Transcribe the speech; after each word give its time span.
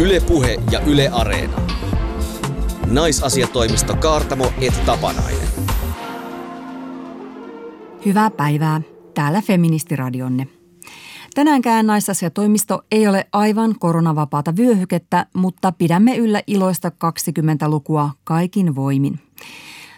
Ylepuhe 0.00 0.62
ja 0.70 0.80
Yle 0.80 1.08
Areena. 1.08 1.56
Naisasiatoimisto 2.86 3.96
Kaartamo 3.96 4.52
et 4.60 4.84
Tapanainen. 4.86 5.48
Hyvää 8.06 8.30
päivää. 8.30 8.80
Täällä 9.14 9.42
Feministiradionne. 9.42 10.46
Tänäänkään 11.34 11.86
naisasiatoimisto 11.86 12.82
ei 12.92 13.08
ole 13.08 13.26
aivan 13.32 13.74
koronavapaata 13.78 14.56
vyöhykettä, 14.56 15.26
mutta 15.34 15.72
pidämme 15.72 16.16
yllä 16.16 16.42
iloista 16.46 16.88
20-lukua 16.88 18.10
kaikin 18.24 18.74
voimin. 18.74 19.18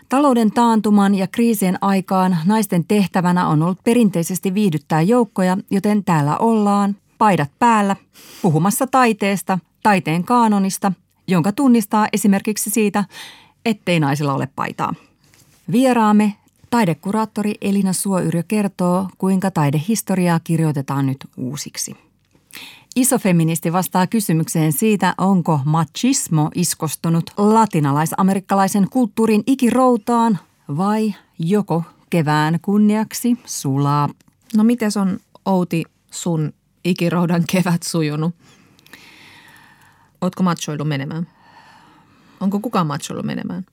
Talouden 0.09 0.51
taantuman 0.51 1.15
ja 1.15 1.27
kriisien 1.27 1.79
aikaan 1.81 2.37
naisten 2.47 2.85
tehtävänä 2.85 3.49
on 3.49 3.63
ollut 3.63 3.85
perinteisesti 3.85 4.55
viihdyttää 4.55 5.03
joukkoja, 5.03 5.59
joten 5.71 6.05
täällä 6.05 6.37
ollaan, 6.37 6.97
paidat 7.23 7.51
päällä, 7.59 7.97
puhumassa 8.43 8.87
taiteesta, 8.87 9.59
taiteen 9.83 10.25
kaanonista, 10.25 10.93
jonka 11.29 11.53
tunnistaa 11.53 12.09
esimerkiksi 12.13 12.71
siitä, 12.71 13.05
ettei 13.65 14.01
naisilla 14.01 14.35
ole 14.35 14.49
paitaa. 14.57 14.95
Vieraamme 15.73 16.35
taidekuraattori 16.71 17.55
Elina 17.61 17.93
Suoyrjö 17.93 18.43
kertoo, 18.49 19.09
kuinka 19.19 19.51
taidehistoriaa 19.51 20.41
kirjoitetaan 20.45 21.07
nyt 21.07 21.17
uusiksi. 21.37 21.97
Isofeministi 22.97 23.73
vastaa 23.73 24.07
kysymykseen 24.07 24.73
siitä, 24.73 25.15
onko 25.19 25.61
machismo 25.65 26.51
iskostunut 26.55 27.31
latinalaisamerikkalaisen 27.37 28.87
kulttuurin 28.91 29.43
ikiroutaan 29.47 30.39
vai 30.77 31.15
joko 31.39 31.83
kevään 32.11 32.59
kunniaksi 32.63 33.39
sulaa. 33.45 34.09
No 34.57 34.65
miten 34.65 34.91
on 35.01 35.19
Outi 35.45 35.85
sun 36.11 36.53
ikiroudan 36.85 37.45
kevät 37.53 37.83
sujunut? 37.83 38.35
Ootko 40.21 40.43
machoillut 40.43 40.89
menemään? 40.89 41.29
Onko 42.41 42.61
kukaan 42.61 42.87
machoillut 42.87 43.27
menemään? 43.27 43.67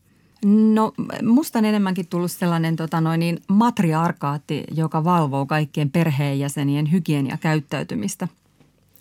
No 0.46 0.94
musta 1.24 1.60
on 1.60 1.66
enemmänkin 1.66 2.08
tullut 2.08 2.32
sellainen 2.32 2.76
tota 2.76 3.02
noin, 3.02 3.20
niin 3.20 3.42
matriarkaatti, 3.48 4.64
joka 4.72 5.04
valvoo 5.04 5.46
kaikkien 5.46 5.92
perheenjäsenien 5.92 6.92
hygieniakäyttäytymistä. 6.92 8.28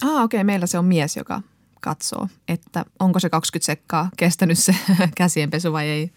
Ah, 0.02 0.22
okei. 0.22 0.22
Okay. 0.22 0.44
Meillä 0.44 0.66
se 0.66 0.78
on 0.78 0.84
mies, 0.84 1.16
joka 1.16 1.42
katsoo, 1.80 2.28
että 2.48 2.84
onko 2.98 3.20
se 3.20 3.30
20 3.30 3.66
sekkaa 3.66 4.10
kestänyt 4.16 4.58
se 4.58 4.74
käsienpesu 5.16 5.72
vai 5.72 5.88
ei. 5.88 6.10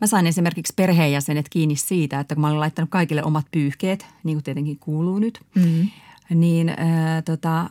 Mä 0.00 0.06
sain 0.06 0.26
esimerkiksi 0.26 0.72
perheenjäsenet 0.76 1.48
kiinni 1.48 1.76
siitä, 1.76 2.20
että 2.20 2.34
kun 2.34 2.42
mä 2.42 2.48
olin 2.48 2.60
laittanut 2.60 2.90
kaikille 2.90 3.24
omat 3.24 3.46
pyyhkeet, 3.50 4.06
niin 4.24 4.36
kuin 4.36 4.44
tietenkin 4.44 4.78
kuuluu 4.78 5.18
nyt, 5.18 5.40
mm-hmm. 5.54 5.88
Niin 6.34 6.68
äh, 6.68 6.76
tota, 7.24 7.70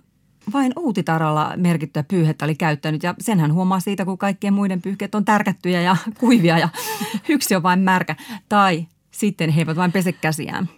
vain 0.53 0.72
Uutitaralla 0.80 1.53
merkittyä 1.55 2.03
pyyhettä 2.03 2.45
oli 2.45 2.55
käyttänyt 2.55 3.03
ja 3.03 3.16
senhän 3.19 3.53
huomaa 3.53 3.80
siitä, 3.80 4.05
kun 4.05 4.17
kaikkien 4.17 4.53
muiden 4.53 4.81
pyyhkeet 4.81 5.16
on 5.16 5.25
tärkättyjä 5.25 5.81
ja 5.81 5.97
kuivia 6.19 6.59
ja 6.59 6.69
yksi 7.30 7.55
on 7.55 7.63
vain 7.63 7.80
märkä. 7.80 8.16
Tai 8.50 8.88
sitten 9.11 9.50
he 9.50 9.61
eivät 9.61 9.78
vain 9.78 9.91
pese 9.91 10.11
käsiään. 10.11 10.69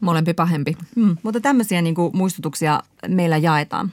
Molempi 0.00 0.34
pahempi. 0.34 0.76
Mm, 0.96 1.16
mutta 1.22 1.40
tämmöisiä 1.40 1.82
niin 1.82 1.94
kuin 1.94 2.16
muistutuksia 2.16 2.82
meillä 3.08 3.36
jaetaan 3.36 3.92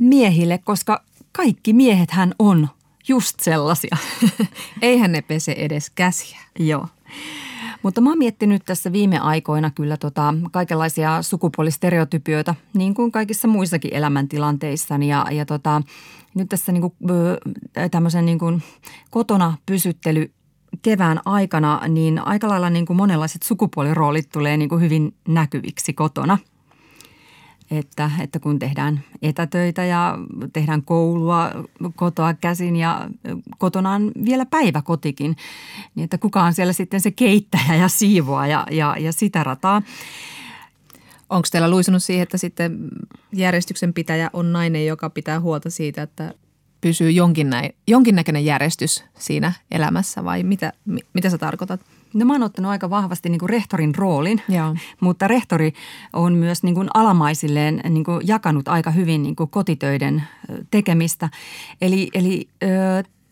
miehille, 0.00 0.58
koska 0.58 1.04
kaikki 1.32 1.72
miehet 1.72 2.10
hän 2.10 2.34
on 2.38 2.68
just 3.08 3.40
sellaisia. 3.40 3.96
Eihän 4.82 5.12
ne 5.12 5.22
pese 5.22 5.52
edes 5.52 5.90
käsiä. 5.90 6.38
Joo. 6.58 6.88
Mutta 7.82 8.00
mä 8.00 8.10
oon 8.10 8.18
miettinyt 8.18 8.62
tässä 8.64 8.92
viime 8.92 9.18
aikoina 9.18 9.70
kyllä 9.70 9.96
tota 9.96 10.34
kaikenlaisia 10.52 11.22
sukupuolistereotypioita, 11.22 12.54
niin 12.74 12.94
kuin 12.94 13.12
kaikissa 13.12 13.48
muissakin 13.48 13.94
elämäntilanteissa. 13.94 14.94
Ja, 14.94 15.26
ja 15.30 15.46
tota, 15.46 15.82
nyt 16.34 16.48
tässä 16.48 16.72
niin 16.72 16.82
kuin, 16.82 16.94
tämmöisen 17.90 18.26
niin 18.26 18.38
kuin 18.38 18.62
kotona 19.10 19.56
pysyttely 19.66 20.32
kevään 20.82 21.20
aikana, 21.24 21.80
niin 21.88 22.26
aika 22.26 22.48
lailla 22.48 22.70
niin 22.70 22.86
kuin 22.86 22.96
monenlaiset 22.96 23.42
sukupuoliroolit 23.42 24.28
tulee 24.32 24.56
niin 24.56 24.68
kuin 24.68 24.80
hyvin 24.80 25.14
näkyviksi 25.28 25.92
kotona– 25.92 26.38
että, 27.78 28.10
että 28.20 28.38
kun 28.38 28.58
tehdään 28.58 29.00
etätöitä 29.22 29.84
ja 29.84 30.18
tehdään 30.52 30.82
koulua 30.82 31.50
kotoa 31.96 32.34
käsin 32.34 32.76
ja 32.76 33.08
kotona 33.58 33.90
on 33.90 34.12
vielä 34.24 34.46
päiväkotikin, 34.46 35.36
niin 35.94 36.04
että 36.04 36.18
kuka 36.18 36.42
on 36.42 36.54
siellä 36.54 36.72
sitten 36.72 37.00
se 37.00 37.10
keittäjä 37.10 37.74
ja 37.74 37.88
siivoa 37.88 38.46
ja, 38.46 38.66
ja, 38.70 38.96
ja 38.98 39.12
sitä 39.12 39.44
rataa. 39.44 39.82
Onko 41.30 41.48
teillä 41.52 41.70
luisunut 41.70 42.02
siihen, 42.02 42.22
että 42.22 42.38
sitten 42.38 42.88
järjestyksen 43.32 43.94
pitäjä 43.94 44.30
on 44.32 44.52
nainen, 44.52 44.86
joka 44.86 45.10
pitää 45.10 45.40
huolta 45.40 45.70
siitä, 45.70 46.02
että 46.02 46.34
pysyy 46.80 47.10
jonkinnäköinen 47.86 48.44
järjestys 48.44 49.04
siinä 49.18 49.52
elämässä 49.70 50.24
vai 50.24 50.42
mitä, 50.42 50.72
mitä 51.14 51.30
sä 51.30 51.38
tarkoitat? 51.38 51.80
No 52.14 52.24
mä 52.26 52.32
oon 52.32 52.42
ottanut 52.42 52.70
aika 52.70 52.90
vahvasti 52.90 53.28
niin 53.28 53.38
kuin 53.38 53.50
rehtorin 53.50 53.94
roolin, 53.94 54.42
Joo. 54.48 54.76
mutta 55.00 55.28
rehtori 55.28 55.72
on 56.12 56.32
myös 56.34 56.62
niin 56.62 56.74
kuin 56.74 56.88
alamaisilleen 56.94 57.80
niin 57.88 58.04
kuin 58.04 58.26
jakanut 58.26 58.68
aika 58.68 58.90
hyvin 58.90 59.22
niin 59.22 59.36
kuin 59.36 59.50
kotitöiden 59.50 60.22
tekemistä. 60.70 61.28
Eli, 61.80 62.08
eli 62.14 62.48
ö, 62.62 62.68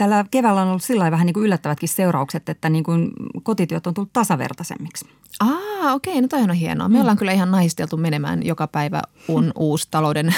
tällä 0.01 0.25
keväällä 0.31 0.63
on 0.63 0.69
ollut 0.69 0.83
sillä 0.83 1.11
vähän 1.11 1.27
niin 1.27 1.35
kuin 1.35 1.45
yllättävätkin 1.45 1.89
seuraukset, 1.89 2.49
että 2.49 2.69
niin 2.69 2.85
kuin 2.85 3.11
kotityöt 3.43 3.87
on 3.87 3.95
tullut 3.95 4.13
tasavertaisemmiksi. 4.13 5.07
Ah, 5.41 5.95
okei, 5.95 6.13
okay, 6.13 6.23
no 6.23 6.29
toi 6.29 6.43
on 6.43 6.53
hienoa. 6.53 6.89
Me 6.89 6.95
mm. 6.95 7.01
ollaan 7.01 7.17
kyllä 7.17 7.33
ihan 7.33 7.51
naisteltu 7.51 7.97
menemään 7.97 8.47
joka 8.47 8.67
päivä 8.67 9.03
un, 9.29 9.53
uusi 9.59 9.89
talouden 9.91 10.35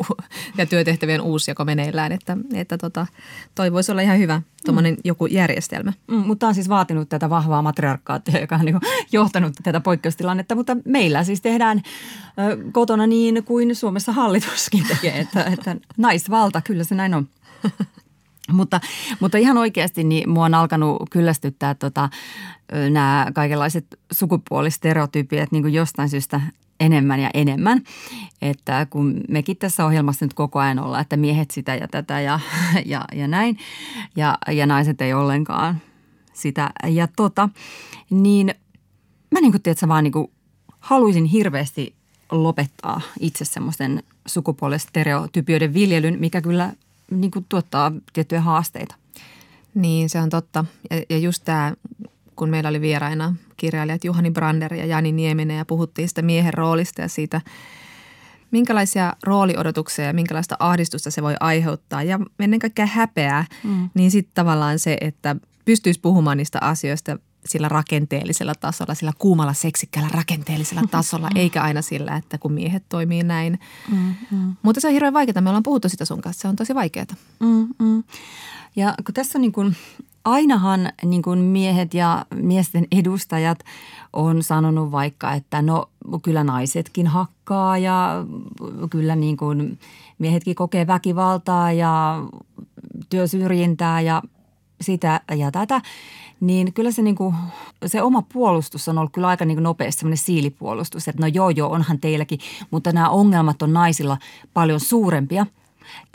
ja 0.58 0.66
työtehtävien 0.66 1.20
uusjako 1.20 1.64
meneillään, 1.64 2.12
että, 2.12 2.36
että 2.54 2.78
tota, 2.78 3.06
toi 3.54 3.72
voisi 3.72 3.92
olla 3.92 4.02
ihan 4.02 4.18
hyvä 4.18 4.42
tuommoinen 4.64 4.94
mm. 4.94 5.00
joku 5.04 5.26
järjestelmä. 5.26 5.92
Mm, 6.10 6.16
mutta 6.16 6.48
on 6.48 6.54
siis 6.54 6.68
vaatinut 6.68 7.08
tätä 7.08 7.30
vahvaa 7.30 7.62
matriarkaattia, 7.62 8.40
joka 8.40 8.54
on 8.54 8.64
niin 8.64 8.80
johtanut 9.12 9.52
tätä 9.62 9.80
poikkeustilannetta, 9.80 10.54
mutta 10.54 10.76
meillä 10.84 11.24
siis 11.24 11.40
tehdään 11.40 11.82
ö, 12.38 12.56
kotona 12.72 13.06
niin 13.06 13.44
kuin 13.44 13.76
Suomessa 13.76 14.12
hallituskin 14.12 14.86
tekee, 14.88 15.20
että, 15.20 15.44
että 15.44 15.76
naisvalta, 15.96 16.60
kyllä 16.60 16.84
se 16.84 16.94
näin 16.94 17.14
on. 17.14 17.28
Mutta, 18.60 18.80
mutta 19.20 19.38
ihan 19.38 19.58
oikeasti 19.58 20.04
niin 20.04 20.30
mua 20.30 20.44
on 20.44 20.54
alkanut 20.54 21.02
kyllästyttää 21.10 21.74
tota, 21.74 22.08
nämä 22.90 23.26
kaikenlaiset 23.34 23.86
sukupuolistereotypiat 24.12 25.52
niin 25.52 25.62
kuin 25.62 25.74
jostain 25.74 26.08
syystä 26.08 26.40
enemmän 26.80 27.20
ja 27.20 27.30
enemmän. 27.34 27.82
Että 28.42 28.86
kun 28.90 29.20
mekin 29.28 29.56
tässä 29.56 29.86
ohjelmassa 29.86 30.24
nyt 30.24 30.34
koko 30.34 30.58
ajan 30.58 30.78
ollaan, 30.78 31.02
että 31.02 31.16
miehet 31.16 31.50
sitä 31.50 31.74
ja 31.74 31.88
tätä 31.88 32.20
ja, 32.20 32.40
ja, 32.86 33.04
ja 33.12 33.28
näin 33.28 33.58
ja, 34.16 34.38
ja 34.48 34.66
naiset 34.66 35.00
ei 35.00 35.14
ollenkaan 35.14 35.80
sitä 36.32 36.70
ja 36.88 37.08
tota, 37.16 37.48
niin 38.10 38.54
mä 39.30 39.40
niin 39.40 39.52
kuin 39.52 39.62
tiedät, 39.62 39.88
vaan 39.88 40.04
niin 40.04 40.12
kuin 40.12 40.30
haluaisin 40.80 41.24
hirveästi 41.24 41.94
lopettaa 42.32 43.00
itse 43.20 43.44
semmoisen 43.44 44.02
sukupuolistereotypioiden 44.26 45.74
viljelyn, 45.74 46.20
mikä 46.20 46.40
kyllä 46.40 46.72
niin 47.10 47.30
kuin 47.30 47.46
tuottaa 47.48 47.92
tiettyjä 48.12 48.40
haasteita. 48.40 48.94
Niin, 49.74 50.10
se 50.10 50.20
on 50.20 50.30
totta. 50.30 50.64
Ja, 50.90 51.02
ja 51.10 51.18
just 51.18 51.44
tämä, 51.44 51.74
kun 52.36 52.48
meillä 52.50 52.68
oli 52.68 52.80
vieraina 52.80 53.34
kirjailijat 53.56 54.04
Juhani 54.04 54.30
Brander 54.30 54.74
ja 54.74 54.86
Jani 54.86 55.12
Nieminen 55.12 55.58
ja 55.58 55.64
puhuttiin 55.64 56.08
sitä 56.08 56.22
miehen 56.22 56.54
roolista 56.54 57.00
ja 57.00 57.08
siitä, 57.08 57.40
minkälaisia 58.50 59.12
rooliodotuksia 59.22 60.04
ja 60.04 60.12
minkälaista 60.12 60.56
ahdistusta 60.58 61.10
se 61.10 61.22
voi 61.22 61.34
aiheuttaa 61.40 62.02
ja 62.02 62.20
ennen 62.38 62.58
kaikkea 62.58 62.86
häpeää, 62.86 63.44
mm. 63.64 63.90
niin 63.94 64.10
sitten 64.10 64.34
tavallaan 64.34 64.78
se, 64.78 64.96
että 65.00 65.36
pystyisi 65.64 66.00
puhumaan 66.00 66.36
niistä 66.36 66.58
asioista 66.60 67.18
sillä 67.46 67.68
rakenteellisella 67.68 68.54
tasolla, 68.54 68.94
sillä 68.94 69.12
kuumalla 69.18 69.52
seksikkäällä 69.52 70.10
rakenteellisella 70.14 70.82
tasolla, 70.90 71.28
eikä 71.34 71.62
aina 71.62 71.82
sillä, 71.82 72.16
että 72.16 72.38
kun 72.38 72.52
miehet 72.52 72.84
toimii 72.88 73.22
näin. 73.22 73.60
Mm, 73.90 74.14
mm. 74.30 74.56
Mutta 74.62 74.80
se 74.80 74.86
on 74.86 74.92
hirveän 74.92 75.14
vaikeaa. 75.14 75.40
Me 75.40 75.50
ollaan 75.50 75.62
puhuttu 75.62 75.88
sitä 75.88 76.04
sun 76.04 76.20
kanssa. 76.20 76.42
Se 76.42 76.48
on 76.48 76.56
tosi 76.56 76.74
vaikeaa. 76.74 77.06
Mm, 77.40 77.68
mm. 77.78 78.04
Ja 78.76 78.94
kun 79.06 79.14
tässä 79.14 79.38
on 79.38 79.42
niin 79.42 79.52
kuin, 79.52 79.76
ainahan 80.24 80.92
niin 81.04 81.22
kuin 81.22 81.38
miehet 81.38 81.94
ja 81.94 82.26
miesten 82.34 82.86
edustajat 82.92 83.58
on 84.12 84.42
sanonut 84.42 84.92
vaikka, 84.92 85.32
että 85.32 85.62
no 85.62 85.90
kyllä 86.22 86.44
naisetkin 86.44 87.06
hakkaa 87.06 87.78
ja 87.78 88.24
kyllä 88.90 89.16
niin 89.16 89.36
kuin 89.36 89.78
miehetkin 90.18 90.54
kokee 90.54 90.86
väkivaltaa 90.86 91.72
ja 91.72 92.22
työsyrjintää 93.08 94.00
ja 94.00 94.22
sitä 94.80 95.20
ja 95.36 95.50
tätä– 95.50 95.80
niin 96.40 96.72
kyllä 96.72 96.90
se, 96.90 97.02
niin 97.02 97.14
kuin, 97.14 97.34
se 97.86 98.02
oma 98.02 98.22
puolustus 98.22 98.88
on 98.88 98.98
ollut 98.98 99.12
kyllä 99.12 99.28
aika 99.28 99.44
niin 99.44 99.56
kuin 99.56 99.62
nopeasti 99.62 100.00
semmoinen 100.00 100.24
siilipuolustus, 100.24 101.08
että 101.08 101.22
no 101.22 101.26
joo 101.26 101.50
joo, 101.50 101.70
onhan 101.70 102.00
teilläkin, 102.00 102.38
mutta 102.70 102.92
nämä 102.92 103.08
ongelmat 103.08 103.62
on 103.62 103.72
naisilla 103.72 104.18
paljon 104.54 104.80
suurempia. 104.80 105.46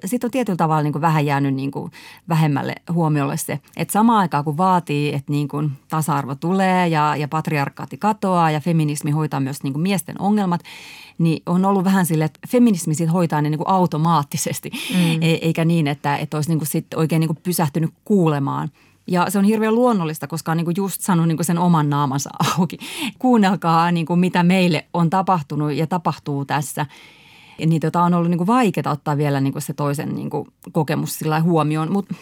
Sitten 0.05 0.27
on 0.27 0.31
tietyllä 0.31 0.57
tavalla 0.57 0.83
niin 0.83 0.91
kuin 0.93 1.01
vähän 1.01 1.25
jäänyt 1.25 1.53
niin 1.53 1.71
kuin 1.71 1.91
vähemmälle 2.29 2.75
huomiolle 2.93 3.37
se, 3.37 3.59
että 3.77 3.91
samaan 3.91 4.19
aikaan 4.19 4.43
kun 4.43 4.57
vaatii, 4.57 5.13
että 5.13 5.31
niin 5.31 5.47
kuin 5.47 5.71
tasa-arvo 5.89 6.35
tulee 6.35 6.87
ja, 6.87 7.15
ja 7.15 7.27
patriarkaatti 7.27 7.97
katoaa 7.97 8.51
ja 8.51 8.59
feminismi 8.59 9.11
hoitaa 9.11 9.39
myös 9.39 9.63
niin 9.63 9.73
kuin 9.73 9.81
miesten 9.81 10.21
ongelmat, 10.21 10.61
niin 11.17 11.43
on 11.45 11.65
ollut 11.65 11.83
vähän 11.83 12.05
sille, 12.05 12.25
että 12.25 12.39
feminismi 12.47 12.95
sit 12.95 13.13
hoitaa 13.13 13.41
ne 13.41 13.49
niin 13.49 13.57
kuin 13.57 13.69
automaattisesti, 13.69 14.71
mm. 14.93 15.21
E, 15.21 15.31
eikä 15.31 15.65
niin, 15.65 15.87
että, 15.87 16.17
että 16.17 16.37
olisi 16.37 16.49
niin 16.49 16.59
kuin 16.59 16.67
sit 16.67 16.93
oikein 16.95 17.19
niin 17.19 17.27
kuin 17.27 17.39
pysähtynyt 17.43 17.93
kuulemaan– 18.05 18.69
ja 19.07 19.29
se 19.29 19.39
on 19.39 19.45
hirveän 19.45 19.75
luonnollista, 19.75 20.27
koska 20.27 20.51
on 20.51 20.57
niin 20.57 20.65
kuin 20.65 20.75
just 20.77 21.01
sanonut 21.01 21.27
niin 21.27 21.37
kuin 21.37 21.45
sen 21.45 21.57
oman 21.57 21.89
naamansa 21.89 22.29
auki. 22.57 22.77
Kuunnelkaa, 23.19 23.91
niin 23.91 24.05
kuin 24.05 24.19
mitä 24.19 24.43
meille 24.43 24.85
on 24.93 25.09
tapahtunut 25.09 25.73
ja 25.73 25.87
tapahtuu 25.87 26.45
tässä. 26.45 26.85
Niin 27.65 27.81
tota 27.81 28.03
on 28.03 28.13
ollut 28.13 28.29
niin 28.29 28.37
kuin 28.37 28.47
vaikeaa 28.47 28.91
ottaa 28.91 29.17
vielä 29.17 29.41
niin 29.41 29.53
kuin 29.53 29.61
se 29.61 29.73
toisen 29.73 30.15
niin 30.15 30.29
kuin 30.29 30.47
kokemus 30.71 31.19
sillä 31.19 31.41
huomioon. 31.41 31.91
Mutta 31.91 32.15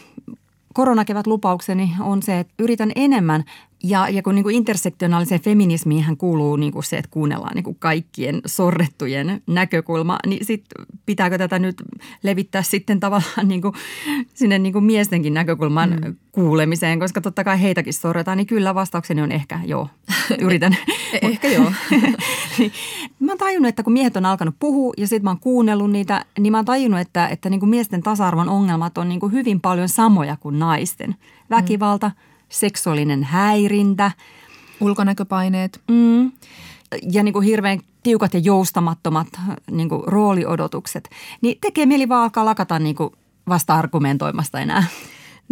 koronakevät 0.74 1.28
lupaukseni 1.28 1.96
on 2.00 2.24
se, 2.24 2.40
että 2.40 2.54
yritän 2.60 2.92
enemmän 2.96 3.44
ja, 3.84 4.10
ja 4.10 4.24
kun 4.24 4.36
niin 4.36 4.44
kuin 4.44 4.56
intersektionaaliseen 4.56 5.42
feminismiin 5.42 6.18
kuuluu 6.18 6.56
niin 6.56 6.74
kuin 6.74 6.84
se, 6.84 6.98
että 6.98 7.12
kuunnellaan 7.12 7.56
niin 7.56 7.64
kuin 7.64 7.78
kaikkien 7.80 8.42
sorrettujen 8.46 9.42
näkökulma, 9.48 10.20
niin 10.28 10.46
sit 10.46 10.66
pitääkö 11.06 11.38
tätä 11.38 11.60
nyt 11.60 11.84
levittää 12.24 12.64
sitten 12.64 13.00
tavallaan 13.00 13.48
niin 13.48 13.62
kuin 13.62 13.74
sinne 14.34 14.60
niin 14.60 14.74
kuin 14.74 14.86
miestenkin 14.86 15.34
näkökulman 15.34 15.90
mm. 15.90 16.16
kuulemiseen, 16.32 17.00
koska 17.00 17.22
totta 17.22 17.44
kai 17.44 17.62
heitäkin 17.62 17.94
sorretaan, 17.94 18.38
niin 18.38 18.48
kyllä 18.48 18.76
vastaukseni 18.76 19.22
on 19.22 19.32
ehkä 19.32 19.60
joo. 19.66 19.90
Yritän. 20.40 20.78
Eh, 21.14 21.30
ehkä 21.30 21.48
joo. 21.48 21.72
Niin, 22.58 22.72
mä 23.20 23.32
oon 23.32 23.38
tajunnut, 23.38 23.70
että 23.70 23.84
kun 23.84 23.94
miehet 23.94 24.18
on 24.18 24.26
alkanut 24.26 24.56
puhua 24.60 24.94
ja 24.98 25.08
sitten 25.08 25.24
mä 25.24 25.30
oon 25.30 25.40
kuunnellut 25.40 25.92
niitä, 25.92 26.26
niin 26.40 26.52
mä 26.52 26.58
oon 26.58 26.66
tajunnut, 26.66 27.00
että, 27.00 27.28
että 27.28 27.50
niin 27.50 27.60
kuin 27.60 27.70
miesten 27.70 28.04
tasa-arvon 28.04 28.50
ongelmat 28.50 28.98
on 28.98 29.10
niin 29.10 29.20
kuin 29.20 29.32
hyvin 29.32 29.62
paljon 29.62 29.90
samoja 29.90 30.38
kuin 30.38 30.60
naisten. 30.60 31.16
Väkivalta, 31.50 32.08
mm 32.08 32.33
seksuaalinen 32.54 33.24
häirintä. 33.24 34.12
Ulkonäköpaineet. 34.80 35.82
Mm. 35.88 36.32
Ja 37.12 37.24
niin 37.24 37.34
kuin 37.34 37.46
hirveän 37.46 37.80
tiukat 38.04 38.34
ja 38.34 38.40
joustamattomat 38.40 39.28
niin 39.72 39.90
kuin 39.90 40.02
rooliodotukset. 40.06 41.10
Niin 41.42 41.58
tekee 41.62 41.86
mieli 41.86 42.10
vaan 42.10 42.24
alkaa 42.24 42.46
lakata 42.46 42.80
niin 42.80 42.96
kuin 42.96 43.10
vasta 43.48 43.76
argumentoimasta 43.76 44.60
enää. 44.60 44.84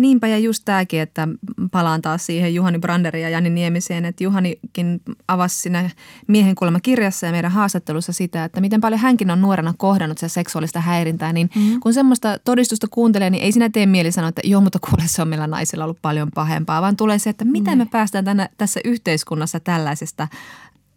Niinpä 0.01 0.27
ja 0.27 0.37
just 0.37 0.61
tämäkin, 0.65 1.01
että 1.01 1.27
palaan 1.71 2.01
taas 2.01 2.25
siihen 2.25 2.55
Juhani 2.55 2.79
Branderin 2.79 3.23
ja 3.23 3.29
Jani 3.29 3.49
Niemiseen, 3.49 4.05
että 4.05 4.23
Juhanikin 4.23 5.01
avasi 5.27 5.59
siinä 5.59 5.89
miehen 6.27 6.55
kuulemma 6.55 6.79
kirjassa 6.79 7.25
ja 7.25 7.31
meidän 7.31 7.51
haastattelussa 7.51 8.13
sitä, 8.13 8.43
että 8.43 8.61
miten 8.61 8.81
paljon 8.81 9.01
hänkin 9.01 9.31
on 9.31 9.41
nuorena 9.41 9.73
kohdannut 9.77 10.17
se 10.17 10.29
seksuaalista 10.29 10.81
häirintää, 10.81 11.33
niin 11.33 11.49
mm-hmm. 11.55 11.79
kun 11.79 11.93
semmoista 11.93 12.39
todistusta 12.39 12.87
kuuntelee, 12.91 13.29
niin 13.29 13.43
ei 13.43 13.51
siinä 13.51 13.69
tee 13.69 13.85
mieli 13.85 14.11
sanoa, 14.11 14.29
että 14.29 14.41
joo, 14.45 14.61
mutta 14.61 14.79
kuule 14.79 15.03
se 15.05 15.21
on 15.21 15.27
meillä 15.27 15.47
naisilla 15.47 15.83
ollut 15.83 16.01
paljon 16.01 16.31
pahempaa, 16.35 16.81
vaan 16.81 16.97
tulee 16.97 17.19
se, 17.19 17.29
että 17.29 17.45
miten 17.45 17.77
me 17.77 17.85
päästään 17.85 18.25
tänne, 18.25 18.49
tässä 18.57 18.79
yhteiskunnassa 18.85 19.59
tällaisesta 19.59 20.27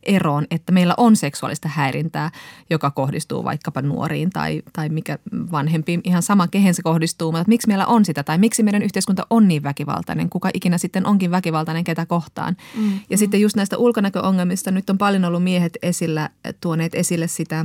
eroon, 0.07 0.47
että 0.51 0.73
meillä 0.73 0.95
on 0.97 1.17
seksuaalista 1.17 1.69
häirintää, 1.69 2.31
joka 2.71 2.91
kohdistuu 2.91 3.45
vaikkapa 3.45 3.83
nuoriin 3.83 4.31
tai, 4.31 4.63
tai 4.73 4.89
mikä 4.89 5.19
vanhempiin, 5.53 6.01
ihan 6.05 6.23
sama 6.23 6.49
kehen 6.49 6.75
se 6.75 6.83
kohdistuu, 6.83 7.33
mutta 7.33 7.49
miksi 7.49 7.69
meillä 7.69 7.87
on 7.87 8.05
sitä 8.05 8.23
tai 8.23 8.39
miksi 8.39 8.63
meidän 8.63 8.83
yhteiskunta 8.83 9.27
on 9.31 9.49
niin 9.49 9.63
väkivaltainen, 9.63 10.31
kuka 10.31 10.51
ikinä 10.55 10.79
sitten 10.79 11.07
onkin 11.07 11.31
väkivaltainen 11.31 11.85
ketä 11.85 12.07
kohtaan. 12.07 12.57
Mm, 12.77 12.93
ja 12.93 13.17
mm. 13.17 13.19
sitten 13.19 13.41
just 13.41 13.57
näistä 13.57 13.79
ulkonäköongelmista 13.79 14.71
nyt 14.71 14.91
on 14.91 14.99
paljon 14.99 15.25
ollut 15.25 15.43
miehet 15.43 15.79
esillä, 15.83 16.31
tuoneet 16.61 16.95
esille 16.95 17.29
sitä, 17.29 17.65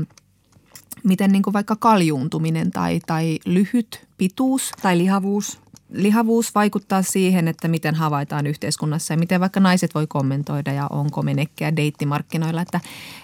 miten 1.03 1.31
niin 1.31 1.43
kuin 1.43 1.53
vaikka 1.53 1.75
kaljuuntuminen 1.75 2.71
tai, 2.71 2.99
tai 3.07 3.39
lyhyt 3.45 4.07
pituus. 4.17 4.71
Tai 4.81 4.97
lihavuus 4.97 5.59
lihavuus 5.91 6.55
vaikuttaa 6.55 7.01
siihen, 7.01 7.47
että 7.47 7.67
miten 7.67 7.95
havaitaan 7.95 8.47
yhteiskunnassa 8.47 9.13
ja 9.13 9.17
miten 9.17 9.41
vaikka 9.41 9.59
naiset 9.59 9.95
voi 9.95 10.07
kommentoida 10.07 10.73
ja 10.73 10.87
onko 10.89 11.21
menekkiä 11.21 11.75
deittimarkkinoilla. 11.75 12.61
Että, 12.61 12.79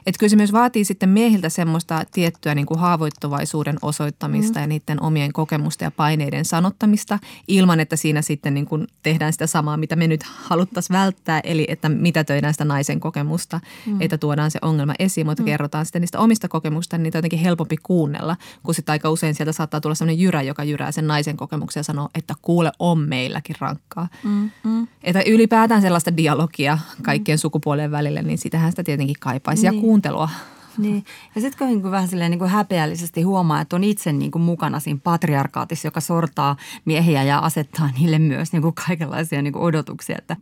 että 0.06 0.20
kyllä 0.20 0.30
se 0.30 0.36
myös 0.36 0.54
vaatii 0.54 0.86
sitten 0.86 1.10
miehiltä 1.10 1.50
semmoista 1.50 2.04
tiettyä 2.12 2.56
niin 2.56 2.66
kuin 2.66 2.80
haavoittuvaisuuden 2.80 3.78
osoittamista 3.82 4.60
mm. 4.60 4.64
ja 4.64 4.68
niiden 4.68 5.02
omien 5.02 5.34
kokemusten 5.34 5.86
ja 5.86 5.92
paineiden 5.92 6.46
sanottamista 6.46 7.20
ilman, 7.48 7.80
että 7.80 7.96
siinä 7.96 8.22
sitten 8.22 8.54
niin 8.54 8.66
kuin 8.66 8.88
tehdään 9.04 9.34
sitä 9.34 9.48
samaa, 9.48 9.78
mitä 9.78 9.96
me 9.96 10.08
nyt 10.08 10.24
haluttaisiin 10.24 10.98
välttää. 10.98 11.40
Eli 11.44 11.66
että 11.68 11.90
mitä 11.90 12.24
töidään 12.24 12.54
sitä 12.54 12.66
naisen 12.66 13.00
kokemusta, 13.00 13.60
mm. 13.86 14.02
että 14.02 14.18
tuodaan 14.18 14.52
se 14.52 14.60
ongelma 14.62 14.94
esiin, 15.00 15.28
mutta 15.28 15.44
mm. 15.44 15.46
kerrotaan 15.46 15.86
sitten 15.86 16.02
niistä 16.02 16.20
omista 16.20 16.48
kokemusta, 16.48 16.98
niin 16.98 17.04
niitä 17.04 17.18
on 17.18 17.20
jotenkin 17.20 17.40
helpompi 17.40 17.78
kuunnella, 17.84 18.38
kun 18.64 18.74
sitten 18.74 18.94
aika 18.94 19.10
usein 19.10 19.36
sieltä 19.36 19.52
saattaa 19.52 19.82
tulla 19.82 19.96
sellainen 19.96 20.24
jyrä, 20.24 20.42
joka 20.42 20.64
jyrää 20.64 20.92
sen 20.92 21.08
naisen 21.08 21.38
kokemuksia 21.38 21.80
ja 21.80 21.84
sanoo, 21.84 22.10
että 22.16 22.34
kuule, 22.56 22.72
on 22.80 23.00
meilläkin 23.00 23.56
rankkaa. 23.60 24.08
Mm, 24.24 24.52
mm. 24.64 24.88
Että 25.04 25.24
ylipäätään 25.28 25.82
sellaista 25.82 26.18
dialogia 26.18 26.78
kaikkien 27.02 27.36
mm. 27.36 27.40
sukupuolien 27.40 27.92
välillä, 27.92 28.22
niin 28.22 28.38
sitähän 28.38 28.72
sitä 28.72 28.84
tietenkin 28.84 29.16
kaipaisi 29.20 29.64
niin. 29.64 29.76
ja 29.76 29.82
kuuntelua. 29.82 30.30
Niin. 30.86 31.06
Ja 31.36 31.42
sitten 31.42 31.58
kun 31.58 31.68
niin 31.68 31.92
vähän 31.92 32.08
silleen 32.08 32.32
niin 32.32 32.40
kuin 32.40 32.52
häpeällisesti 32.52 33.22
huomaa, 33.22 33.62
että 33.62 33.76
on 33.76 33.84
itse 33.84 34.14
niin 34.14 34.32
kuin 34.32 34.42
mukana 34.42 34.80
siinä 34.80 35.00
patriarkaatissa, 35.04 35.88
joka 35.88 36.00
sortaa 36.00 36.56
miehiä 36.86 37.24
ja 37.24 37.40
asettaa 37.40 37.90
niille 38.00 38.20
myös 38.20 38.52
niin 38.52 38.62
kuin 38.62 38.76
kaikenlaisia 38.88 39.42
niin 39.42 39.54
kuin 39.54 39.64
odotuksia. 39.64 40.16
Että 40.18 40.38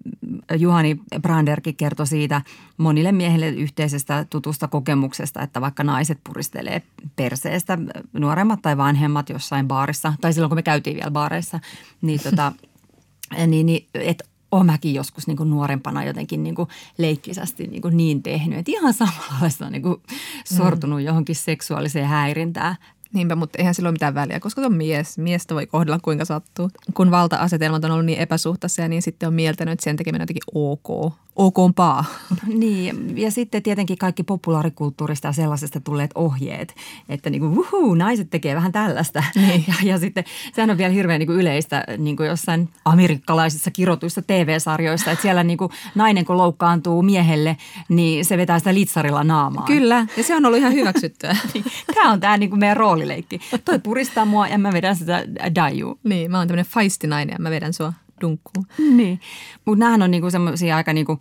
Juhani 0.58 1.00
Branderkin 1.22 1.76
kertoi 1.76 2.08
siitä 2.08 2.42
monille 2.78 3.12
miehille 3.12 3.50
yhteisestä 3.50 4.26
tutusta 4.30 4.68
kokemuksesta, 4.68 5.42
että 5.42 5.62
vaikka 5.62 5.84
naiset 5.84 6.20
puristelee 6.24 6.82
perseestä, 7.16 7.78
nuoremmat 8.14 8.62
tai 8.62 8.78
vanhemmat 8.78 9.30
jossain 9.30 9.68
baarissa, 9.68 10.14
tai 10.22 10.34
silloin 10.34 10.50
kun 10.50 10.58
me 10.58 10.64
käytiin 10.64 10.96
vielä 10.96 11.12
baareissa, 11.12 11.60
niin, 12.02 12.20
tota, 12.20 12.52
niin, 13.48 13.66
niin 13.66 13.88
että 13.94 14.33
olen 14.54 14.66
mäkin 14.66 14.94
joskus 14.94 15.28
niin 15.28 15.38
kuin 15.38 15.50
nuorempana 15.50 16.04
jotenkin 16.04 16.44
niin 16.44 16.56
kuin 16.56 16.70
leikkisästi 16.98 17.68
niin, 17.68 17.82
kuin 17.82 17.98
niin 17.98 18.24
tehnyt. 18.24 18.60
Että 18.60 18.72
ihan 18.72 18.94
samanlaista 18.94 19.70
niin 19.70 19.82
kuin 19.82 20.02
sortunut 20.46 21.00
mm. 21.00 21.06
johonkin 21.06 21.36
seksuaaliseen 21.36 22.08
häirintään. 22.08 22.76
Niinpä, 23.14 23.36
mutta 23.36 23.58
eihän 23.58 23.76
sillä 23.76 23.88
ole 23.88 23.94
mitään 23.94 24.16
väliä, 24.16 24.40
koska 24.40 24.62
se 24.62 24.66
on 24.66 24.74
mies. 24.74 25.18
Miestä 25.18 25.56
voi 25.56 25.68
kohdella 25.68 26.00
kuinka 26.02 26.26
sattuu. 26.26 26.70
Kun 26.94 27.12
valta-asetelmat 27.12 27.86
on 27.86 27.92
ollut 27.92 28.06
niin 28.06 28.20
epäsuhtaisia, 28.20 28.88
niin 28.88 29.02
sitten 29.02 29.28
on 29.28 29.34
mieltänyt, 29.34 29.72
että 29.72 29.84
sen 29.84 29.96
tekeminen 29.96 30.22
on 30.22 30.24
jotenkin 30.24 30.44
ok 30.54 31.14
okompaa. 31.36 32.06
Niin, 32.48 33.18
ja 33.18 33.32
sitten 33.32 33.64
tietenkin 33.64 33.98
kaikki 33.98 34.24
populaarikulttuurista 34.24 35.28
ja 35.28 35.32
sellaisesta 35.32 35.80
tulleet 35.80 36.12
ohjeet, 36.16 36.76
että 37.10 37.30
niin 37.30 37.42
kuin, 37.42 37.60
uhu, 37.60 37.94
naiset 37.94 38.30
tekee 38.30 38.56
vähän 38.56 38.72
tällaista. 38.72 39.24
Niin. 39.36 39.66
Ja, 39.68 39.74
ja 39.84 39.98
sitten 39.98 40.24
sehän 40.54 40.70
on 40.70 40.78
vielä 40.78 40.94
hirveän 40.94 41.20
niin 41.20 41.28
kuin 41.28 41.40
yleistä 41.40 41.84
niin 41.98 42.18
kuin 42.18 42.28
jossain 42.28 42.70
amerikkalaisissa 42.86 43.72
kirotuissa 43.72 44.22
TV-sarjoissa, 44.22 45.12
että 45.12 45.22
siellä 45.22 45.44
niin 45.44 45.58
kuin 45.58 45.72
nainen 45.96 46.26
kun 46.26 46.38
loukkaantuu 46.38 47.02
miehelle, 47.02 47.58
niin 47.90 48.26
se 48.26 48.38
vetää 48.38 48.60
sitä 48.60 48.74
litsarilla 48.74 49.24
naamaan. 49.24 49.68
Kyllä, 49.68 50.08
ja 50.18 50.24
se 50.24 50.36
on 50.36 50.46
ollut 50.46 50.60
ihan 50.60 50.74
hyväksyttyä. 50.74 51.38
Niin, 51.54 51.66
tämä 51.96 52.12
on 52.12 52.20
tämä 52.20 52.38
niin 52.38 52.50
kuin 52.50 52.60
meidän 52.60 52.78
roolileikki. 52.78 53.40
Toi 53.66 53.80
puristaa 53.80 54.26
mua 54.26 54.48
ja 54.48 54.58
mä 54.58 54.74
vedän 54.74 54.96
sitä 54.96 55.24
daiju. 55.56 56.00
Niin, 56.04 56.32
mä 56.32 56.38
oon 56.38 56.48
tämmöinen 56.48 56.90
nainen 57.08 57.34
ja 57.34 57.40
mä 57.40 57.50
vedän 57.50 57.74
sua 57.74 57.94
dunkkuun. 58.24 58.66
Niin, 58.78 59.20
mutta 59.66 59.80
nämähän 59.80 60.02
on 60.02 60.12
niinku 60.12 60.30
semmoisia 60.30 60.76
aika 60.76 60.94
niinku 60.94 61.20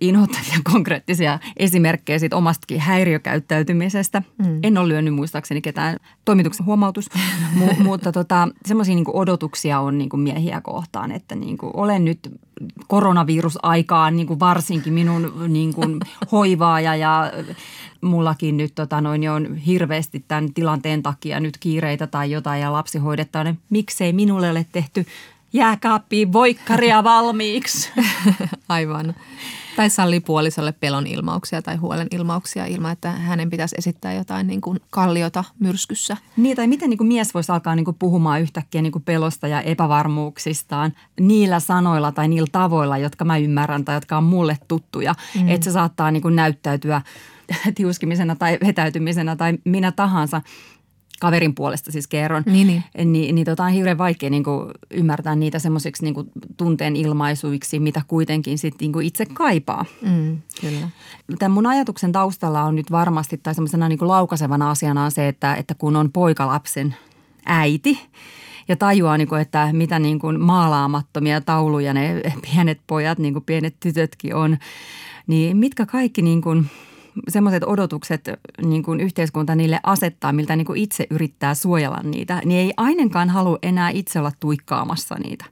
inhottavia 0.00 0.58
konkreettisia 0.72 1.38
esimerkkejä 1.56 2.18
siitä 2.18 2.36
omastakin 2.36 2.80
häiriökäyttäytymisestä. 2.80 4.22
Mm. 4.38 4.58
En 4.62 4.78
ole 4.78 4.88
lyönyt 4.88 5.14
muistaakseni 5.14 5.60
ketään 5.60 5.96
toimituksen 6.24 6.66
huomautus, 6.66 7.10
mu- 7.60 7.82
mutta 7.82 8.12
tota, 8.12 8.48
semmoisia 8.66 8.94
niinku 8.94 9.18
odotuksia 9.18 9.80
on 9.80 9.98
niinku 9.98 10.16
miehiä 10.16 10.60
kohtaan, 10.60 11.12
että 11.12 11.34
niinku 11.34 11.70
olen 11.74 12.04
nyt 12.04 12.18
koronavirusaikaan 12.86 14.16
niinku 14.16 14.40
varsinkin 14.40 14.92
minun 14.92 15.32
niinku 15.48 15.82
hoivaaja 16.32 16.96
ja 16.96 17.32
mullakin 18.00 18.56
nyt 18.56 18.74
tota 18.74 19.00
noin, 19.00 19.30
on 19.30 19.56
hirveästi 19.56 20.24
tämän 20.28 20.54
tilanteen 20.54 21.02
takia 21.02 21.40
nyt 21.40 21.58
kiireitä 21.58 22.06
tai 22.06 22.30
jotain 22.30 22.62
ja 22.62 22.72
lapsi 22.72 22.98
hoidetaan. 22.98 23.58
Miksei 23.70 24.12
minulle 24.12 24.50
ole 24.50 24.66
tehty 24.72 25.06
jääkaappiin 25.52 26.32
voikkaria 26.32 27.04
valmiiksi. 27.04 27.90
Aivan. 28.68 29.14
Tai 29.76 29.90
sallii 29.90 30.20
puolisolle 30.20 30.72
pelon 30.72 31.06
ilmauksia 31.06 31.62
tai 31.62 31.76
huolen 31.76 32.06
ilmauksia 32.10 32.66
ilman, 32.66 32.92
että 32.92 33.10
hänen 33.10 33.50
pitäisi 33.50 33.74
esittää 33.78 34.12
jotain 34.12 34.46
niin 34.46 34.60
kuin 34.60 34.80
kalliota 34.90 35.44
myrskyssä. 35.58 36.16
Niin, 36.36 36.56
tai 36.56 36.66
miten 36.66 36.90
niin 36.90 36.98
kuin 36.98 37.08
mies 37.08 37.34
voisi 37.34 37.52
alkaa 37.52 37.74
niin 37.74 37.84
kuin 37.84 37.96
puhumaan 37.98 38.40
yhtäkkiä 38.40 38.82
niin 38.82 38.92
kuin 38.92 39.02
pelosta 39.02 39.48
ja 39.48 39.60
epävarmuuksistaan 39.60 40.92
niillä 41.20 41.60
sanoilla 41.60 42.12
tai 42.12 42.28
niillä 42.28 42.48
tavoilla, 42.52 42.98
jotka 42.98 43.24
mä 43.24 43.38
ymmärrän 43.38 43.84
tai 43.84 43.96
jotka 43.96 44.16
on 44.16 44.24
mulle 44.24 44.58
tuttuja. 44.68 45.14
Mm. 45.40 45.48
Että 45.48 45.64
se 45.64 45.70
saattaa 45.70 46.10
niin 46.10 46.22
kuin 46.22 46.36
näyttäytyä 46.36 47.02
tiuskimisena 47.74 48.36
tai 48.36 48.58
vetäytymisenä 48.66 49.36
tai 49.36 49.58
minä 49.64 49.92
tahansa 49.92 50.42
kaverin 51.20 51.54
puolesta 51.54 51.92
siis 51.92 52.06
kerron, 52.06 52.42
niin, 52.46 52.66
niin. 52.66 53.12
niin, 53.12 53.34
niin 53.34 53.44
tota 53.44 53.64
on 53.64 53.70
hirveän 53.70 53.98
vaikea 53.98 54.30
niin 54.30 54.44
kuin 54.44 54.70
ymmärtää 54.90 55.36
niitä 55.36 55.58
semmoisiksi 55.58 56.04
niin 56.04 56.30
tunteen 56.56 56.96
ilmaisuiksi, 56.96 57.78
mitä 57.78 58.02
kuitenkin 58.06 58.58
sit, 58.58 58.74
niin 58.80 58.92
kuin 58.92 59.06
itse 59.06 59.26
kaipaa. 59.26 59.84
Mm, 60.02 60.38
kyllä. 60.60 60.88
Tämän 61.38 61.52
mun 61.52 61.66
ajatuksen 61.66 62.12
taustalla 62.12 62.62
on 62.62 62.74
nyt 62.74 62.90
varmasti 62.90 63.38
tai 63.38 63.54
semmoisena 63.54 63.88
niin 63.88 63.98
laukasevana 64.00 64.70
asiana 64.70 65.04
on 65.04 65.10
se, 65.10 65.28
että, 65.28 65.54
että 65.54 65.74
kun 65.74 65.96
on 65.96 66.12
poikalapsen 66.12 66.94
äiti 67.46 67.98
ja 68.68 68.76
tajuaa, 68.76 69.18
niin 69.18 69.28
kuin, 69.28 69.40
että 69.40 69.68
mitä 69.72 69.98
niin 69.98 70.18
kuin 70.18 70.40
maalaamattomia 70.40 71.40
tauluja 71.40 71.94
ne 71.94 72.22
pienet 72.42 72.80
pojat, 72.86 73.18
niin 73.18 73.32
kuin 73.32 73.44
pienet 73.44 73.76
tytötkin 73.80 74.34
on, 74.34 74.58
niin 75.26 75.56
mitkä 75.56 75.86
kaikki 75.86 76.22
niin 76.22 76.42
kuin 76.42 76.70
semmoiset 77.28 77.64
odotukset 77.64 78.28
niin 78.62 78.82
kuin 78.82 79.00
yhteiskunta 79.00 79.54
niille 79.54 79.80
asettaa, 79.82 80.32
miltä 80.32 80.56
niin 80.56 80.66
kuin 80.66 80.80
itse 80.80 81.06
yrittää 81.10 81.54
suojella 81.54 82.00
niitä, 82.02 82.42
niin 82.44 82.60
ei 82.60 82.72
ainakaan 82.76 83.30
halua 83.30 83.58
enää 83.62 83.90
itse 83.90 84.18
olla 84.18 84.32
tuikkaamassa 84.40 85.14
niitä. 85.14 85.44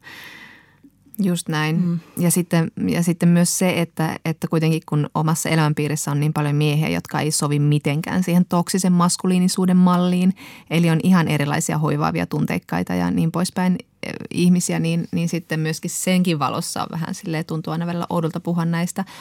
Just 1.18 1.49
näin. 1.49 1.83
Mm. 1.85 1.99
Ja, 2.18 2.30
sitten, 2.30 2.71
ja 2.88 3.02
sitten 3.02 3.28
myös 3.28 3.59
se, 3.59 3.80
että, 3.80 4.16
että 4.25 4.49
kuitenkin 4.49 4.83
kun 4.88 5.11
omassa 5.14 5.49
elämänpiirissä 5.49 6.11
on 6.11 6.21
niin 6.21 6.33
paljon 6.33 6.56
miehiä, 6.56 6.88
jotka 6.88 7.21
ei 7.21 7.30
sovi 7.30 7.59
mitenkään 7.59 8.23
siihen 8.23 8.44
toksisen 8.44 8.92
maskuliinisuuden 8.92 9.76
malliin, 9.76 10.35
eli 10.71 10.90
on 10.90 11.00
ihan 11.02 11.28
erilaisia 11.28 11.78
hoivaavia 11.78 12.26
tunteikkaita 12.26 12.94
ja 12.94 13.11
niin 13.11 13.33
poispäin 13.33 13.76
eh, 14.02 14.12
ihmisiä, 14.30 14.78
niin, 14.78 15.09
niin 15.12 15.28
sitten 15.28 15.61
myöskin 15.61 15.90
senkin 15.90 16.38
valossa 16.38 16.83
on 16.83 16.88
vähän 16.90 17.14
silleen 17.14 17.44
tuntuu 17.44 17.73
aina 17.73 17.87
välillä 17.87 18.06
oudolta 18.11 18.40
puhua 18.40 18.64
näistä– 18.64 19.04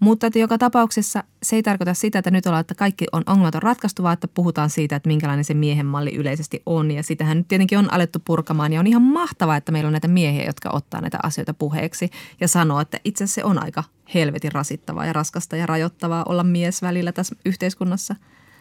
mutta 0.00 0.26
että 0.26 0.38
joka 0.38 0.58
tapauksessa 0.58 1.24
se 1.42 1.56
ei 1.56 1.62
tarkoita 1.62 1.94
sitä, 1.94 2.18
että 2.18 2.30
nyt 2.30 2.46
ollaan, 2.46 2.60
että 2.60 2.74
kaikki 2.74 3.06
on 3.12 3.22
ongelmat 3.26 3.54
on 3.54 3.62
ratkaistu, 3.62 4.02
vaan 4.02 4.12
että 4.12 4.28
puhutaan 4.28 4.70
siitä, 4.70 4.96
että 4.96 5.08
minkälainen 5.08 5.44
se 5.44 5.54
miehen 5.54 5.86
malli 5.86 6.14
yleisesti 6.14 6.62
on. 6.66 6.90
Ja 6.90 7.02
sitähän 7.02 7.36
nyt 7.36 7.48
tietenkin 7.48 7.78
on 7.78 7.92
alettu 7.92 8.18
purkamaan 8.24 8.72
ja 8.72 8.80
on 8.80 8.86
ihan 8.86 9.02
mahtavaa, 9.02 9.56
että 9.56 9.72
meillä 9.72 9.88
on 9.88 9.92
näitä 9.92 10.08
miehiä, 10.08 10.44
jotka 10.44 10.70
ottaa 10.72 11.00
näitä 11.00 11.18
asioita 11.22 11.54
puheeksi 11.54 12.10
ja 12.40 12.48
sanoo, 12.48 12.80
että 12.80 13.00
itse 13.04 13.26
se 13.26 13.44
on 13.44 13.62
aika 13.62 13.84
helvetin 14.14 14.52
rasittavaa 14.52 15.06
ja 15.06 15.12
raskasta 15.12 15.56
ja 15.56 15.66
rajoittavaa 15.66 16.24
olla 16.28 16.44
mies 16.44 16.82
välillä 16.82 17.12
tässä 17.12 17.36
yhteiskunnassa. 17.44 18.16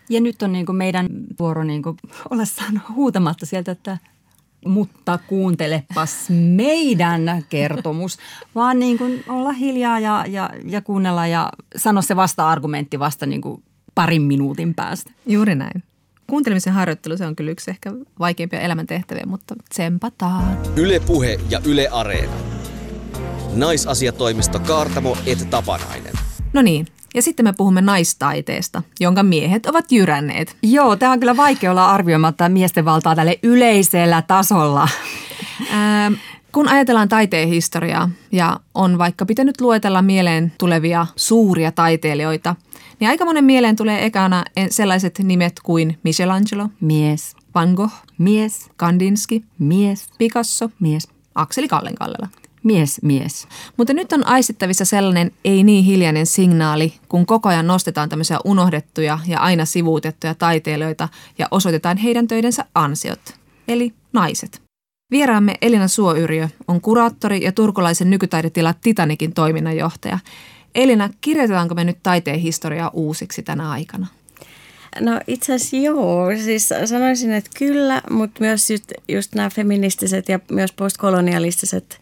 Ja 0.10 0.22
nyt 0.22 0.42
on 0.42 0.52
niin 0.52 0.66
kuin 0.66 0.76
meidän 0.76 1.10
vuoro 1.40 1.64
niin 1.64 1.84
kuin 1.84 1.98
olla 2.30 2.46
saanut 2.46 2.84
huutamatta 2.90 3.46
sieltä, 3.46 3.72
että 3.72 3.98
mutta 4.66 5.20
kuuntelepas 5.28 6.26
meidän 6.30 7.46
kertomus, 7.50 8.18
vaan 8.56 8.80
niin 8.80 8.98
kuin 8.98 9.24
olla 9.28 9.52
hiljaa 9.52 10.00
ja, 10.00 10.26
ja, 10.28 10.50
ja 10.66 10.82
kuunnella 10.82 11.28
ja 11.28 11.50
sanoa 11.76 12.02
se 12.02 12.16
vasta-argumentti 12.16 13.00
vasta 13.00 13.26
niin 13.26 13.42
kuin 13.42 13.64
parin 13.96 14.22
minuutin 14.22 14.74
päästä. 14.74 15.12
Juuri 15.26 15.56
näin. 15.56 15.84
Kuuntelemisen 16.28 16.74
harjoittelu 16.74 17.18
se 17.18 17.26
on 17.26 17.36
kyllä 17.36 17.52
yksi 17.52 17.72
ehkä 17.72 17.94
vaikeimpia 18.20 18.60
elämäntehtäviä, 18.60 19.26
mutta 19.26 19.56
tsempataan. 19.70 20.58
Yle 20.76 21.00
Puhe 21.00 21.40
ja 21.50 21.62
Yle 21.66 21.88
Areena. 21.92 22.34
Naisasiatoimisto 23.56 24.60
Kaartamo 24.60 25.18
et 25.26 25.50
Tapanainen. 25.50 26.14
No 26.54 26.62
niin, 26.62 26.88
ja 27.16 27.22
sitten 27.22 27.46
me 27.46 27.54
puhumme 27.54 27.82
naistaiteesta, 27.82 28.82
jonka 29.00 29.24
miehet 29.24 29.66
ovat 29.66 29.92
jyränneet. 29.92 30.56
Joo, 30.64 30.96
tämä 30.96 31.12
on 31.12 31.20
kyllä 31.20 31.38
vaikea 31.38 31.72
olla 31.72 31.92
arvioimatta 31.92 32.50
miesten 32.50 32.86
valtaa 32.86 33.16
tälle 33.16 33.40
yleisellä 33.44 34.22
tasolla. 34.22 34.88
Ähm, 35.72 36.14
kun 36.52 36.68
ajatellaan 36.68 37.10
taiteen 37.10 37.48
historiaa 37.50 38.10
ja 38.32 38.60
on 38.74 38.98
vaikka 38.98 39.26
pitänyt 39.26 39.62
luetella 39.62 40.02
mieleen 40.02 40.52
tulevia 40.58 41.08
suuria 41.16 41.72
taiteilijoita, 41.72 42.56
niin 43.00 43.10
aika 43.10 43.26
monen 43.26 43.44
mieleen 43.44 43.76
tulee 43.76 44.06
ekana 44.06 44.46
sellaiset 44.70 45.20
nimet 45.20 45.60
kuin 45.64 45.98
Michelangelo, 46.04 46.70
mies, 46.82 47.36
Van 47.56 47.74
Gogh, 47.74 47.94
mies, 48.18 48.70
Kandinsky, 48.76 49.42
mies, 49.60 50.10
Picasso, 50.18 50.70
mies, 50.80 51.08
Akseli 51.36 51.68
Kallenkallela. 51.68 52.28
Mies, 52.70 53.02
mies. 53.02 53.48
Mutta 53.78 53.94
nyt 53.94 54.14
on 54.14 54.28
aistittavissa 54.28 54.86
sellainen 54.86 55.32
ei 55.46 55.64
niin 55.64 55.84
hiljainen 55.84 56.26
signaali, 56.26 56.94
kun 57.08 57.26
koko 57.26 57.50
ajan 57.50 57.68
nostetaan 57.68 58.10
tämmöisiä 58.10 58.40
unohdettuja 58.46 59.20
ja 59.28 59.40
aina 59.40 59.66
sivuutettuja 59.66 60.36
taiteilijoita 60.36 61.10
ja 61.38 61.48
osoitetaan 61.52 61.98
heidän 61.98 62.28
töidensä 62.28 62.66
ansiot, 62.76 63.20
eli 63.68 63.94
naiset. 64.14 64.62
Vieraamme 65.12 65.56
Elina 65.62 65.88
Suoyrjö 65.88 66.48
on 66.68 66.82
kuraattori 66.82 67.44
ja 67.44 67.52
turkulaisen 67.52 68.10
nykytaidetila 68.10 68.74
Titanikin 68.74 69.34
toiminnanjohtaja. 69.34 70.20
Elina, 70.76 71.10
kirjoitetaanko 71.22 71.76
me 71.76 71.84
nyt 71.84 71.98
taiteen 72.04 72.40
historiaa 72.40 72.90
uusiksi 72.94 73.44
tänä 73.44 73.70
aikana? 73.70 74.08
No 75.00 75.20
itse 75.28 75.54
asiassa 75.54 75.76
joo, 75.76 76.28
siis 76.44 76.70
sanoisin, 76.86 77.32
että 77.32 77.50
kyllä, 77.58 78.02
mutta 78.10 78.42
myös 78.42 78.70
just, 78.70 78.92
just 79.08 79.36
nämä 79.36 79.50
feministiset 79.50 80.30
ja 80.30 80.40
myös 80.52 80.72
postkolonialistiset 80.72 82.00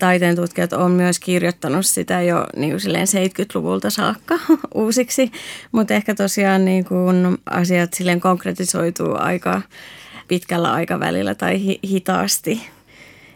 taiteen 0.00 0.36
tutkijat 0.36 0.72
on 0.72 0.90
myös 0.90 1.18
kirjoittanut 1.18 1.86
sitä 1.86 2.22
jo 2.22 2.46
niin 2.56 2.70
kuin 2.70 2.80
70-luvulta 2.80 3.90
saakka 3.90 4.38
uusiksi, 4.74 5.32
mutta 5.72 5.94
ehkä 5.94 6.14
tosiaan 6.14 6.64
niin 6.64 6.84
kuin 6.84 7.38
asiat 7.50 7.94
silleen 7.94 8.20
konkretisoituu 8.20 9.14
aika 9.18 9.62
pitkällä 10.28 10.72
aikavälillä 10.72 11.34
tai 11.34 11.60
hi- 11.60 11.80
hitaasti 11.84 12.60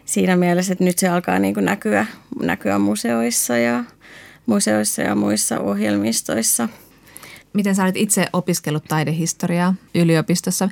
siinä 0.05 0.35
mielessä, 0.35 0.73
että 0.73 0.83
nyt 0.83 0.99
se 0.99 1.07
alkaa 1.07 1.39
niin 1.39 1.53
kuin 1.53 1.65
näkyä, 1.65 2.05
näkyä 2.41 2.79
museoissa 2.79 3.57
ja, 3.57 3.83
museoissa 4.45 5.01
ja 5.01 5.15
muissa 5.15 5.59
ohjelmistoissa. 5.59 6.69
Miten 7.53 7.75
sä 7.75 7.83
olet 7.83 7.97
itse 7.97 8.25
opiskellut 8.33 8.83
taidehistoriaa 8.87 9.73
yliopistossa? 9.95 10.69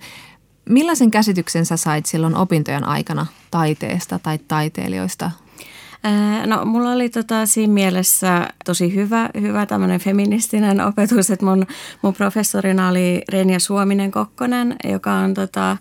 Millaisen 0.70 1.12
käsityksen 1.12 1.66
sä 1.66 1.78
sait 1.78 2.06
silloin 2.06 2.36
opintojen 2.36 2.84
aikana 2.84 3.26
taiteesta 3.52 4.20
tai 4.20 4.38
taiteilijoista 4.38 5.32
No 6.46 6.66
mulla 6.66 6.92
oli 6.92 7.10
tota, 7.10 7.46
siinä 7.46 7.74
mielessä 7.74 8.48
tosi 8.66 8.96
hyvä, 8.96 9.30
hyvä 9.42 9.66
tämmöinen 9.66 10.00
feministinen 10.00 10.82
opetus, 10.82 11.32
että 11.32 11.46
mun, 11.46 11.68
mun 12.02 12.14
professorina 12.14 12.90
oli 12.90 13.22
Renja 13.30 13.60
Suominen-Kokkonen, 13.60 14.76
joka 14.84 15.14
on 15.14 15.34
tota, 15.34 15.78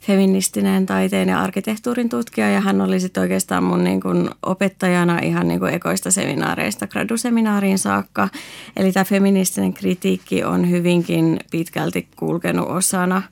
feministinen 0.00 0.86
taiteen 0.86 1.28
ja 1.28 1.40
arkkitehtuurin 1.40 2.08
tutkija 2.08 2.50
ja 2.50 2.60
hän 2.60 2.80
oli 2.80 3.00
sitten 3.00 3.20
oikeastaan 3.20 3.64
mun 3.64 3.84
niin 3.84 4.00
kun, 4.00 4.30
opettajana 4.42 5.18
ihan 5.18 5.48
niin 5.48 5.60
kun, 5.60 5.68
ekoista 5.68 6.10
seminaareista 6.10 6.86
graduseminaariin 6.86 7.78
saakka. 7.78 8.28
Eli 8.76 8.92
tämä 8.92 9.04
feministinen 9.04 9.74
kritiikki 9.74 10.44
on 10.44 10.70
hyvinkin 10.70 11.40
pitkälti 11.50 12.08
kulkenut 12.16 12.68
osana 12.68 13.22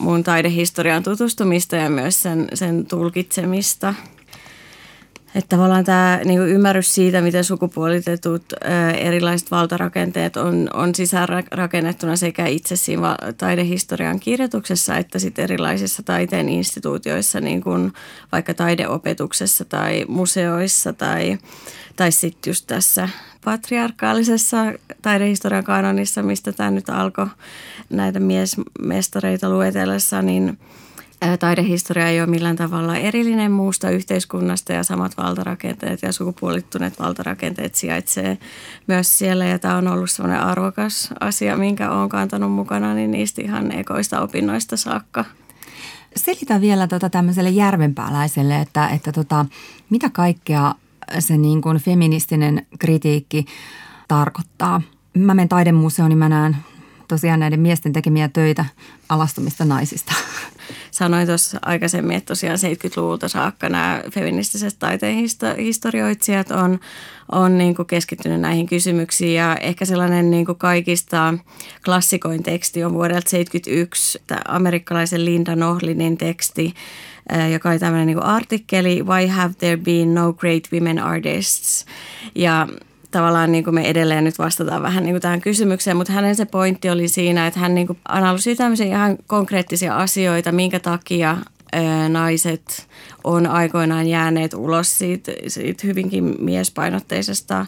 mun 0.00 0.24
taidehistorian 0.24 1.02
tutustumista 1.02 1.76
ja 1.76 1.90
myös 1.90 2.22
sen, 2.22 2.48
sen 2.54 2.86
tulkitsemista– 2.86 3.94
että 5.38 5.56
tavallaan 5.56 5.84
tämä 5.84 6.20
niin 6.24 6.40
ymmärrys 6.40 6.94
siitä, 6.94 7.20
miten 7.20 7.44
sukupuolitetut 7.44 8.42
ää, 8.64 8.90
erilaiset 8.90 9.50
valtarakenteet 9.50 10.36
on, 10.36 10.70
on 10.74 10.94
sisäänrakennettuna 10.94 12.16
sekä 12.16 12.46
itse 12.46 12.76
siinä 12.76 13.16
taidehistorian 13.38 14.20
kirjoituksessa 14.20 14.96
että 14.96 15.18
sitten 15.18 15.42
erilaisissa 15.42 16.02
taiteen 16.02 16.48
instituutioissa, 16.48 17.40
niin 17.40 17.62
kuin 17.62 17.92
vaikka 18.32 18.54
taideopetuksessa 18.54 19.64
tai 19.64 20.04
museoissa 20.08 20.92
tai, 20.92 21.38
tai 21.96 22.12
sitten 22.12 22.50
just 22.50 22.66
tässä 22.66 23.08
patriarkaalisessa 23.44 24.56
taidehistorian 25.02 25.64
kanonissa, 25.64 26.22
mistä 26.22 26.52
tämä 26.52 26.70
nyt 26.70 26.90
alkoi 26.90 27.26
näitä 27.90 28.20
miesmestareita 28.20 29.50
luetellessa, 29.50 30.22
niin– 30.22 30.58
taidehistoria 31.38 32.08
ei 32.08 32.20
ole 32.20 32.30
millään 32.30 32.56
tavalla 32.56 32.96
erillinen 32.96 33.52
muusta 33.52 33.90
yhteiskunnasta 33.90 34.72
ja 34.72 34.82
samat 34.82 35.16
valtarakenteet 35.16 36.02
ja 36.02 36.12
sukupuolittuneet 36.12 36.98
valtarakenteet 36.98 37.74
sijaitsee 37.74 38.38
myös 38.86 39.18
siellä. 39.18 39.44
Ja 39.44 39.58
tämä 39.58 39.76
on 39.76 39.88
ollut 39.88 40.10
sellainen 40.10 40.42
arvokas 40.42 41.10
asia, 41.20 41.56
minkä 41.56 41.90
olen 41.90 42.08
kantanut 42.08 42.52
mukana 42.52 42.94
niin 42.94 43.10
niistä 43.10 43.42
ihan 43.42 43.72
ekoista 43.72 44.20
opinnoista 44.20 44.76
saakka. 44.76 45.24
Selitä 46.16 46.60
vielä 46.60 46.86
tota 46.86 47.10
tämmöiselle 47.10 47.50
järvenpääläiselle, 47.50 48.60
että, 48.60 48.88
että 48.88 49.12
tota, 49.12 49.46
mitä 49.90 50.10
kaikkea 50.10 50.74
se 51.18 51.36
niin 51.36 51.62
kuin 51.62 51.78
feministinen 51.78 52.66
kritiikki 52.78 53.44
tarkoittaa. 54.08 54.82
Mä 55.14 55.34
menen 55.34 55.48
taidemuseoon, 55.48 56.08
niin 56.08 56.18
mä 56.18 56.28
näen 56.28 56.56
tosiaan 57.08 57.40
näiden 57.40 57.60
miesten 57.60 57.92
tekemiä 57.92 58.28
töitä 58.28 58.64
alastumista 59.08 59.64
naisista. 59.64 60.12
Sanoin 60.98 61.26
tuossa 61.26 61.58
aikaisemmin, 61.62 62.16
että 62.16 62.26
tosiaan 62.26 62.58
70-luvulta 62.58 63.28
saakka 63.28 63.68
nämä 63.68 64.02
feministiset 64.10 64.76
taiteen 64.78 65.16
historioitsijat 65.58 66.50
on, 66.50 66.80
on 67.32 67.58
niin 67.58 67.74
kuin 67.74 67.86
keskittynyt 67.86 68.40
näihin 68.40 68.66
kysymyksiin 68.66 69.34
ja 69.34 69.56
ehkä 69.56 69.84
sellainen 69.84 70.30
niin 70.30 70.46
kuin 70.46 70.58
kaikista 70.58 71.34
klassikoin 71.84 72.42
teksti 72.42 72.84
on 72.84 72.94
vuodelta 72.94 73.30
71 73.30 74.18
amerikkalaisen 74.48 75.24
Linda 75.24 75.56
Nohlinin 75.56 76.18
teksti, 76.18 76.74
joka 77.52 77.70
oli 77.70 77.78
tämmöinen 77.78 78.06
niin 78.06 78.22
artikkeli 78.22 79.02
Why 79.02 79.26
have 79.26 79.54
there 79.58 79.76
been 79.76 80.14
no 80.14 80.32
great 80.32 80.62
women 80.72 80.98
artists? 80.98 81.86
Ja 82.34 82.68
tavallaan 83.10 83.52
niin 83.52 83.64
kuin 83.64 83.74
me 83.74 83.88
edelleen 83.88 84.24
nyt 84.24 84.38
vastataan 84.38 84.82
vähän 84.82 85.04
niin 85.04 85.12
kuin 85.14 85.22
tähän 85.22 85.40
kysymykseen, 85.40 85.96
mutta 85.96 86.12
hänen 86.12 86.36
se 86.36 86.44
pointti 86.44 86.90
oli 86.90 87.08
siinä, 87.08 87.46
että 87.46 87.60
hän 87.60 87.74
niin 87.74 87.86
kuin 87.86 87.98
analysoi 88.08 88.56
tämmöisiä 88.56 88.86
ihan 88.86 89.16
konkreettisia 89.26 89.96
asioita, 89.96 90.52
minkä 90.52 90.80
takia 90.80 91.36
naiset 92.08 92.88
on 93.24 93.46
aikoinaan 93.46 94.06
jääneet 94.06 94.54
ulos 94.54 94.98
siitä, 94.98 95.32
siitä 95.48 95.86
hyvinkin 95.86 96.34
miespainotteisesta 96.38 97.66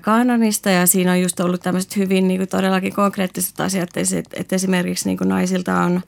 kaanonista 0.00 0.70
ja 0.70 0.86
siinä 0.86 1.12
on 1.12 1.20
just 1.20 1.40
ollut 1.40 1.62
tämmöiset 1.62 1.96
hyvin 1.96 2.28
niin 2.28 2.40
kuin 2.40 2.48
todellakin 2.48 2.94
konkreettiset 2.94 3.60
asiat, 3.60 3.90
että 4.36 4.56
esimerkiksi 4.56 5.08
niin 5.08 5.18
kuin 5.18 5.28
naisilta 5.28 5.80
on 5.80 6.00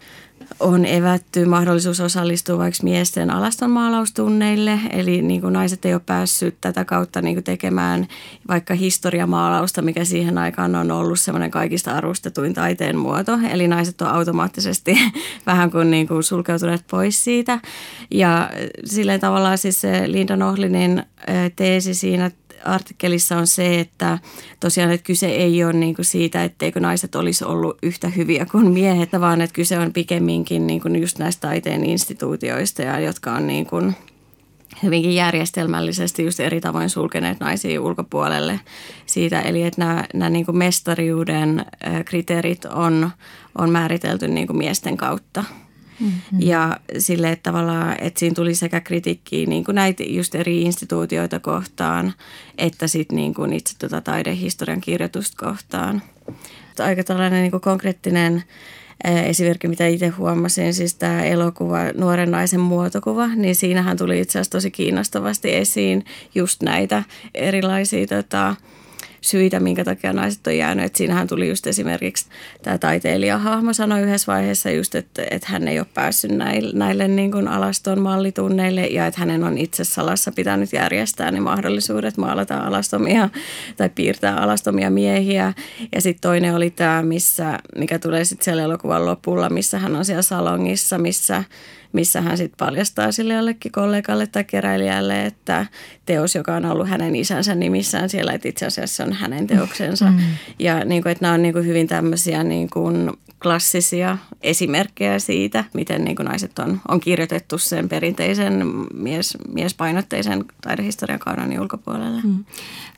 on 0.61 0.87
evätty 0.87 1.44
mahdollisuus 1.44 2.00
osallistua 2.00 2.58
vaikka 2.58 2.82
miesten 2.82 3.30
alastonmaalaustunneille, 3.30 4.80
eli 4.90 5.23
niin 5.23 5.40
kuin 5.40 5.52
naiset 5.52 5.85
ei 5.85 5.94
ole 5.94 6.02
päässyt 6.06 6.56
tätä 6.61 6.85
kautta 6.85 7.23
niin 7.23 7.37
kuin 7.37 7.44
tekemään 7.44 8.06
vaikka 8.49 8.75
historiamaalausta, 8.75 9.82
mikä 9.82 10.04
siihen 10.04 10.38
aikaan 10.38 10.75
on 10.75 10.90
ollut 10.90 11.20
semmoinen 11.20 11.50
kaikista 11.50 11.92
arvostetuin 11.92 12.54
taiteen 12.54 12.96
muoto, 12.96 13.38
eli 13.50 13.68
naiset 13.68 14.00
on 14.00 14.08
automaattisesti 14.08 14.99
vähän 15.46 15.70
kuin, 15.70 15.90
niin 15.90 16.08
kuin 16.08 16.23
sulkeutuneet 16.23 16.85
pois 16.90 17.25
siitä. 17.25 17.61
Ja 18.11 18.50
silleen 18.85 19.20
tavallaan 19.20 19.58
siis 19.58 19.80
se 19.80 20.12
Linda 20.12 20.37
Nohlinin 20.37 21.02
teesi 21.56 21.94
siinä 21.94 22.30
artikkelissa 22.64 23.36
on 23.36 23.46
se, 23.46 23.80
että 23.80 24.18
tosiaan 24.60 24.90
että 24.90 25.06
kyse 25.06 25.26
ei 25.26 25.64
ole 25.64 25.72
niin 25.72 25.94
kuin 25.94 26.06
siitä, 26.06 26.44
etteikö 26.44 26.80
naiset 26.80 27.14
olisi 27.14 27.44
ollut 27.44 27.78
yhtä 27.82 28.08
hyviä 28.08 28.46
kuin 28.46 28.70
miehet, 28.70 29.08
vaan 29.20 29.40
että 29.40 29.54
kyse 29.54 29.78
on 29.78 29.92
pikemminkin 29.92 30.66
niin 30.66 30.80
kuin 30.80 31.00
just 31.00 31.18
näistä 31.18 31.48
taiteen 31.48 31.84
instituutioista, 31.84 32.82
ja 32.82 33.00
jotka 33.00 33.32
on 33.32 33.46
niin 33.46 33.66
kuin 33.66 33.94
hyvinkin 34.82 35.14
järjestelmällisesti 35.14 36.25
just 36.25 36.40
eri 36.40 36.60
tavoin 36.60 36.90
sulkeneet 36.90 37.40
naisia 37.40 37.82
ulkopuolelle 37.82 38.60
siitä. 39.06 39.40
Eli 39.40 39.62
että 39.62 39.84
nämä, 39.84 40.04
nämä 40.14 40.30
niin 40.30 40.46
kuin 40.46 40.58
mestariuden 40.58 41.64
kriteerit 42.04 42.64
on, 42.64 43.10
on 43.58 43.70
määritelty 43.70 44.28
niin 44.28 44.46
kuin 44.46 44.56
miesten 44.56 44.96
kautta. 44.96 45.44
Mm-hmm. 46.00 46.38
Ja 46.41 46.81
sille, 46.99 47.33
että 47.33 47.50
tavallaan, 47.50 47.97
että 48.00 48.21
siinä 48.21 48.35
tuli 48.35 48.55
sekä 48.55 48.81
kritiikkiä 48.81 49.47
niin 49.47 49.65
kuin 49.65 49.75
näitä 49.75 50.03
just 50.07 50.35
eri 50.35 50.62
instituutioita 50.62 51.41
kohtaan, 51.41 52.12
että 52.59 52.87
sitten 52.87 53.17
niin 53.17 53.35
kuin 53.35 53.53
itse 53.53 53.79
tuota 53.79 54.00
taidehistorian 54.00 54.81
kirjoitusta 54.81 55.47
kohtaan. 55.47 56.03
Aika 56.79 57.05
tällainen 57.05 57.43
niin 57.43 57.50
kuin 57.50 57.61
konkreettinen 57.61 58.45
esimerkki, 59.05 59.69
mitä 59.69 59.87
itse 59.87 60.09
huomasin, 60.09 60.75
siis 60.75 60.95
tämä 60.95 61.23
elokuva 61.23 61.79
Nuoren 61.95 62.31
naisen 62.31 62.61
muotokuva, 62.61 63.26
niin 63.26 63.55
siinähän 63.55 63.97
tuli 63.97 64.21
itse 64.21 64.38
asiassa 64.38 64.50
tosi 64.50 64.71
kiinnostavasti 64.71 65.55
esiin 65.55 66.05
just 66.35 66.62
näitä 66.62 67.03
erilaisia 67.35 68.07
tota, 68.07 68.57
syitä, 69.26 69.61
minkä 69.61 69.85
takia 69.85 70.12
naiset 70.12 70.47
on 70.47 70.56
jäänyt. 70.56 70.85
Et 70.85 70.97
siinähän 70.97 71.26
tuli 71.26 71.49
just 71.49 71.66
esimerkiksi 71.66 72.26
tämä 72.62 72.78
taiteilijahahmo 72.78 73.73
sanoi 73.73 74.02
yhdessä 74.02 74.33
vaiheessa 74.33 74.71
just, 74.71 74.95
että, 74.95 75.23
että 75.30 75.49
hän 75.50 75.68
ei 75.68 75.78
ole 75.78 75.87
päässyt 75.95 76.30
näille, 76.30 76.78
näille 76.78 77.09
niin 77.09 77.33
kuin 77.33 77.49
alaston 77.49 78.00
mallitunneille 78.00 78.87
ja 78.87 79.06
että 79.06 79.21
hänen 79.21 79.45
on 79.45 79.59
itse 79.59 79.85
salassa 79.85 80.33
pitänyt 80.33 80.73
järjestää 80.73 81.30
ne 81.30 81.40
mahdollisuudet 81.40 82.16
maalata 82.16 82.59
alastomia 82.59 83.28
tai 83.76 83.88
piirtää 83.88 84.37
alastomia 84.37 84.90
miehiä. 84.90 85.52
Ja 85.95 86.00
sitten 86.00 86.21
toinen 86.21 86.54
oli 86.54 86.71
tämä, 86.71 87.02
missä, 87.02 87.59
mikä 87.78 87.99
tulee 87.99 88.25
sitten 88.25 88.45
siellä 88.45 88.62
elokuvan 88.62 89.06
lopulla, 89.06 89.50
missä 89.50 89.78
hän 89.78 89.97
on 89.97 90.04
siellä 90.04 90.23
salongissa, 90.23 90.99
missä 90.99 91.45
missä 91.97 92.21
hän 92.21 92.37
sitten 92.37 92.66
paljastaa 92.66 93.12
sille 93.12 93.35
jollekin 93.35 93.73
kollegalle 93.73 94.26
tai 94.26 94.45
keräilijälle, 94.45 95.26
että 95.26 95.66
teos, 96.06 96.35
joka 96.35 96.54
on 96.54 96.64
ollut 96.64 96.88
hänen 96.88 97.16
isänsä 97.16 97.54
nimissään 97.54 98.09
siellä, 98.09 98.33
että 98.33 98.49
itse 98.49 98.66
asiassa 98.66 99.04
on 99.04 99.12
hänen 99.16 99.46
teoksensa. 99.46 100.11
Mm. 100.11 100.18
Ja 100.58 100.85
niin 100.85 101.02
kuin, 101.02 101.11
että 101.12 101.25
nämä 101.25 101.35
on 101.35 101.42
niin 101.42 101.52
kuin 101.52 101.66
hyvin 101.66 101.87
tämmöisiä 101.87 102.44
niin 102.44 102.70
kuin 102.70 103.11
klassisia 103.43 104.19
esimerkkejä 104.43 105.19
siitä, 105.19 105.64
miten 105.75 106.05
niin 106.05 106.16
kuin 106.16 106.26
naiset 106.26 106.59
on, 106.59 106.81
on 106.88 107.00
kirjoitettu 107.00 107.59
sen 107.59 107.88
perinteisen 107.88 108.64
mies, 108.95 109.38
miespainotteisen 109.52 110.45
taidehistorian 110.61 111.19
kanonin 111.19 111.61
ulkopuolelle. 111.61 112.21
Mm. 112.25 112.45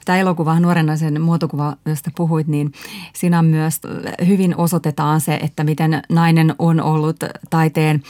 Tämä 0.04 0.18
elokuva, 0.18 0.60
nuoren 0.60 0.86
naisen 0.86 1.20
muotokuva, 1.20 1.76
josta 1.86 2.10
puhuit, 2.16 2.46
niin 2.46 2.72
siinä 3.12 3.42
myös 3.42 3.80
hyvin 4.26 4.56
osoitetaan 4.56 5.20
se, 5.20 5.34
että 5.42 5.64
miten 5.64 6.02
nainen 6.08 6.54
on 6.58 6.80
ollut 6.80 7.16
taiteen 7.50 8.02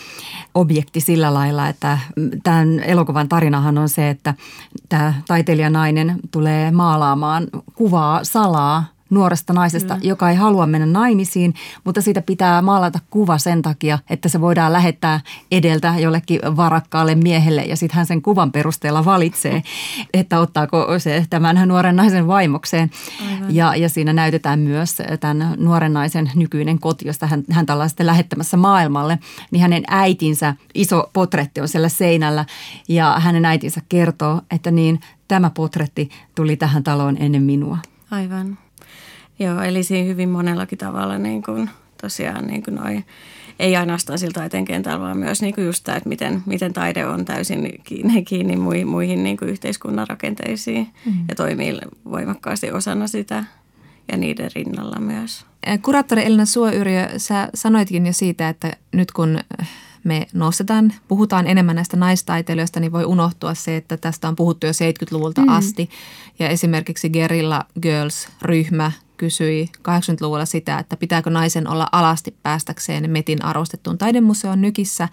objekti 0.55 1.01
sillä 1.01 1.35
lailla, 1.35 1.69
että 1.69 1.99
tämän 2.43 2.81
elokuvan 2.81 3.29
tarinahan 3.29 3.79
on 3.79 3.89
se, 3.89 4.11
että 4.11 4.35
tämä 4.89 5.15
taiteilijanainen 5.29 6.17
tulee 6.31 6.71
maalaamaan 6.71 7.47
kuvaa 7.75 8.25
salaa 8.25 8.98
nuoresta 9.11 9.53
naisesta, 9.53 9.95
mm. 9.95 10.01
joka 10.03 10.31
ei 10.31 10.37
halua 10.37 10.67
mennä 10.67 10.87
naimisiin, 10.87 11.55
mutta 11.85 12.01
siitä 12.01 12.23
pitää 12.23 12.63
maalata 12.63 12.99
kuva 13.11 13.39
sen 13.39 13.63
takia, 13.63 13.99
että 14.11 14.29
se 14.29 14.41
voidaan 14.41 14.73
lähettää 14.73 15.21
edeltä 15.53 15.95
jollekin 15.99 16.41
varakkaalle 16.57 17.15
miehelle 17.15 17.63
ja 17.63 17.77
sitten 17.77 17.97
hän 17.97 18.07
sen 18.07 18.23
kuvan 18.23 18.53
perusteella 18.53 19.05
valitsee, 19.05 19.63
että 20.15 20.41
ottaako 20.41 20.99
se 20.99 21.27
tämän 21.31 21.69
nuoren 21.69 21.97
naisen 21.97 22.27
vaimokseen. 22.27 22.91
Ja, 23.49 23.77
ja 23.77 23.89
siinä 23.89 24.13
näytetään 24.13 24.59
myös 24.59 24.99
tämän 25.21 25.55
nuoren 25.57 25.93
naisen 25.93 26.31
nykyinen 26.35 26.79
koti, 26.79 27.07
josta 27.07 27.27
hän, 27.27 27.45
hän 27.51 27.67
ollaan 27.73 27.89
sitten 27.89 28.07
lähettämässä 28.07 28.57
maailmalle, 28.57 29.19
niin 29.51 29.61
hänen 29.61 29.83
äitinsä 29.89 30.55
iso 30.75 31.11
potretti 31.13 31.61
on 31.61 31.69
siellä 31.69 31.89
seinällä 31.89 32.45
ja 32.89 33.21
hänen 33.21 33.45
äitinsä 33.45 33.81
kertoo, 33.89 34.41
että 34.51 34.71
niin 34.71 35.01
tämä 35.29 35.51
potretti 35.51 36.09
tuli 36.35 36.57
tähän 36.57 36.83
taloon 36.83 37.17
ennen 37.21 37.43
minua. 37.43 37.79
Aivan. 38.11 38.59
Joo, 39.39 39.63
eli 39.63 39.83
siinä 39.83 40.07
hyvin 40.07 40.29
monellakin 40.29 40.79
tavalla 40.79 41.19
niin 41.19 41.43
kuin, 41.43 41.71
tosiaan 42.01 42.47
niin 42.47 42.63
kuin 42.63 42.75
noi, 42.75 43.05
ei 43.59 43.77
ainoastaan 43.77 44.19
siltä 44.19 44.41
taiteen 44.41 44.65
kentällä, 44.65 45.01
vaan 45.01 45.19
myös 45.19 45.43
niin 45.43 45.55
kuin 45.55 45.67
just 45.67 45.85
tämä, 45.85 45.97
että 45.97 46.09
miten, 46.09 46.43
miten 46.47 46.73
taide 46.73 47.07
on 47.07 47.25
täysin 47.25 47.73
kiinni, 47.85 48.25
kiinni 48.25 48.57
muihin, 48.57 48.89
muihin 48.89 49.23
niin 49.23 49.37
kuin 49.37 49.49
yhteiskunnan 49.49 50.09
rakenteisiin 50.09 50.89
mm-hmm. 51.07 51.25
ja 51.29 51.35
toimii 51.35 51.79
voimakkaasti 52.05 52.71
osana 52.71 53.07
sitä 53.07 53.45
ja 54.13 54.17
niiden 54.17 54.51
rinnalla 54.55 55.01
myös. 55.01 55.47
Kuraattori 55.83 56.25
Elina 56.27 56.45
Suoyrjö, 56.45 57.09
sä 57.17 57.49
sanoitkin 57.55 58.07
jo 58.07 58.13
siitä, 58.13 58.49
että 58.49 58.77
nyt 58.93 59.13
kun 59.13 59.39
me 60.05 60.27
nostetaan, 60.33 60.93
puhutaan 61.09 61.47
enemmän 61.47 61.77
näistä 61.77 61.97
naistaiteilijoista, 61.97 62.81
niin 62.81 62.93
voi 62.93 63.05
unohtua 63.05 63.55
se, 63.55 63.77
että 63.77 63.97
tästä 63.97 64.29
on 64.29 64.37
puhuttu 64.37 64.67
jo 64.67 64.73
70-luvulta 64.73 65.41
mm. 65.41 65.49
asti. 65.49 65.91
Ja 66.39 66.49
esimerkiksi 66.49 67.11
Guerrilla 67.11 67.65
Girls-ryhmä 67.83 68.93
kysyi 69.19 69.71
80-luvulla 69.79 70.47
sitä, 70.47 70.79
että 70.79 70.97
pitääkö 70.97 71.31
naisen 71.31 71.69
olla 71.69 71.89
alasti 71.93 72.37
päästäkseen 72.43 73.11
Metin 73.11 73.45
arvostettuun 73.45 73.99
taidemuseon 73.99 74.61
nykissä. 74.61 75.09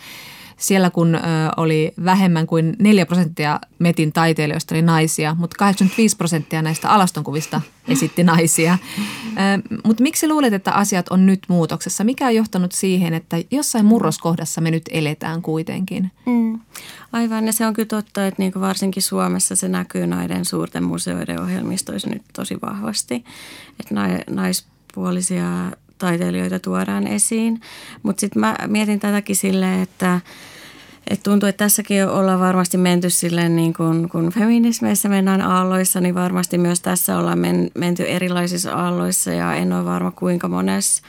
Siellä 0.58 0.90
kun 0.90 1.20
oli 1.58 1.94
vähemmän 2.06 2.48
kuin 2.48 2.76
4 2.80 3.06
prosenttia 3.06 3.60
Metin 3.80 4.14
taiteilijoista 4.14 4.76
oli 4.76 4.82
naisia, 4.82 5.36
mutta 5.40 5.56
85 5.60 6.18
prosenttia 6.18 6.62
näistä 6.62 6.90
alastonkuvista 6.90 7.62
esitti 7.88 8.24
naisia. 8.24 8.78
Mutta 9.84 10.04
miksi 10.04 10.28
luulet, 10.28 10.54
että 10.54 10.72
asiat 10.72 11.10
on 11.10 11.26
nyt 11.26 11.40
muutoksessa? 11.48 12.04
Mikä 12.04 12.26
on 12.26 12.36
johtanut 12.36 12.72
siihen, 12.72 13.14
että 13.14 13.38
jossain 13.52 13.86
murroskohdassa 13.86 14.62
me 14.62 14.72
nyt 14.72 14.84
eletään 14.92 15.42
kuitenkin? 15.42 16.12
Mm. 16.26 16.60
Aivan, 17.12 17.46
ja 17.46 17.54
se 17.54 17.66
on 17.66 17.74
kyllä 17.74 17.88
totta, 17.88 18.28
että 18.28 18.42
niin 18.42 18.54
varsinkin 18.60 19.04
Suomessa 19.04 19.56
se 19.56 19.68
näkyy 19.68 20.08
näiden 20.08 20.46
suurten 20.46 20.84
museoiden 20.84 21.42
ohjelmistoissa 21.42 22.10
nyt 22.10 22.24
tosi 22.34 22.58
vahvasti. 22.62 23.26
Että 23.80 23.96
naispuolisia 24.30 25.72
taiteilijoita 25.98 26.60
tuodaan 26.60 27.08
esiin. 27.08 27.62
Mutta 28.04 28.20
sitten 28.20 28.40
mä 28.40 28.56
mietin 28.68 29.00
tätäkin 29.00 29.36
silleen, 29.36 29.82
että 29.82 30.22
et 31.08 31.24
tuntuu, 31.24 31.50
että 31.50 31.66
tässäkin 31.66 32.08
ollaan 32.08 32.40
varmasti 32.40 32.78
menty 32.78 33.10
silleen 33.10 33.56
niin 33.56 33.74
kuin, 33.74 34.10
kun 34.10 34.32
feminismeissä 34.32 35.10
mennään 35.10 35.42
aalloissa, 35.42 36.02
niin 36.02 36.16
varmasti 36.16 36.58
myös 36.58 36.82
tässä 36.82 37.18
ollaan 37.18 37.40
men, 37.40 37.72
menty 37.78 38.04
erilaisissa 38.04 38.74
aalloissa 38.74 39.32
ja 39.32 39.54
en 39.54 39.74
ole 39.74 39.86
varma 39.86 40.12
kuinka 40.12 40.48
monessa 40.48 41.04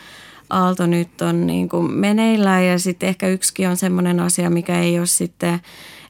aalto 0.50 0.86
nyt 0.86 1.22
on 1.22 1.46
niin 1.46 1.68
kuin 1.68 1.90
meneillään 1.90 2.66
ja 2.66 2.78
sitten 2.78 3.08
ehkä 3.08 3.28
yksikin 3.28 3.68
on 3.68 3.76
semmoinen 3.76 4.20
asia, 4.20 4.50
mikä 4.50 4.80
ei 4.80 4.98
ole 4.98 5.06
sitten, 5.06 5.60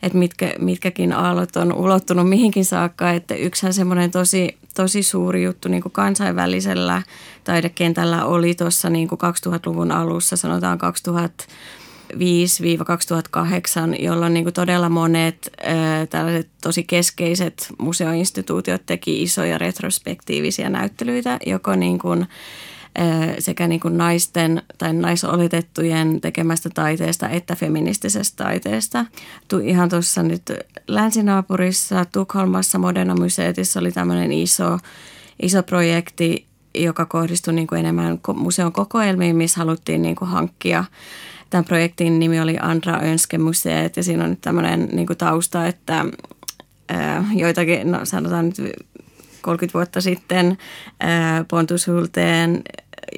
että 0.03 0.19
mitkä, 0.19 0.55
mitkäkin 0.59 1.13
aallot 1.13 1.57
on 1.57 1.73
ulottunut 1.73 2.29
mihinkin 2.29 2.65
saakka, 2.65 3.11
että 3.11 3.35
yksihän 3.35 3.75
semmoinen 3.75 4.11
tosi, 4.11 4.57
tosi 4.75 5.03
suuri 5.03 5.45
juttu 5.45 5.69
niin 5.69 5.83
kuin 5.83 5.93
kansainvälisellä 5.93 7.03
taidekentällä 7.47 8.25
oli 8.25 8.55
tuossa 8.55 8.91
niin 8.91 9.09
2000-luvun 9.09 9.93
alussa, 9.93 10.37
sanotaan 10.37 10.79
2000 10.79 11.45
2005-2008, 12.15 12.19
jolloin 13.99 14.35
niin 14.35 14.53
todella 14.53 14.89
monet 14.89 15.51
ää, 15.63 16.07
tällaiset 16.07 16.49
tosi 16.63 16.85
keskeiset 16.85 17.69
museoinstituutiot 17.79 18.83
teki 18.87 19.23
isoja 19.23 19.59
retrospektiivisia 19.59 20.71
näyttelyitä, 20.71 21.39
joko 21.47 21.77
niin 21.77 21.99
kuin, 21.99 22.27
ää, 22.99 23.35
sekä 23.39 23.69
niin 23.69 23.81
kuin 23.81 23.99
naisten 23.99 24.63
tai 24.79 24.93
naisoletettujen 24.93 26.21
tekemästä 26.21 26.71
taiteesta 26.75 27.29
että 27.29 27.57
feministisestä 27.57 28.45
taiteesta. 28.45 29.05
Tu, 29.49 29.59
ihan 29.59 29.89
tuossa 29.89 30.23
nyt 30.23 30.43
länsinaapurissa 30.89 32.05
Tukholmassa 32.05 32.79
Moderna 32.79 33.15
Museetissa 33.15 33.81
oli 33.81 33.93
tämmöinen 33.93 34.33
iso, 34.33 34.79
iso 35.43 35.63
projekti, 35.63 36.47
joka 36.77 37.07
kohdistui 37.07 37.55
niin 37.55 37.67
kuin 37.67 37.79
enemmän 37.79 38.21
museon 38.35 38.73
kokoelmiin, 38.73 39.37
missä 39.37 39.59
haluttiin 39.59 40.03
niin 40.03 40.17
kuin 40.17 40.29
hankkia. 40.29 40.85
Tämän 41.51 41.65
projektin 41.65 42.19
nimi 42.19 42.41
oli 42.41 42.57
Andra 42.61 43.01
Önskemuseet 43.03 43.97
ja 43.97 44.03
siinä 44.03 44.25
on 44.25 44.31
nyt 44.31 44.41
tämmöinen 44.41 44.89
niin 44.93 45.07
kuin 45.07 45.17
tausta, 45.17 45.67
että 45.67 46.05
joitakin, 47.35 47.93
no 47.93 48.01
sanotaan 48.05 48.47
nyt 48.47 48.57
30 49.43 49.79
vuotta 49.79 50.01
sitten 50.01 50.59
Pontus 51.49 51.87
Hulteen 51.87 52.63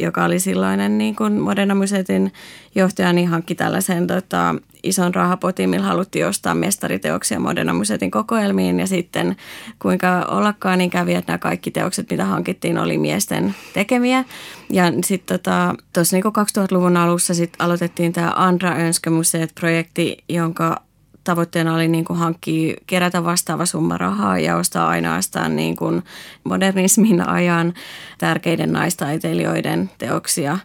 joka 0.01 0.25
oli 0.25 0.41
silloinen 0.41 0.99
niin 0.99 1.17
kuin 1.17 1.33
Moderna 1.33 1.75
Museetin 1.75 2.33
johtaja, 2.75 3.13
niin 3.13 3.29
hankki 3.29 3.55
tällaisen 3.55 4.07
tota, 4.07 4.55
ison 4.83 5.15
rahapotin, 5.15 5.71
millä 5.71 5.87
haluttiin 5.87 6.27
ostaa 6.27 6.55
mestariteoksia 6.55 7.41
Moderna 7.41 7.75
Museetin 7.75 8.11
kokoelmiin. 8.11 8.81
Ja 8.81 8.87
sitten 8.87 9.37
kuinka 9.79 10.27
ollakaan, 10.29 10.79
niin 10.79 10.91
kävi, 10.91 11.15
että 11.15 11.33
nämä 11.33 11.39
kaikki 11.39 11.71
teokset, 11.71 12.11
mitä 12.11 12.25
hankittiin, 12.25 12.79
oli 12.79 12.99
miesten 12.99 13.55
tekemiä. 13.75 14.25
Ja 14.71 14.85
sitten 15.05 15.39
tota, 15.39 15.75
niin 16.13 16.25
2000-luvun 16.25 16.97
alussa 16.97 17.35
sit 17.35 17.53
aloitettiin 17.59 18.13
tämä 18.13 18.33
Andra 18.37 18.71
Önskemuseet-projekti, 18.71 20.17
jonka 20.29 20.88
tavoitteena 21.29 21.75
oli 21.75 21.89
niin 21.89 22.05
kuin 22.05 22.19
hankkia, 22.19 22.77
kerätä 22.87 23.25
vastaava 23.25 23.67
summa 23.67 23.99
rahaa 23.99 24.39
ja 24.39 24.57
ostaa 24.57 24.89
ainoastaan 24.89 25.57
niin 25.57 25.77
kuin 25.77 26.03
modernismin 26.45 27.29
ajan 27.29 27.75
tärkeiden 28.19 28.73
naistaiteilijoiden 28.73 29.91
teoksia. 29.99 30.59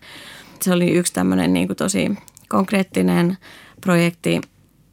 Se 0.61 0.73
oli 0.73 0.91
yksi 0.91 1.13
tämmöinen 1.13 1.53
niin 1.53 1.67
kuin 1.67 1.77
tosi 1.77 2.11
konkreettinen 2.49 3.37
projekti. 3.81 4.41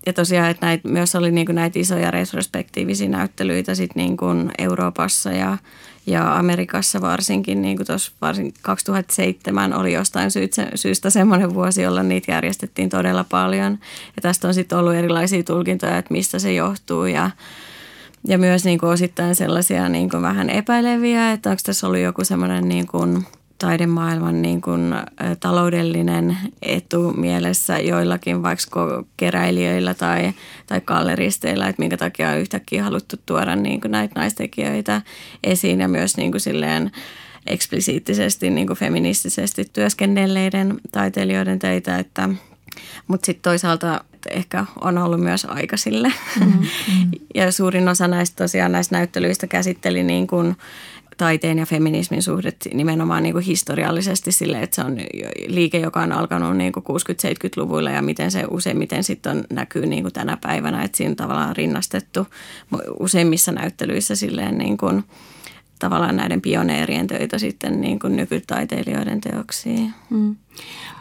Ja 0.07 0.13
tosiaan, 0.13 0.51
että 0.51 0.67
näitä, 0.67 0.89
myös 0.89 1.15
oli 1.15 1.31
niin 1.31 1.47
kuin 1.47 1.57
näitä 1.57 1.79
isoja 1.79 2.11
retrospektiivisia 2.11 3.09
näyttelyitä 3.09 3.75
sit 3.75 3.95
niin 3.95 4.17
kuin 4.17 4.51
Euroopassa 4.59 5.33
ja 5.33 5.59
ja 6.11 6.37
Amerikassa 6.37 7.01
varsinkin, 7.01 7.63
niin 7.63 7.77
kuin 7.77 7.87
tuossa 7.87 8.13
varsin 8.21 8.55
2007 8.63 9.75
oli 9.75 9.93
jostain 9.93 10.31
syystä 10.75 11.11
semmoinen 11.11 11.55
vuosi, 11.55 11.83
jolloin 11.83 12.09
niitä 12.09 12.33
järjestettiin 12.33 12.89
todella 12.89 13.25
paljon. 13.25 13.73
Ja 14.17 14.23
tästä 14.23 14.49
on 14.49 14.55
sitten 14.55 14.79
ollut 14.79 14.95
erilaisia 14.95 15.43
tulkintoja, 15.43 15.99
että 15.99 16.13
mistä 16.15 16.39
se 16.39 16.53
johtuu 16.53 17.07
ja 17.07 17.31
ja 18.27 18.39
myös 18.39 18.65
niin 18.65 18.79
kuin 18.79 18.91
osittain 18.91 19.35
sellaisia 19.35 19.89
niin 19.89 20.11
kuin 20.11 20.23
vähän 20.23 20.51
epäileviä, 20.51 21.33
että 21.33 21.51
onko 21.51 21.61
tässä 21.67 21.87
ollut 21.87 22.01
joku 22.01 22.25
semmoinen 22.25 22.69
niin 22.69 22.87
kuin– 22.87 23.27
taidemaailman 23.61 24.43
niin 24.43 24.61
kuin, 24.61 24.95
taloudellinen 25.41 26.37
etu 26.63 27.13
mielessä 27.13 27.79
joillakin 27.79 28.43
vaikka 28.43 29.05
keräilijöillä 29.17 29.95
tai, 29.95 30.33
tai 30.67 30.81
galleristeilla, 30.81 31.69
että 31.69 31.83
minkä 31.83 31.97
takia 31.97 32.31
on 32.31 32.39
yhtäkkiä 32.39 32.85
haluttu 32.85 33.17
tuoda 33.27 33.57
niin 33.57 33.81
kuin 33.81 33.93
näitä 33.93 34.21
naistekijöitä 34.21 35.03
esiin 35.45 35.81
ja 35.81 35.89
myös 35.89 36.17
niin 36.17 36.31
kuin 36.31 36.41
silleen 36.41 36.91
eksplisiittisesti 37.47 38.51
niin 38.51 38.67
kuin 38.67 38.79
feministisesti 38.79 39.65
työskennelleiden 39.73 40.81
taiteilijoiden 40.93 41.59
teitä, 41.59 41.99
että 41.99 42.29
mutta 43.07 43.27
sitten 43.27 43.43
toisaalta 43.43 44.05
ehkä 44.31 44.65
on 44.81 44.99
ollut 44.99 45.21
myös 45.21 45.45
aika 45.45 45.77
sille. 45.77 46.13
Mm-hmm. 46.41 46.67
ja 47.35 47.53
suurin 47.53 47.89
osa 47.89 48.09
näistä 48.09 48.37
tosiaan 48.37 48.73
näistä 48.73 48.97
näyttelyistä 48.97 49.47
käsitteli 49.47 50.03
niin 50.03 50.27
kuin 50.27 50.57
taiteen 51.21 51.59
ja 51.59 51.67
feminismin 51.67 52.23
suhdet 52.23 52.57
nimenomaan 52.75 53.23
niin 53.23 53.33
kuin 53.33 53.45
historiallisesti 53.45 54.33
sille, 54.33 54.63
että 54.63 54.75
se 54.75 54.83
on 54.83 54.97
liike, 55.47 55.79
joka 55.79 56.01
on 56.01 56.13
alkanut 56.13 56.57
niin 56.57 56.73
kuin 56.73 56.85
60-70-luvuilla 56.85 57.91
ja 57.91 58.03
miten 58.03 58.31
se 58.31 58.45
useimmiten 58.51 59.05
sitten 59.05 59.45
näkyy 59.51 59.87
niin 59.87 60.03
kuin 60.03 60.13
tänä 60.13 60.37
päivänä, 60.37 60.83
että 60.83 60.97
siinä 60.97 61.11
on 61.11 61.17
tavallaan 61.17 61.57
rinnastettu 61.57 62.27
useimmissa 63.01 63.53
näyttelyissä 63.53 64.17
silleen 64.17 64.59
niin 64.59 64.79
kuin, 64.79 65.05
tavallaan 65.81 66.17
näiden 66.17 66.41
pioneerien 66.41 67.07
töitä 67.07 67.39
sitten 67.39 67.81
niin 67.81 67.99
kuin 67.99 68.17
nykytaiteilijoiden 68.17 69.21
teoksiin. 69.21 69.95
Mm. 70.11 70.37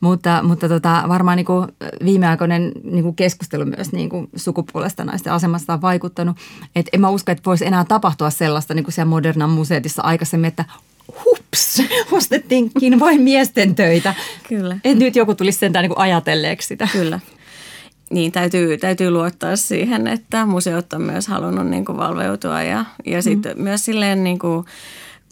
Mutta, 0.02 0.40
mutta 0.44 0.70
tota, 0.70 1.04
varmaan 1.08 1.36
niin 1.36 1.46
kuin 1.46 1.68
viimeaikoinen 2.06 2.72
niin 2.84 3.04
kuin 3.04 3.16
keskustelu 3.16 3.66
myös 3.66 3.92
niin 3.92 4.10
kuin 4.10 4.30
sukupuolesta 4.36 5.04
naisten 5.04 5.34
asemasta 5.34 5.74
on 5.74 5.82
vaikuttanut. 5.82 6.38
Et 6.76 6.90
en 6.94 7.02
mä 7.02 7.10
usko, 7.10 7.32
että 7.32 7.46
voisi 7.46 7.66
enää 7.66 7.86
tapahtua 7.86 8.30
sellaista 8.30 8.74
niin 8.74 8.84
kuin 8.84 8.94
siellä 8.94 9.10
Modernan 9.10 9.50
museetissa 9.50 10.02
aikaisemmin, 10.02 10.48
että 10.48 10.66
hups, 11.26 11.82
ostettiinkin 12.12 13.00
vain 13.00 13.22
miesten 13.22 13.76
töitä. 13.76 14.14
Kyllä. 14.48 14.78
Et 14.84 14.98
nyt 14.98 15.16
joku 15.16 15.36
tulisi 15.36 15.60
sentään 15.60 15.84
niin 15.84 15.90
kuin 15.90 16.00
ajatelleeksi 16.00 16.68
sitä. 16.68 16.88
Kyllä. 16.92 17.20
Niin, 18.10 18.32
täytyy, 18.32 18.78
täytyy 18.78 19.12
luottaa 19.12 19.56
siihen, 19.56 20.08
että 20.08 20.46
museot 20.46 20.94
on 20.94 21.02
myös 21.02 21.28
halunnut 21.28 21.68
niin 21.68 21.86
kuin 21.86 21.98
valveutua 21.98 22.64
ja, 22.64 22.86
ja 23.06 23.22
sitten 23.22 23.58
mm. 23.58 23.64
myös 23.64 23.86
silleen 23.86 24.24
niin 24.24 24.40
kuin 24.40 24.66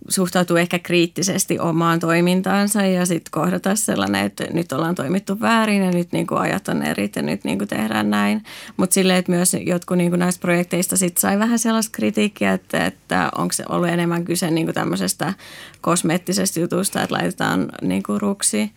suhtautuu 0.10 0.58
ehkä 0.58 0.80
kriittisesti 0.80 1.60
omaan 1.60 2.00
toimintaansa 2.00 2.82
ja 2.82 3.06
sitten 3.06 3.32
kohdata 3.32 3.76
sellainen, 3.76 4.26
että 4.26 4.44
nyt 4.54 4.72
ollaan 4.72 4.96
toimittu 4.96 5.42
väärin 5.42 5.84
ja 5.84 5.92
nyt 5.92 6.12
niin 6.12 6.28
kuin 6.28 6.42
ajat 6.42 6.68
on 6.68 6.84
eri 6.84 7.12
ja 7.16 7.22
nyt 7.22 7.44
niin 7.44 7.58
kuin 7.58 7.68
tehdään 7.68 8.10
näin. 8.10 8.44
Mutta 8.78 8.94
silleen, 8.94 9.20
että 9.20 9.32
myös 9.32 9.54
jotkut 9.54 9.98
niin 9.98 10.12
kuin 10.12 10.20
näistä 10.20 10.42
projekteista 10.42 10.98
sit 10.98 11.18
sai 11.18 11.40
vähän 11.40 11.60
sellaista 11.60 11.92
kritiikkiä, 11.96 12.54
että, 12.54 12.86
että 12.86 13.30
onko 13.38 13.54
se 13.54 13.64
ollut 13.70 13.90
enemmän 13.90 14.26
kyse 14.26 14.52
niin 14.52 14.68
kuin 14.68 14.76
tämmöisestä 14.76 15.34
kosmeettisesta 15.82 16.60
jutusta, 16.60 17.02
että 17.04 17.16
laitetaan 17.16 17.68
niin 17.82 18.04
kuin 18.04 18.22
ruksi 18.22 18.72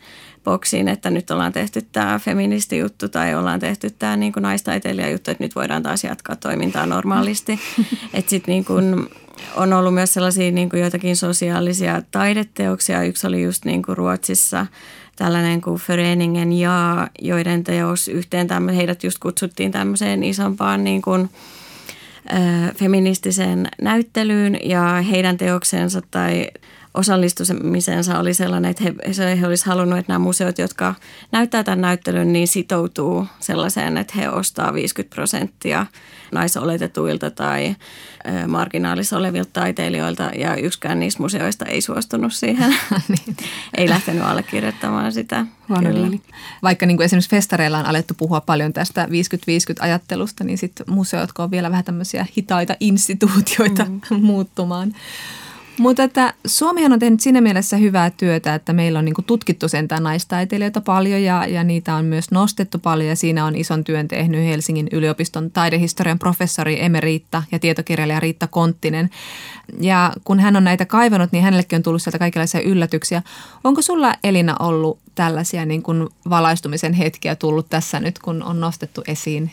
boksiin, 0.44 0.88
että 0.88 1.11
nyt 1.11 1.31
ollaan 1.31 1.53
tehty 1.53 1.83
tämä 1.92 2.18
feministi-juttu 2.18 3.09
tai 3.09 3.35
ollaan 3.35 3.61
tehty 3.61 3.90
tämä 3.90 4.16
niin 4.16 4.33
kuin 4.33 4.42
naistaiteilija-juttu, 4.42 5.31
että 5.31 5.44
nyt 5.44 5.57
voidaan 5.57 5.83
taas 5.83 6.05
jatkaa 6.05 6.37
toimintaa 6.37 6.87
normaalisti. 6.87 7.61
Että 8.14 8.31
sitten 8.31 8.53
niin 8.53 8.64
kuin 8.64 9.09
on 9.57 9.72
ollut 9.72 9.94
myös 9.94 10.14
sellaisia 10.14 10.50
niin 10.50 10.70
kuin 10.70 10.81
joitakin 10.81 11.16
sosiaalisia 11.16 12.03
taideteoksia. 12.11 13.03
Yksi 13.03 13.26
oli 13.26 13.42
just 13.42 13.64
niin 13.64 13.83
kuin 13.83 13.96
Ruotsissa 13.96 14.66
tällainen 15.16 15.61
kuin 15.61 15.81
Föreningen 15.81 16.53
ja, 16.53 17.09
joiden 17.18 17.64
teos 17.64 18.09
yhteen 18.09 18.46
tämmö, 18.46 18.72
heidät 18.72 19.05
just 19.05 19.18
kutsuttiin 19.18 19.72
tämmöiseen 19.72 20.24
isompaan 20.24 20.85
niin 20.85 21.03
kuin, 21.03 21.31
feministiseen 22.76 23.68
näyttelyyn 23.83 24.59
ja 24.64 25.05
heidän 25.11 25.37
teoksensa 25.37 26.03
tai 26.11 26.46
osallistumisensa 26.94 28.18
oli 28.18 28.35
sellainen, 28.35 28.70
että 28.70 28.85
he, 28.85 28.94
he 29.40 29.46
olisivat 29.46 29.68
halunneet, 29.68 30.00
että 30.00 30.12
nämä 30.12 30.18
museot, 30.18 30.59
jotka 30.59 30.94
näyttää 31.33 31.64
tämän 31.64 31.81
näyttelyn, 31.81 32.33
niin 32.33 32.48
sitoutuu 32.48 33.26
sellaiseen, 33.40 33.96
että 33.96 34.14
he 34.16 34.29
ostaa 34.29 34.74
50 34.74 35.14
prosenttia 35.14 35.87
naisoletetuilta 36.33 37.31
tai 37.31 37.76
marginaalissa 38.46 39.16
olevilta 39.16 39.50
taiteilijoilta 39.53 40.31
ja 40.35 40.57
yksikään 40.57 41.00
niistä 41.00 41.22
museoista 41.22 41.64
ei 41.64 41.81
suostunut 41.81 42.33
siihen. 42.33 42.74
niin. 43.09 43.37
ei 43.76 43.88
lähtenyt 43.88 44.24
allekirjoittamaan 44.24 45.12
sitä. 45.12 45.46
Vaikka 46.62 46.87
niin 46.87 46.96
kuin 46.96 47.05
esimerkiksi 47.05 47.31
festareilla 47.31 47.79
on 47.79 47.87
alettu 47.87 48.14
puhua 48.14 48.40
paljon 48.40 48.72
tästä 48.72 49.05
50-50-ajattelusta, 49.07 50.44
niin 50.44 50.59
sitten 50.59 50.87
museot, 50.90 51.31
on 51.38 51.50
vielä 51.50 51.70
vähän 51.70 51.85
tämmöisiä 51.85 52.26
hitaita 52.37 52.76
instituutioita 52.81 53.85
mm. 53.85 54.00
muuttumaan. 54.31 54.94
Mutta 55.80 56.02
että 56.02 56.34
Suomihan 56.46 56.92
on 56.92 56.98
tehnyt 56.98 57.20
siinä 57.20 57.40
mielessä 57.40 57.76
hyvää 57.76 58.10
työtä, 58.10 58.54
että 58.54 58.72
meillä 58.72 58.98
on 58.98 59.04
niinku 59.04 59.22
tutkittu 59.22 59.68
sentään 59.68 60.02
naistaiteilijoita 60.02 60.80
paljon 60.80 61.22
ja, 61.22 61.46
ja 61.46 61.64
niitä 61.64 61.94
on 61.94 62.04
myös 62.04 62.30
nostettu 62.30 62.78
paljon. 62.78 63.08
Ja 63.08 63.16
siinä 63.16 63.44
on 63.44 63.56
ison 63.56 63.84
työn 63.84 64.08
tehnyt 64.08 64.46
Helsingin 64.46 64.88
yliopiston 64.92 65.50
taidehistorian 65.50 66.18
professori 66.18 66.84
Emeriitta 66.84 67.42
ja 67.52 67.58
tietokirjailija 67.58 68.20
Riitta 68.20 68.46
Konttinen. 68.46 69.10
Ja 69.80 70.12
kun 70.24 70.40
hän 70.40 70.56
on 70.56 70.64
näitä 70.64 70.86
kaivannut, 70.86 71.32
niin 71.32 71.44
hänellekin 71.44 71.76
on 71.76 71.82
tullut 71.82 72.02
sieltä 72.02 72.18
kaikenlaisia 72.18 72.60
yllätyksiä. 72.60 73.22
Onko 73.64 73.82
sulla 73.82 74.14
Elina 74.24 74.56
ollut 74.58 74.98
tällaisia 75.14 75.64
niin 75.64 75.82
kuin 75.82 76.08
valaistumisen 76.30 76.92
hetkiä 76.92 77.36
tullut 77.36 77.70
tässä 77.70 78.00
nyt, 78.00 78.18
kun 78.18 78.42
on 78.42 78.60
nostettu 78.60 79.02
esiin 79.06 79.50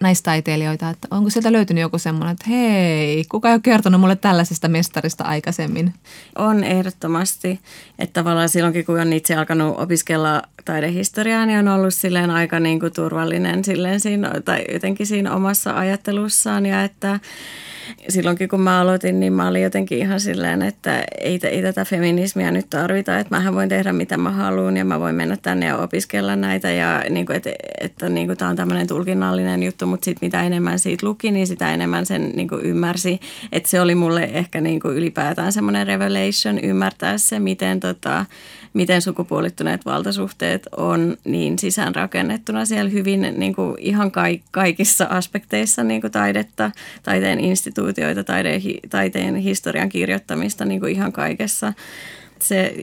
naistaiteilijoita, 0.00 0.90
että 0.90 1.08
onko 1.10 1.30
sieltä 1.30 1.52
löytynyt 1.52 1.80
joku 1.80 1.98
semmoinen, 1.98 2.32
että 2.32 2.50
hei, 2.50 3.24
kuka 3.28 3.48
ei 3.48 3.54
ole 3.54 3.60
kertonut 3.60 4.00
mulle 4.00 4.16
tällaisesta 4.16 4.68
mestarista 4.68 5.24
aikaisemmin? 5.24 5.94
On 6.36 6.64
ehdottomasti, 6.64 7.60
että 7.98 8.20
tavallaan 8.20 8.48
silloinkin 8.48 8.84
kun 8.84 9.00
on 9.00 9.12
itse 9.12 9.34
alkanut 9.34 9.78
opiskella 9.78 10.42
taidehistoriaa, 10.64 11.46
niin 11.46 11.58
on 11.58 11.68
ollut 11.68 11.94
silleen 11.94 12.30
aika 12.30 12.60
niin 12.60 12.80
kuin 12.80 12.92
turvallinen 12.92 13.64
silleen 13.64 14.00
siinä, 14.00 14.32
tai 14.44 14.64
jotenkin 14.72 15.06
siinä 15.06 15.34
omassa 15.34 15.78
ajattelussaan. 15.78 16.66
Ja 16.66 16.84
että 16.84 17.20
silloinkin 18.08 18.48
kun 18.48 18.60
mä 18.60 18.80
aloitin, 18.80 19.20
niin 19.20 19.32
mä 19.32 19.48
olin 19.48 19.62
jotenkin 19.62 19.98
ihan 19.98 20.20
silleen, 20.20 20.62
että 20.62 21.04
ei, 21.20 21.40
ei 21.42 21.62
tätä 21.62 21.84
feminismiä 21.84 22.50
nyt 22.50 22.70
tarvita, 22.70 23.18
että 23.18 23.36
mähän 23.36 23.54
voin 23.54 23.68
tehdä 23.68 23.92
mitä 23.92 24.16
mä 24.16 24.30
haluan 24.30 24.76
ja 24.76 24.84
mä 24.84 25.00
voin 25.00 25.14
mennä 25.14 25.36
tänne 25.42 25.66
ja 25.66 25.76
opiskella 25.76 26.36
näitä. 26.36 26.70
Ja 26.70 27.04
niin 27.10 27.26
kuin, 27.26 27.36
että, 27.36 27.50
että 27.80 28.08
niin 28.08 28.26
kuin 28.26 28.38
tämä 28.38 28.48
on 28.50 28.56
tämmöinen 28.56 28.86
tulkinnallinen 28.86 29.62
juttu, 29.62 29.86
mutta 29.88 30.04
sitten 30.04 30.26
mitä 30.26 30.42
enemmän 30.42 30.78
siitä 30.78 31.06
luki, 31.06 31.30
niin 31.30 31.46
sitä 31.46 31.74
enemmän 31.74 32.06
sen 32.06 32.32
niin 32.34 32.48
kuin 32.48 32.64
ymmärsi, 32.64 33.20
että 33.52 33.68
se 33.68 33.80
oli 33.80 33.94
mulle 33.94 34.24
ehkä 34.24 34.60
niin 34.60 34.80
kuin 34.80 34.96
ylipäätään 34.96 35.52
semmoinen 35.52 35.86
revelation 35.86 36.58
ymmärtää 36.58 37.18
se, 37.18 37.38
miten 37.38 37.80
tota, 37.80 38.26
miten 38.74 39.02
sukupuolittuneet 39.02 39.86
valtasuhteet 39.86 40.68
on 40.76 41.16
niin 41.24 41.58
sisäänrakennettuna 41.58 42.64
siellä 42.64 42.90
hyvin 42.90 43.34
niin 43.36 43.54
kuin 43.54 43.76
ihan 43.78 44.12
kaikissa 44.50 45.04
aspekteissa 45.04 45.84
niin 45.84 46.00
kuin 46.00 46.10
taidetta, 46.10 46.70
taiteen 47.02 47.40
instituutioita, 47.40 48.24
taiteen, 48.24 48.62
taiteen 48.90 49.36
historian 49.36 49.88
kirjoittamista 49.88 50.64
niin 50.64 50.80
kuin 50.80 50.92
ihan 50.92 51.12
kaikessa. 51.12 51.72
Se 52.38 52.74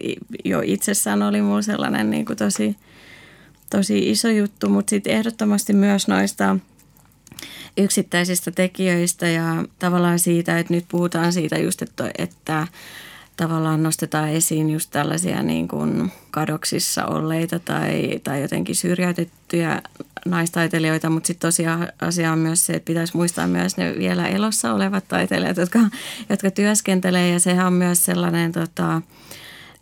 jo 0.46 0.62
itsessään 0.66 1.24
oli 1.24 1.42
mulla 1.42 1.62
sellainen 1.62 2.10
niin 2.10 2.26
kuin 2.26 2.38
tosi, 2.38 2.76
tosi 3.70 4.12
iso 4.12 4.30
juttu, 4.30 4.70
mutta 4.70 4.90
sitten 4.90 5.14
ehdottomasti 5.14 5.74
myös 5.74 6.08
noista 6.08 6.58
yksittäisistä 7.78 8.52
tekijöistä 8.52 9.28
ja 9.28 9.66
tavallaan 9.80 10.20
siitä, 10.20 10.60
että 10.60 10.74
nyt 10.74 10.86
puhutaan 10.88 11.34
siitä 11.34 11.58
just, 11.58 11.82
että, 11.82 12.12
että 12.18 12.68
tavallaan 13.38 13.84
nostetaan 13.84 14.30
esiin 14.30 14.70
just 14.70 14.92
tällaisia 14.92 15.44
niin 15.44 15.68
kuin 15.68 16.12
kadoksissa 16.32 17.06
olleita 17.06 17.60
tai, 17.60 18.20
tai 18.24 18.42
jotenkin 18.42 18.76
syrjäytettyjä 18.76 19.82
naistaiteilijoita, 20.26 21.10
mutta 21.10 21.28
sitten 21.28 21.48
tosiaan 21.48 21.88
asia 22.02 22.32
on 22.32 22.40
myös 22.40 22.66
se, 22.66 22.74
että 22.74 22.88
pitäisi 22.88 23.18
muistaa 23.18 23.48
myös 23.48 23.78
ne 23.78 23.96
vielä 23.98 24.28
elossa 24.28 24.74
olevat 24.74 25.08
taiteilijat, 25.08 25.58
jotka, 25.58 25.80
jotka 26.30 26.52
työskentelee. 26.52 27.30
Ja 27.30 27.40
sehän 27.40 27.68
on 27.68 27.74
myös 27.74 28.06
sellainen, 28.06 28.52
tota, 28.52 29.02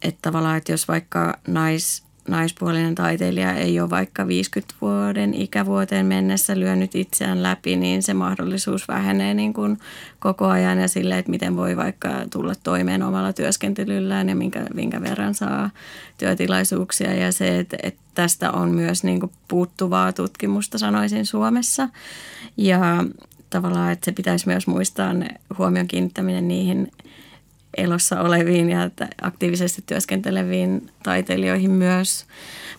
että 0.02 0.20
tavallaan, 0.22 0.58
että 0.58 0.72
jos 0.72 0.88
vaikka 0.88 1.40
nais, 1.48 2.03
naispuolinen 2.28 2.96
taiteilija 2.96 3.54
ei 3.54 3.80
ole 3.80 3.90
vaikka 3.90 4.28
50 4.28 4.76
vuoden 4.82 5.34
ikävuoteen 5.34 6.06
mennessä 6.06 6.60
lyönyt 6.60 6.96
itseään 6.96 7.44
läpi, 7.44 7.76
niin 7.76 8.04
se 8.04 8.14
mahdollisuus 8.14 8.88
vähenee 8.88 9.34
niin 9.34 9.54
kuin 9.54 9.80
koko 10.20 10.48
ajan 10.48 10.80
ja 10.80 10.88
sille, 10.88 11.18
että 11.18 11.32
miten 11.32 11.56
voi 11.56 11.78
vaikka 11.78 12.10
tulla 12.32 12.54
toimeen 12.64 13.04
omalla 13.04 13.34
työskentelyllään 13.34 14.30
ja 14.30 14.36
minkä, 14.36 14.66
minkä 14.74 15.02
verran 15.02 15.36
saa 15.36 15.70
työtilaisuuksia. 16.18 17.14
Ja 17.14 17.32
se, 17.32 17.60
että, 17.60 17.78
että 17.84 18.02
tästä 18.16 18.52
on 18.52 18.70
myös 18.70 19.04
niin 19.04 19.20
kuin 19.20 19.32
puuttuvaa 19.48 20.14
tutkimusta 20.14 20.78
sanoisin 20.78 21.26
Suomessa. 21.26 21.90
Ja 22.58 22.80
tavallaan, 23.50 23.92
että 23.92 24.06
se 24.06 24.12
pitäisi 24.12 24.48
myös 24.48 24.68
muistaa 24.68 25.14
huomion 25.58 25.88
kiinnittäminen 25.88 26.48
niihin 26.48 26.92
elossa 27.78 28.22
oleviin 28.22 28.70
ja 28.70 28.90
aktiivisesti 29.22 29.84
työskenteleviin 29.86 30.90
taiteilijoihin 31.04 31.72
myös. 31.72 32.26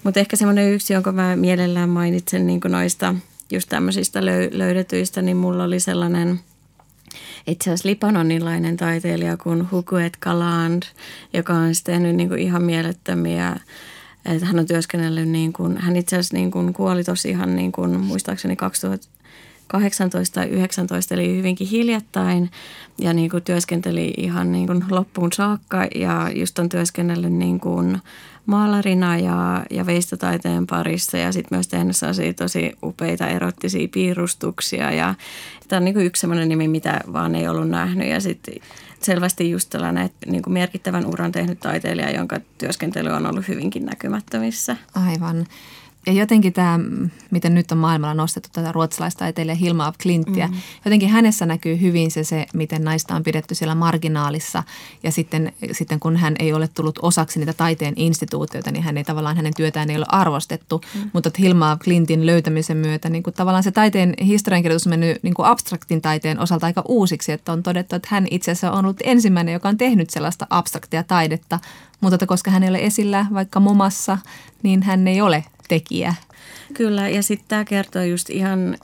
Mutta 0.03 0.21
ehkä 0.21 0.37
semmoinen 0.37 0.73
yksi, 0.73 0.93
jonka 0.93 1.13
mä 1.13 1.37
mielellään 1.37 1.89
mainitsen 1.89 2.47
niin 2.47 2.61
noista 2.69 3.15
just 3.51 3.69
tämmöisistä 3.69 4.27
löydetyistä, 4.51 5.23
niin 5.23 5.37
mulla 5.37 5.65
oli 5.65 5.81
sellainen 5.81 6.41
itse 7.47 7.71
asiassa 7.71 7.89
libanonilainen 7.89 8.77
taiteilija 8.77 9.37
kuin 9.37 9.71
Hukuet 9.71 10.17
Kaland, 10.17 10.83
joka 11.33 11.53
on 11.53 11.71
tehnyt 11.85 12.17
niin 12.17 12.39
ihan 12.39 12.63
mielettömiä 12.63 13.57
että 14.25 14.47
hän 14.47 14.59
on 14.59 14.67
työskennellyt 14.67 15.29
niin 15.29 15.53
kuin, 15.53 15.79
hän 15.79 15.97
itse 15.97 16.17
asiassa 16.17 16.37
niin 16.37 16.51
kuin 16.51 16.73
kuoli 16.73 17.05
tosi 17.05 17.29
ihan 17.29 17.57
niin 17.57 17.73
kuin, 17.73 18.01
muistaakseni 18.01 18.57
2000, 18.57 19.09
18 19.67 20.35
tai 20.35 20.49
19, 20.49 21.15
eli 21.15 21.37
hyvinkin 21.37 21.69
hiljattain 21.69 22.51
ja 22.99 23.13
niin 23.13 23.31
kuin 23.31 23.43
työskenteli 23.43 24.15
ihan 24.17 24.53
niin 24.53 24.67
kuin 24.67 24.85
loppuun 24.91 25.33
saakka 25.33 25.87
ja 25.95 26.31
just 26.35 26.59
on 26.59 26.69
työskennellyt 26.69 27.33
niin 27.33 27.61
kuin 27.61 27.99
maalarina 28.47 29.19
ja, 29.19 29.67
ja 29.71 29.87
veistotaiteen 29.87 30.67
parissa 30.67 31.19
ja 31.19 31.33
sitten 31.33 31.57
myös 31.57 31.69
tehnyt 31.69 31.97
tosi 32.37 32.73
upeita 32.83 33.27
erottisia 33.27 33.89
piirustuksia 33.89 34.93
ja 34.93 35.15
tämä 35.69 35.79
on 35.79 35.85
niin 35.85 35.95
kuin 35.95 36.07
yksi 36.07 36.21
sellainen 36.21 36.49
nimi, 36.49 36.69
mitä 36.69 37.01
vaan 37.13 37.35
ei 37.35 37.49
ollut 37.49 37.69
nähnyt 37.69 38.09
ja 38.09 38.21
sitten 38.21 38.55
selvästi 39.01 39.51
just 39.51 39.71
tällainen 39.71 40.11
niin 40.27 40.43
kuin 40.43 40.55
merkittävän 40.55 41.07
uran 41.07 41.33
tehnyt 41.33 41.61
taiteilija, 41.61 42.11
jonka 42.11 42.41
työskentely 42.59 43.11
on 43.11 43.27
ollut 43.27 43.49
hyvinkin 43.49 43.85
näkymättömissä. 43.87 44.77
Aivan. 44.95 45.47
Ja 46.07 46.13
jotenkin 46.13 46.53
tämä, 46.53 46.81
miten 47.31 47.55
nyt 47.55 47.73
on 47.73 47.79
maailmalla 47.79 48.15
nostettu 48.15 48.49
tätä 48.53 48.73
ruotsalaistaiteilija 48.73 49.55
Hilma 49.55 49.87
af 49.87 49.99
Klinttiä, 50.03 50.47
mm-hmm. 50.47 50.61
jotenkin 50.85 51.09
hänessä 51.09 51.47
näkyy 51.47 51.81
hyvin 51.81 52.11
se, 52.11 52.25
se, 52.25 52.47
miten 52.55 52.85
naista 52.85 53.15
on 53.15 53.23
pidetty 53.23 53.55
siellä 53.55 53.75
marginaalissa. 53.75 54.63
Ja 55.03 55.13
sitten, 55.13 55.53
sitten 55.73 56.01
kun 56.01 56.17
hän 56.17 56.35
ei 56.39 56.53
ole 56.53 56.69
tullut 56.69 56.99
osaksi 57.03 57.39
niitä 57.39 57.53
taiteen 57.53 57.95
instituutioita, 57.97 58.71
niin 58.71 58.83
hän 58.83 58.97
ei 58.97 59.05
tavallaan, 59.05 59.37
hänen 59.37 59.55
työtään 59.57 59.91
ei 59.91 59.97
ole 59.97 60.07
arvostettu. 60.09 60.81
Mm-hmm. 60.95 61.11
Mutta 61.13 61.31
Hilma 61.39 61.71
af 61.71 61.79
Klintin 61.79 62.27
löytämisen 62.27 62.77
myötä 62.77 63.09
niin 63.09 63.23
kuin 63.23 63.35
tavallaan 63.35 63.63
se 63.65 63.73
taiteen 63.73 64.15
historiankirjoitus 64.25 64.87
on 64.87 64.91
mennyt 64.91 65.23
niin 65.23 65.35
kuin 65.35 65.47
abstraktin 65.47 66.03
taiteen 66.03 66.41
osalta 66.41 66.67
aika 66.67 66.83
uusiksi. 66.89 67.33
Että 67.33 67.53
on 67.53 67.63
todettu, 67.63 67.97
että 67.97 68.09
hän 68.11 68.27
itse 68.31 68.51
asiassa 68.51 68.73
on 68.73 68.85
ollut 68.85 69.01
ensimmäinen, 69.05 69.53
joka 69.53 69.69
on 69.69 69.79
tehnyt 69.79 70.11
sellaista 70.11 70.47
abstraktia 70.51 71.03
taidetta. 71.03 71.59
Mutta 72.01 72.27
koska 72.27 72.51
hän 72.51 72.63
ei 72.63 72.69
ole 72.69 72.79
esillä 72.79 73.27
vaikka 73.35 73.61
momassa, 73.61 74.19
niin 74.63 74.83
hän 74.83 75.09
ei 75.09 75.21
ole 75.21 75.45
tekijä. 75.69 76.15
Kyllä, 76.75 77.09
ja 77.09 77.23
sitten 77.23 77.49
tämä 77.49 77.65
kertoo 77.65 78.03
just 78.03 78.31
ihan 78.31 78.77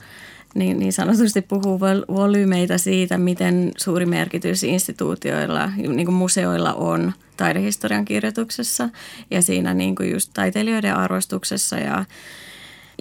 niin, 0.55 0.79
niin 0.79 0.93
sanotusti 0.93 1.41
puhuu 1.41 1.79
volyymeita 2.09 2.77
siitä, 2.77 3.17
miten 3.17 3.71
suuri 3.77 4.05
merkitys 4.05 4.63
instituutioilla, 4.63 5.71
niin 5.77 6.05
kuin 6.05 6.15
museoilla 6.15 6.73
on 6.73 7.13
taidehistorian 7.37 8.05
kirjoituksessa 8.05 8.89
ja 9.31 9.41
siinä 9.41 9.73
niin 9.73 9.95
kuin 9.95 10.11
just 10.11 10.29
taiteilijoiden 10.33 10.95
arvostuksessa 10.95 11.77
ja 11.77 12.05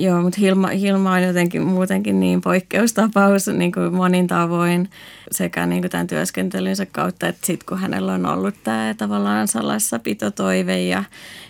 Joo, 0.00 0.22
mutta 0.22 0.40
Hilma, 0.40 0.68
Hilma 0.68 1.12
on 1.12 1.22
jotenkin 1.22 1.62
muutenkin 1.62 2.20
niin 2.20 2.40
poikkeustapaus 2.40 3.46
niin 3.46 3.72
kuin 3.72 3.94
monin 3.94 4.26
tavoin 4.26 4.90
sekä 5.30 5.66
niin 5.66 5.82
kuin 5.82 5.90
tämän 5.90 6.06
työskentelynsä 6.06 6.86
kautta, 6.86 7.28
että 7.28 7.46
sitten 7.46 7.66
kun 7.66 7.78
hänellä 7.78 8.12
on 8.12 8.26
ollut 8.26 8.54
tämä 8.64 8.94
tavallaan 8.98 9.48
salassapitotoive 9.48 10.82
ja 10.82 11.04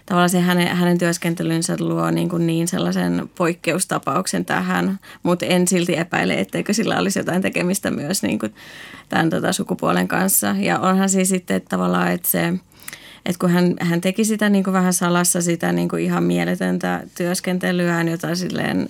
tavallaan 0.06 0.30
se 0.30 0.40
hänen, 0.40 0.76
hänen 0.76 0.98
työskentelynsä 0.98 1.76
luo 1.80 2.10
niin, 2.10 2.28
kuin 2.28 2.46
niin 2.46 2.68
sellaisen 2.68 3.30
poikkeustapauksen 3.34 4.44
tähän, 4.44 4.98
mutta 5.22 5.46
en 5.46 5.68
silti 5.68 5.96
epäile, 5.96 6.34
etteikö 6.34 6.72
sillä 6.72 6.98
olisi 6.98 7.18
jotain 7.18 7.42
tekemistä 7.42 7.90
myös 7.90 8.22
niin 8.22 8.38
kuin 8.38 8.54
tämän 9.08 9.30
tota, 9.30 9.52
sukupuolen 9.52 10.08
kanssa. 10.08 10.56
Ja 10.58 10.78
onhan 10.78 11.08
siis 11.08 11.28
sitten 11.28 11.56
että 11.56 11.68
tavallaan, 11.68 12.12
että 12.12 12.28
se– 12.28 12.52
että 13.26 13.38
kun 13.40 13.50
hän, 13.50 13.74
hän 13.80 14.00
teki 14.00 14.24
sitä 14.24 14.48
niin 14.48 14.64
kuin 14.64 14.74
vähän 14.74 14.92
salassa 14.92 15.42
sitä 15.42 15.72
niin 15.72 15.88
kuin 15.88 16.02
ihan 16.02 16.24
mieletöntä 16.24 17.02
työskentelyään, 17.16 18.08
jota 18.08 18.34
silleen, 18.34 18.88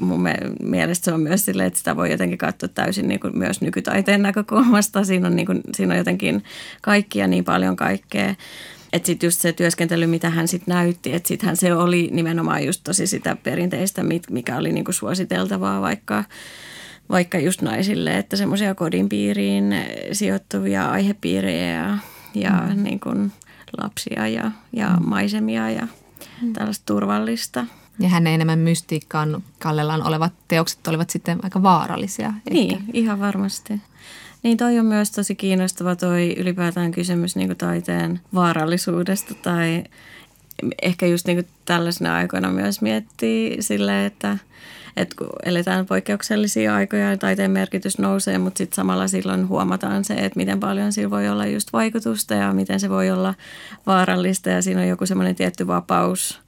mun 0.00 0.28
mielestä 0.62 1.04
se 1.04 1.12
on 1.12 1.20
myös 1.20 1.44
silleen, 1.44 1.66
että 1.66 1.78
sitä 1.78 1.96
voi 1.96 2.10
jotenkin 2.10 2.38
katsoa 2.38 2.68
täysin 2.68 3.08
niin 3.08 3.20
kuin 3.20 3.38
myös 3.38 3.60
nykytaiteen 3.60 4.22
näkökulmasta. 4.22 5.04
Siinä 5.04 5.26
on, 5.26 5.36
niin 5.36 5.46
kuin, 5.46 5.60
siinä 5.76 5.94
on 5.94 5.98
jotenkin 5.98 6.44
kaikkia 6.82 7.26
niin 7.26 7.44
paljon 7.44 7.76
kaikkea. 7.76 8.34
Että 8.92 9.06
sitten 9.06 9.26
just 9.26 9.40
se 9.40 9.52
työskentely, 9.52 10.06
mitä 10.06 10.30
hän 10.30 10.48
sitten 10.48 10.74
näytti, 10.74 11.12
että 11.14 11.28
sittenhän 11.28 11.56
se 11.56 11.74
oli 11.74 12.08
nimenomaan 12.12 12.66
just 12.66 12.80
tosi 12.84 13.06
sitä 13.06 13.36
perinteistä, 13.36 14.02
mikä 14.30 14.56
oli 14.56 14.72
niinku 14.72 14.92
suositeltavaa 14.92 15.80
vaikka, 15.80 16.24
vaikka 17.10 17.38
just 17.38 17.62
naisille, 17.62 18.18
että 18.18 18.36
semmoisia 18.36 18.74
kodin 18.74 19.08
piiriin 19.08 19.74
sijoittuvia 20.12 20.90
aihepiirejä 20.90 21.72
ja, 21.72 21.98
ja 22.34 22.62
mm. 22.74 22.82
niin 22.82 23.00
kuin 23.00 23.32
lapsia 23.78 24.28
ja, 24.28 24.50
ja 24.72 24.88
mm. 24.88 25.08
maisemia 25.08 25.70
ja 25.70 25.88
mm. 26.42 26.52
tällaista 26.52 26.86
turvallista. 26.86 27.66
Ja 27.98 28.08
hänen 28.08 28.34
enemmän 28.34 28.58
mystiikkaan 28.58 29.42
kallellaan 29.58 30.02
olevat 30.02 30.32
teokset 30.48 30.88
olivat 30.88 31.10
sitten 31.10 31.38
aika 31.42 31.62
vaarallisia. 31.62 32.26
Ehkä. 32.26 32.50
Niin, 32.50 32.84
ihan 32.92 33.20
varmasti. 33.20 33.80
Niin 34.42 34.56
toi 34.56 34.78
on 34.78 34.86
myös 34.86 35.10
tosi 35.10 35.34
kiinnostava 35.34 35.96
toi 35.96 36.34
ylipäätään 36.38 36.90
kysymys 36.90 37.36
niin 37.36 37.56
taiteen 37.56 38.20
vaarallisuudesta 38.34 39.34
tai 39.34 39.84
ehkä 40.82 41.06
just 41.06 41.26
niin 41.26 41.46
tällaisena 41.64 42.14
aikoina 42.14 42.50
myös 42.50 42.82
miettii 42.82 43.62
sille, 43.62 44.06
että– 44.06 44.38
että 44.96 45.14
kun 45.18 45.28
eletään 45.44 45.86
poikkeuksellisia 45.86 46.74
aikoja 46.74 47.10
ja 47.10 47.16
taiteen 47.16 47.50
merkitys 47.50 47.98
nousee, 47.98 48.38
mutta 48.38 48.58
sitten 48.58 48.76
samalla 48.76 49.08
silloin 49.08 49.48
huomataan 49.48 50.04
se, 50.04 50.14
että 50.14 50.36
miten 50.36 50.60
paljon 50.60 50.92
sillä 50.92 51.10
voi 51.10 51.28
olla 51.28 51.46
just 51.46 51.72
vaikutusta 51.72 52.34
ja 52.34 52.52
miten 52.52 52.80
se 52.80 52.90
voi 52.90 53.10
olla 53.10 53.34
vaarallista 53.86 54.50
ja 54.50 54.62
siinä 54.62 54.80
on 54.80 54.88
joku 54.88 55.06
semmoinen 55.06 55.36
tietty 55.36 55.66
vapaus, 55.66 56.40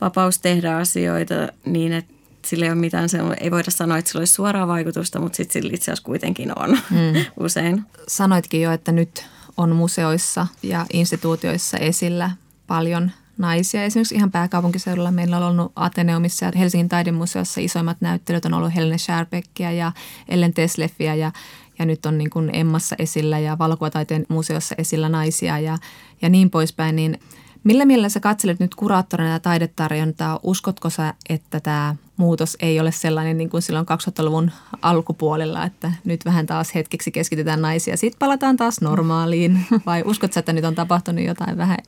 vapaus 0.00 0.38
tehdä 0.38 0.76
asioita 0.76 1.34
niin, 1.64 1.92
että 1.92 2.14
sillä 2.46 2.64
ei 2.64 2.70
ole 2.70 2.80
mitään, 2.80 3.08
se 3.08 3.18
ei 3.40 3.50
voida 3.50 3.70
sanoa, 3.70 3.98
että 3.98 4.08
sillä 4.08 4.20
olisi 4.20 4.34
suoraa 4.34 4.66
vaikutusta, 4.66 5.20
mutta 5.20 5.36
sitten 5.36 5.52
sillä 5.52 5.74
itse 5.74 5.84
asiassa 5.84 6.04
kuitenkin 6.04 6.58
on 6.58 6.70
mm. 6.70 7.24
usein. 7.44 7.82
Sanoitkin 8.08 8.62
jo, 8.62 8.72
että 8.72 8.92
nyt 8.92 9.24
on 9.56 9.76
museoissa 9.76 10.46
ja 10.62 10.86
instituutioissa 10.92 11.78
esillä 11.78 12.30
paljon 12.66 13.10
naisia. 13.38 13.84
Esimerkiksi 13.84 14.14
ihan 14.14 14.30
pääkaupunkiseudulla 14.30 15.10
meillä 15.10 15.36
on 15.36 15.42
ollut 15.42 15.72
Ateneumissa 15.76 16.46
ja 16.46 16.52
Helsingin 16.58 16.88
taidemuseossa 16.88 17.60
isoimmat 17.60 18.00
näyttelyt 18.00 18.44
on 18.44 18.54
ollut 18.54 18.74
Helene 18.74 18.98
Schärpeckia 18.98 19.72
ja 19.72 19.92
Ellen 20.28 20.54
Tesleffiä 20.54 21.14
ja, 21.14 21.32
ja 21.78 21.86
nyt 21.86 22.06
on 22.06 22.18
niin 22.18 22.30
kuin 22.30 22.50
Emmassa 22.52 22.96
esillä 22.98 23.38
ja 23.38 23.58
valokuvataiteen 23.58 24.26
museossa 24.28 24.74
esillä 24.78 25.08
naisia 25.08 25.58
ja, 25.58 25.78
ja 26.22 26.28
niin 26.28 26.50
poispäin. 26.50 26.96
Niin 26.96 27.18
millä 27.64 27.84
mielellä 27.84 28.08
sä 28.08 28.20
katselet 28.20 28.60
nyt 28.60 28.74
kuraattorina 28.74 29.30
ja 29.30 29.40
taidetarjontaa? 29.40 30.40
Uskotko 30.42 30.90
sä, 30.90 31.14
että 31.28 31.60
tämä 31.60 31.96
muutos 32.16 32.56
ei 32.60 32.80
ole 32.80 32.92
sellainen 32.92 33.38
niin 33.38 33.50
kuin 33.50 33.62
silloin 33.62 33.86
2000-luvun 33.86 34.50
alkupuolella, 34.82 35.64
että 35.64 35.92
nyt 36.04 36.24
vähän 36.24 36.46
taas 36.46 36.74
hetkeksi 36.74 37.10
keskitytään 37.10 37.62
naisia, 37.62 37.96
sitten 37.96 38.18
palataan 38.18 38.56
taas 38.56 38.80
normaaliin? 38.80 39.66
Vai 39.86 40.02
uskotko 40.04 40.34
sä, 40.34 40.40
että 40.40 40.52
nyt 40.52 40.64
on 40.64 40.74
tapahtunut 40.74 41.24
jotain 41.24 41.56
vähän 41.56 41.78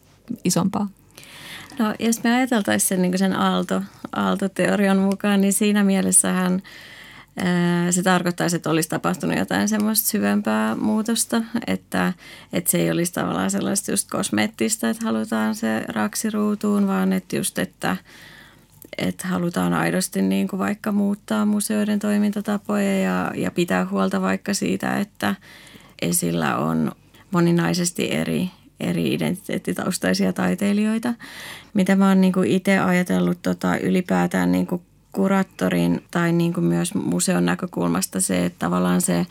isompaa? 0.44 0.88
No 1.78 1.94
jos 1.98 2.24
me 2.24 2.34
ajateltaisiin 2.34 2.88
sen, 2.88 3.02
niin 3.02 3.18
sen 3.18 3.36
aalto, 3.36 3.82
aaltoteorian 4.16 4.98
mukaan, 4.98 5.40
niin 5.40 5.52
siinä 5.52 5.84
mielessähän 5.84 6.62
se 7.90 8.02
tarkoittaisi, 8.02 8.56
että 8.56 8.70
olisi 8.70 8.88
tapahtunut 8.88 9.38
jotain 9.38 9.68
semmoista 9.68 10.08
syvempää 10.08 10.74
muutosta, 10.74 11.42
että, 11.66 12.12
että 12.52 12.70
se 12.70 12.78
ei 12.78 12.90
olisi 12.90 13.12
tavallaan 13.12 13.50
sellaista 13.50 13.90
just 13.90 14.10
kosmeettista, 14.10 14.90
että 14.90 15.04
halutaan 15.04 15.54
se 15.54 15.84
raksi 15.88 16.30
ruutuun, 16.30 16.86
vaan 16.86 17.12
että 17.12 17.36
just, 17.36 17.58
että 17.58 17.96
että 18.98 19.28
halutaan 19.28 19.74
aidosti 19.74 20.22
niin 20.22 20.48
kuin 20.48 20.60
vaikka 20.60 20.92
muuttaa 20.92 21.46
museoiden 21.46 21.98
toimintatapoja 21.98 22.98
ja, 22.98 23.32
ja 23.34 23.50
pitää 23.50 23.86
huolta 23.86 24.20
vaikka 24.20 24.54
siitä, 24.54 24.98
että 24.98 25.34
esillä 26.02 26.56
on 26.56 26.92
moninaisesti 27.30 28.12
eri, 28.12 28.50
eri 28.80 29.14
identiteettitaustaisia 29.14 30.32
taiteilijoita. 30.32 31.14
Mitä 31.74 31.96
mä 31.96 32.08
oon 32.08 32.20
niin 32.20 32.44
itse 32.46 32.78
ajatellut 32.78 33.38
tota, 33.42 33.76
ylipäätään 33.76 34.52
niin 34.52 34.66
kuin 34.66 34.82
kuraattorin 35.12 36.04
tai 36.10 36.32
niin 36.32 36.54
kuin 36.54 36.64
myös 36.64 36.94
museon 36.94 37.44
näkökulmasta 37.44 38.20
se, 38.20 38.44
että 38.44 38.58
tavallaan 38.58 39.00
se, 39.00 39.26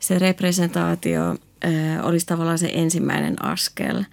se 0.00 0.18
representaatio– 0.18 1.20
olisi 2.02 2.26
tavallaan 2.26 2.58
se 2.58 2.70
ensimmäinen 2.74 3.44
askel. 3.44 4.04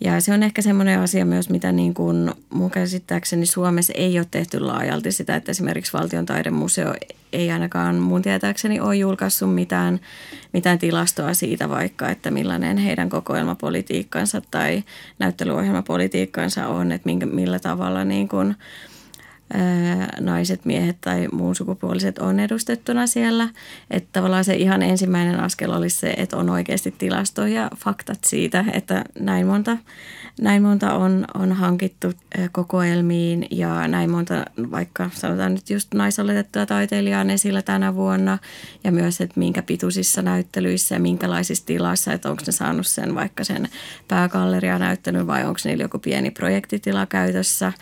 Ja 0.00 0.20
se 0.20 0.32
on 0.32 0.42
ehkä 0.42 0.62
semmoinen 0.62 1.00
asia 1.00 1.24
myös, 1.24 1.50
mitä 1.50 1.72
niin 1.72 1.94
kuin 1.94 2.30
mun 2.50 2.70
käsittääkseni 2.70 3.46
Suomessa 3.46 3.92
ei 3.96 4.18
ole 4.18 4.26
tehty 4.30 4.60
laajalti 4.60 5.12
sitä, 5.12 5.36
että 5.36 5.50
esimerkiksi 5.50 5.92
Valtion 5.92 6.26
taidemuseo 6.26 6.94
ei 7.32 7.50
ainakaan 7.50 7.96
mun 7.96 8.22
tietääkseni 8.22 8.80
ole 8.80 8.96
julkaissut 8.96 9.54
mitään, 9.54 10.00
mitään 10.52 10.78
tilastoa 10.78 11.34
siitä 11.34 11.68
vaikka, 11.68 12.08
että 12.08 12.30
millainen 12.30 12.78
heidän 12.78 13.08
kokoelmapolitiikkansa 13.08 14.42
tai 14.50 14.82
näyttelyohjelmapolitiikkansa 15.18 16.66
on, 16.68 16.92
että 16.92 17.06
minkä, 17.06 17.26
millä 17.26 17.58
tavalla 17.58 18.04
niin 18.04 18.28
kuin– 18.28 18.54
naiset, 20.20 20.64
miehet 20.64 20.96
tai 21.00 21.28
muun 21.32 21.54
sukupuoliset 21.54 22.18
on 22.18 22.40
edustettuna 22.40 23.06
siellä. 23.06 23.48
Että 23.90 24.08
tavallaan 24.12 24.44
se 24.44 24.54
ihan 24.54 24.82
ensimmäinen 24.82 25.40
askel 25.40 25.72
olisi 25.72 25.96
se, 25.96 26.14
että 26.16 26.36
on 26.36 26.50
oikeasti 26.50 26.94
tilasto 26.98 27.46
ja 27.46 27.70
faktat 27.76 28.18
siitä, 28.26 28.64
että 28.72 29.04
näin 29.20 29.46
monta, 29.46 29.76
näin 30.40 30.62
monta 30.62 30.94
on, 30.94 31.24
on 31.34 31.52
hankittu 31.52 32.12
kokoelmiin 32.52 33.46
ja 33.50 33.88
näin 33.88 34.10
monta 34.10 34.44
vaikka 34.70 35.10
sanotaan 35.14 35.54
nyt 35.54 35.70
just 35.70 35.94
naisoletettua 35.94 36.66
taiteilijaa 36.66 37.20
on 37.20 37.30
esillä 37.30 37.62
tänä 37.62 37.94
vuonna 37.94 38.38
ja 38.84 38.92
myös, 38.92 39.20
että 39.20 39.40
minkä 39.40 39.62
pituisissa 39.62 40.22
näyttelyissä 40.22 40.94
ja 40.94 41.00
minkälaisissa 41.00 41.66
tilassa, 41.66 42.12
että 42.12 42.30
onko 42.30 42.42
ne 42.46 42.52
saanut 42.52 42.86
sen 42.86 43.14
vaikka 43.14 43.44
sen 43.44 43.68
päägalleria 44.08 44.78
näyttänyt 44.78 45.26
vai 45.26 45.44
onko 45.44 45.60
niillä 45.64 45.84
joku 45.84 45.98
pieni 45.98 46.30
projektitila 46.30 47.06
käytössä. 47.06 47.72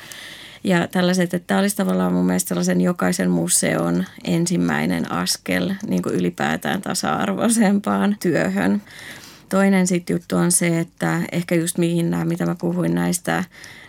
Ja 0.67 0.89
tällaiset, 0.89 1.35
että 1.35 1.47
tämä 1.47 1.61
olisi 1.61 1.77
tavallaan 1.77 2.13
mun 2.13 2.27
mielestä 2.27 2.49
sellaisen 2.49 2.81
jokaisen 2.81 3.31
museon 3.31 4.05
ensimmäinen 4.25 5.13
askel 5.13 5.75
niin 5.89 6.03
kuin 6.03 6.15
ylipäätään 6.15 6.83
tasa-arvoisempaan 6.83 8.17
työhön. 8.21 8.83
Toinen 9.49 9.87
sitten 9.87 10.15
juttu 10.15 10.37
on 10.37 10.53
se, 10.53 10.79
että 10.79 11.21
ehkä 11.33 11.55
just 11.55 11.79
mihin 11.79 12.11
nämä, 12.11 12.25
mitä 12.25 12.47
mä 12.47 12.55
puhuin 12.55 12.95
näistä, 12.95 13.45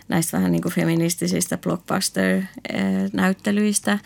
näistä 0.08 0.36
vähän 0.36 0.52
niin 0.52 0.62
kuin 0.62 0.74
feministisistä 0.74 1.58
blockbuster-näyttelyistä, 1.58 3.98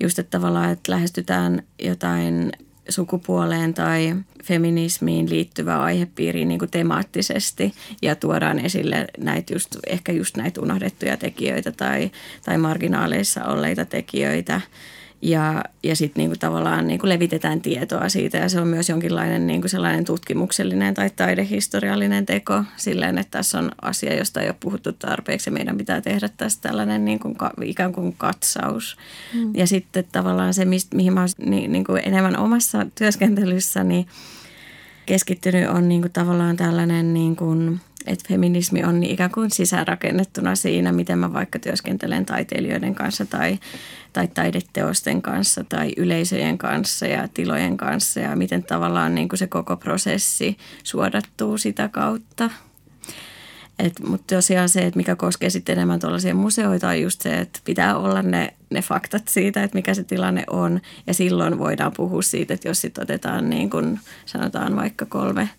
just 0.00 0.18
että 0.18 0.38
tavallaan, 0.38 0.70
että 0.70 0.92
lähestytään 0.92 1.62
jotain 1.82 2.52
sukupuoleen 2.90 3.74
tai 3.74 4.14
feminismiin 4.44 5.30
liittyvä 5.30 5.78
aihepiiri 5.78 6.44
niin 6.44 6.58
kuin 6.58 6.70
temaattisesti 6.70 7.72
ja 8.02 8.16
tuodaan 8.16 8.58
esille 8.58 9.06
näitä 9.18 9.54
just, 9.54 9.76
ehkä 9.86 10.12
just 10.12 10.36
näitä 10.36 10.60
unohdettuja 10.60 11.16
tekijöitä 11.16 11.72
tai, 11.72 12.10
tai 12.44 12.58
marginaaleissa 12.58 13.44
olleita 13.44 13.84
tekijöitä– 13.84 14.60
ja, 15.22 15.64
ja 15.82 15.96
sitten 15.96 16.22
niinku 16.22 16.36
tavallaan 16.38 16.86
niinku 16.86 17.08
levitetään 17.08 17.60
tietoa 17.60 18.08
siitä 18.08 18.38
ja 18.38 18.48
se 18.48 18.60
on 18.60 18.66
myös 18.66 18.88
jonkinlainen 18.88 19.46
niinku 19.46 19.68
sellainen 19.68 20.04
tutkimuksellinen 20.04 20.94
tai 20.94 21.10
taidehistoriallinen 21.10 22.26
teko 22.26 22.64
silleen, 22.76 23.18
että 23.18 23.38
tässä 23.38 23.58
on 23.58 23.70
asia, 23.82 24.16
josta 24.16 24.40
ei 24.40 24.48
ole 24.48 24.56
puhuttu 24.60 24.92
tarpeeksi 24.92 25.50
ja 25.50 25.54
meidän 25.54 25.78
pitää 25.78 26.00
tehdä 26.00 26.28
tästä 26.36 26.68
tällainen 26.68 27.04
niinku, 27.04 27.34
ikään 27.62 27.92
kuin 27.92 28.12
katsaus. 28.12 28.96
Mm. 29.34 29.50
Ja 29.54 29.66
sitten 29.66 30.04
tavallaan 30.12 30.54
se, 30.54 30.64
mihin 30.94 31.12
mä 31.12 31.20
olen 31.20 31.50
niin, 31.50 31.72
niinku 31.72 31.94
enemmän 31.94 32.38
omassa 32.38 32.86
työskentelyssäni 32.94 34.06
keskittynyt 35.10 35.68
on 35.68 35.88
niinku 35.88 36.08
tavallaan 36.12 36.56
tällainen 36.56 37.14
niinku, 37.14 37.54
että 38.06 38.24
feminismi 38.28 38.84
on 38.84 39.02
ikään 39.02 39.30
kuin 39.30 39.50
sisäänrakennettuna 39.50 40.54
siinä, 40.54 40.92
miten 40.92 41.18
mä 41.18 41.32
vaikka 41.32 41.58
työskentelen 41.58 42.26
taiteilijoiden 42.26 42.94
kanssa 42.94 43.26
tai, 43.26 43.58
tai 44.12 44.28
taideteosten 44.28 45.22
kanssa 45.22 45.64
tai 45.64 45.92
yleisöjen 45.96 46.58
kanssa 46.58 47.06
ja 47.06 47.28
tilojen 47.28 47.76
kanssa 47.76 48.20
ja 48.20 48.36
miten 48.36 48.62
tavallaan 48.62 49.14
niin 49.14 49.28
kuin 49.28 49.38
se 49.38 49.46
koko 49.46 49.76
prosessi 49.76 50.58
suodattuu 50.82 51.58
sitä 51.58 51.88
kautta. 51.88 52.50
Mutta 54.06 54.34
tosiaan 54.36 54.68
se, 54.68 54.80
että 54.80 54.96
mikä 54.96 55.16
koskee 55.16 55.50
sitten 55.50 55.72
enemmän 55.72 56.00
tuollaisia 56.00 56.34
museoita 56.34 56.88
on 56.88 57.00
just 57.00 57.20
se, 57.20 57.38
että 57.38 57.60
pitää 57.64 57.96
olla 57.96 58.22
ne, 58.22 58.54
ne 58.70 58.82
faktat 58.82 59.28
siitä, 59.28 59.64
että 59.64 59.78
mikä 59.78 59.94
se 59.94 60.04
tilanne 60.04 60.44
on. 60.50 60.80
Ja 61.06 61.14
silloin 61.14 61.58
voidaan 61.58 61.92
puhua 61.96 62.22
siitä, 62.22 62.54
että 62.54 62.68
jos 62.68 62.80
sitten 62.80 63.02
otetaan 63.02 63.50
niin 63.50 63.70
kuin 63.70 64.00
sanotaan 64.26 64.76
vaikka 64.76 65.06
kolme– 65.06 65.48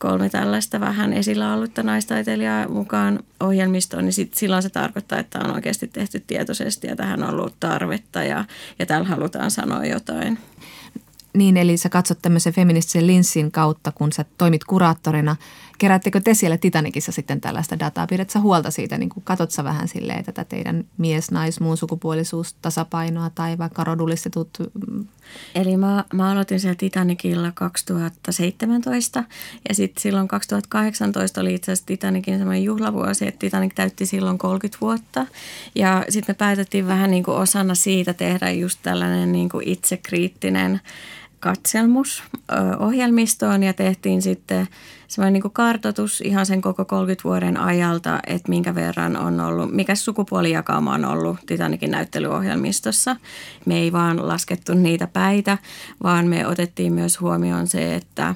kolme 0.00 0.28
tällaista 0.28 0.80
vähän 0.80 1.12
esillä 1.12 1.54
ollutta 1.54 1.82
naistaiteilijaa 1.82 2.68
mukaan 2.68 3.18
ohjelmistoon, 3.40 4.04
niin 4.04 4.12
sit, 4.12 4.34
silloin 4.34 4.62
se 4.62 4.68
tarkoittaa, 4.68 5.18
että 5.18 5.38
on 5.38 5.54
oikeasti 5.54 5.86
tehty 5.86 6.20
tietoisesti 6.26 6.86
ja 6.86 6.96
tähän 6.96 7.22
on 7.22 7.30
ollut 7.30 7.54
tarvetta 7.60 8.22
ja, 8.22 8.44
ja 8.78 8.86
täällä 8.86 9.08
halutaan 9.08 9.50
sanoa 9.50 9.84
jotain. 9.84 10.38
Niin, 11.34 11.56
eli 11.56 11.76
sä 11.76 11.88
katsot 11.88 12.18
tämmöisen 12.22 12.52
feministisen 12.52 13.06
linssin 13.06 13.50
kautta, 13.50 13.92
kun 13.92 14.12
sä 14.12 14.24
toimit 14.38 14.64
kuraattorina. 14.64 15.36
Keräättekö 15.80 16.20
te 16.20 16.34
siellä 16.34 16.58
Titanikissa 16.58 17.12
sitten 17.12 17.40
tällaista 17.40 17.78
dataa? 17.78 18.06
Pidät 18.06 18.30
sä 18.30 18.40
huolta 18.40 18.70
siitä, 18.70 18.98
niin 18.98 19.08
kuin 19.08 19.24
katot 19.24 19.50
sä 19.50 19.64
vähän 19.64 19.88
silleen 19.88 20.24
tätä 20.24 20.44
teidän 20.44 20.84
mies, 20.98 21.30
nais, 21.30 21.60
muun 21.60 21.76
sukupuolisuus, 21.76 22.54
tasapainoa 22.54 23.30
tai 23.30 23.58
vaikka 23.58 23.84
rodullistetut? 23.84 24.48
Mm? 24.90 25.06
Eli 25.54 25.76
mä, 25.76 26.04
mä 26.14 26.30
aloitin 26.30 26.60
siellä 26.60 26.74
Titanikilla 26.74 27.52
2017 27.54 29.24
ja 29.68 29.74
sitten 29.74 30.02
silloin 30.02 30.28
2018 30.28 31.40
oli 31.40 31.54
itse 31.54 31.72
asiassa 31.72 31.86
Titanikin 31.86 32.38
semmoinen 32.38 32.64
juhlavuosi, 32.64 33.28
että 33.28 33.38
Titanic 33.38 33.74
täytti 33.74 34.06
silloin 34.06 34.38
30 34.38 34.78
vuotta. 34.80 35.26
Ja 35.74 36.04
sitten 36.08 36.34
me 36.34 36.36
päätettiin 36.38 36.86
vähän 36.86 37.10
niin 37.10 37.24
kuin 37.24 37.36
osana 37.36 37.74
siitä 37.74 38.14
tehdä 38.14 38.50
just 38.50 38.78
tällainen 38.82 39.32
niin 39.32 39.48
kuin 39.48 39.68
itsekriittinen 39.68 40.80
katselmus 41.40 42.22
ohjelmistoon 42.78 43.62
ja 43.62 43.72
tehtiin 43.72 44.22
sitten 44.22 44.68
semmoinen 45.08 45.42
niin 45.42 45.52
kartoitus 45.52 46.20
ihan 46.20 46.46
sen 46.46 46.60
koko 46.60 46.84
30 46.84 47.24
vuoden 47.24 47.56
ajalta, 47.56 48.20
että 48.26 48.48
minkä 48.48 48.74
verran 48.74 49.16
on 49.16 49.40
ollut, 49.40 49.72
mikä 49.72 49.94
sukupuolijakauma 49.94 50.94
on 50.94 51.04
ollut 51.04 51.36
Titanikin 51.46 51.90
näyttelyohjelmistossa. 51.90 53.16
Me 53.66 53.78
ei 53.78 53.92
vaan 53.92 54.28
laskettu 54.28 54.74
niitä 54.74 55.06
päitä, 55.06 55.58
vaan 56.02 56.26
me 56.26 56.46
otettiin 56.46 56.92
myös 56.92 57.20
huomioon 57.20 57.66
se, 57.66 57.94
että 57.94 58.34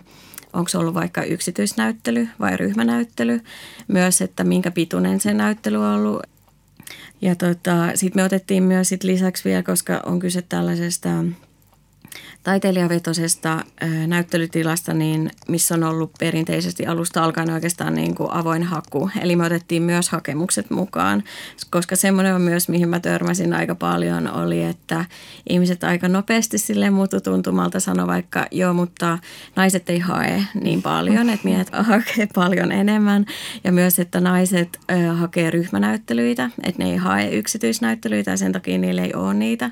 onko 0.53 0.69
se 0.69 0.79
ollut 0.79 0.95
vaikka 0.95 1.23
yksityisnäyttely 1.23 2.29
vai 2.41 2.57
ryhmänäyttely. 2.57 3.41
Myös, 3.89 4.21
että 4.21 4.45
minkä 4.45 4.71
pituinen 4.71 5.21
se 5.21 5.35
näyttely 5.35 5.77
on 5.77 5.95
ollut. 5.95 6.23
Ja 7.23 7.35
tota, 7.35 7.91
sitten 7.95 8.23
me 8.23 8.25
otettiin 8.25 8.63
myös 8.63 8.89
sit 8.89 9.05
lisäksi 9.05 9.45
vielä, 9.45 9.63
koska 9.63 10.01
on 10.07 10.19
kyse 10.19 10.43
tällaisesta– 10.43 11.09
taiteilijavetoisesta 12.43 13.65
näyttelytilasta, 14.07 14.95
niin 14.95 15.31
missä 15.49 15.75
on 15.75 15.85
ollut 15.85 16.13
perinteisesti 16.19 16.87
alusta 16.87 17.25
alkaen 17.25 17.51
oikeastaan 17.51 17.95
niin 17.95 18.15
kuin 18.15 18.33
avoin 18.33 18.63
haku. 18.63 19.11
Eli 19.21 19.37
me 19.37 19.45
otettiin 19.45 19.83
myös 19.83 20.09
hakemukset 20.09 20.71
mukaan, 20.71 21.23
koska 21.71 21.97
semmoinen 21.97 22.35
on 22.35 22.41
myös, 22.41 22.69
mihin 22.69 22.89
mä 22.89 23.01
törmäsin 23.01 23.55
aika 23.55 23.75
paljon, 23.75 24.33
oli, 24.33 24.63
että 24.63 25.05
ihmiset 25.49 25.85
aika 25.85 26.09
nopeasti 26.09 26.59
sille 26.59 26.91
mututuntumalta 26.91 27.81
sanoi 27.81 28.07
vaikka, 28.07 28.47
joo, 28.51 28.75
mutta 28.75 29.19
naiset 29.57 29.91
ei 29.91 29.99
hae 29.99 30.45
niin 30.61 30.83
paljon, 30.83 31.31
että 31.31 31.49
miehet 31.49 31.71
hakee 31.91 32.29
paljon 32.35 32.73
enemmän. 32.73 33.27
Ja 33.65 33.73
myös, 33.73 33.99
että 33.99 34.21
naiset 34.21 34.81
hakee 35.15 35.51
ryhmänäyttelyitä, 35.51 36.51
että 36.63 36.83
ne 36.83 36.91
ei 36.91 36.97
hae 36.97 37.29
yksityisnäyttelyitä 37.29 38.31
ja 38.31 38.37
sen 38.37 38.53
takia 38.53 38.79
niillä 38.79 39.03
ei 39.03 39.15
ole 39.15 39.35
niitä. 39.35 39.71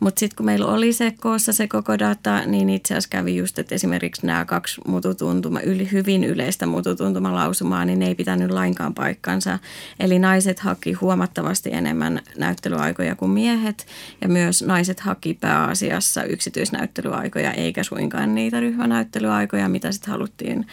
Mutta 0.00 0.20
sitten 0.20 0.36
kun 0.36 0.46
meillä 0.46 0.66
oli 0.66 0.92
se 0.92 1.14
koossa 1.20 1.52
se 1.52 1.68
koko 1.74 1.98
data, 1.98 2.40
niin 2.46 2.70
itse 2.70 2.94
asiassa 2.94 3.08
kävi 3.08 3.36
just, 3.36 3.58
että 3.58 3.74
esimerkiksi 3.74 4.26
nämä 4.26 4.44
kaksi 4.44 4.80
mututuntuma, 4.86 5.60
yli, 5.60 5.92
hyvin 5.92 6.24
yleistä 6.24 6.66
mututuntumalausumaa, 6.66 7.84
niin 7.84 7.98
ne 7.98 8.06
ei 8.06 8.14
pitänyt 8.14 8.50
lainkaan 8.50 8.94
paikkansa. 8.94 9.58
Eli 10.00 10.18
naiset 10.18 10.58
haki 10.58 10.92
huomattavasti 10.92 11.70
enemmän 11.72 12.20
näyttelyaikoja 12.38 13.14
kuin 13.14 13.30
miehet 13.30 13.86
ja 14.20 14.28
myös 14.28 14.62
naiset 14.62 15.00
haki 15.00 15.34
pääasiassa 15.40 16.24
yksityisnäyttelyaikoja 16.24 17.52
eikä 17.52 17.82
suinkaan 17.82 18.34
niitä 18.34 18.60
ryhmänäyttelyaikoja, 18.60 19.68
mitä 19.68 19.92
sitten 19.92 20.10
haluttiin, 20.10 20.66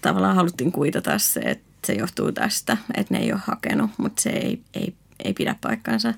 tavallaan 0.00 0.36
haluttiin 0.36 0.72
kuitata 0.72 1.18
se, 1.18 1.40
että 1.40 1.86
se 1.86 1.92
johtuu 1.92 2.32
tästä, 2.32 2.76
että 2.96 3.14
ne 3.14 3.20
ei 3.20 3.32
ole 3.32 3.40
hakenut, 3.44 3.90
mutta 3.98 4.22
se 4.22 4.30
ei, 4.30 4.60
ei 4.74 4.94
ei 5.24 5.32
pidä 5.32 5.56
paikkansa. 5.60 6.14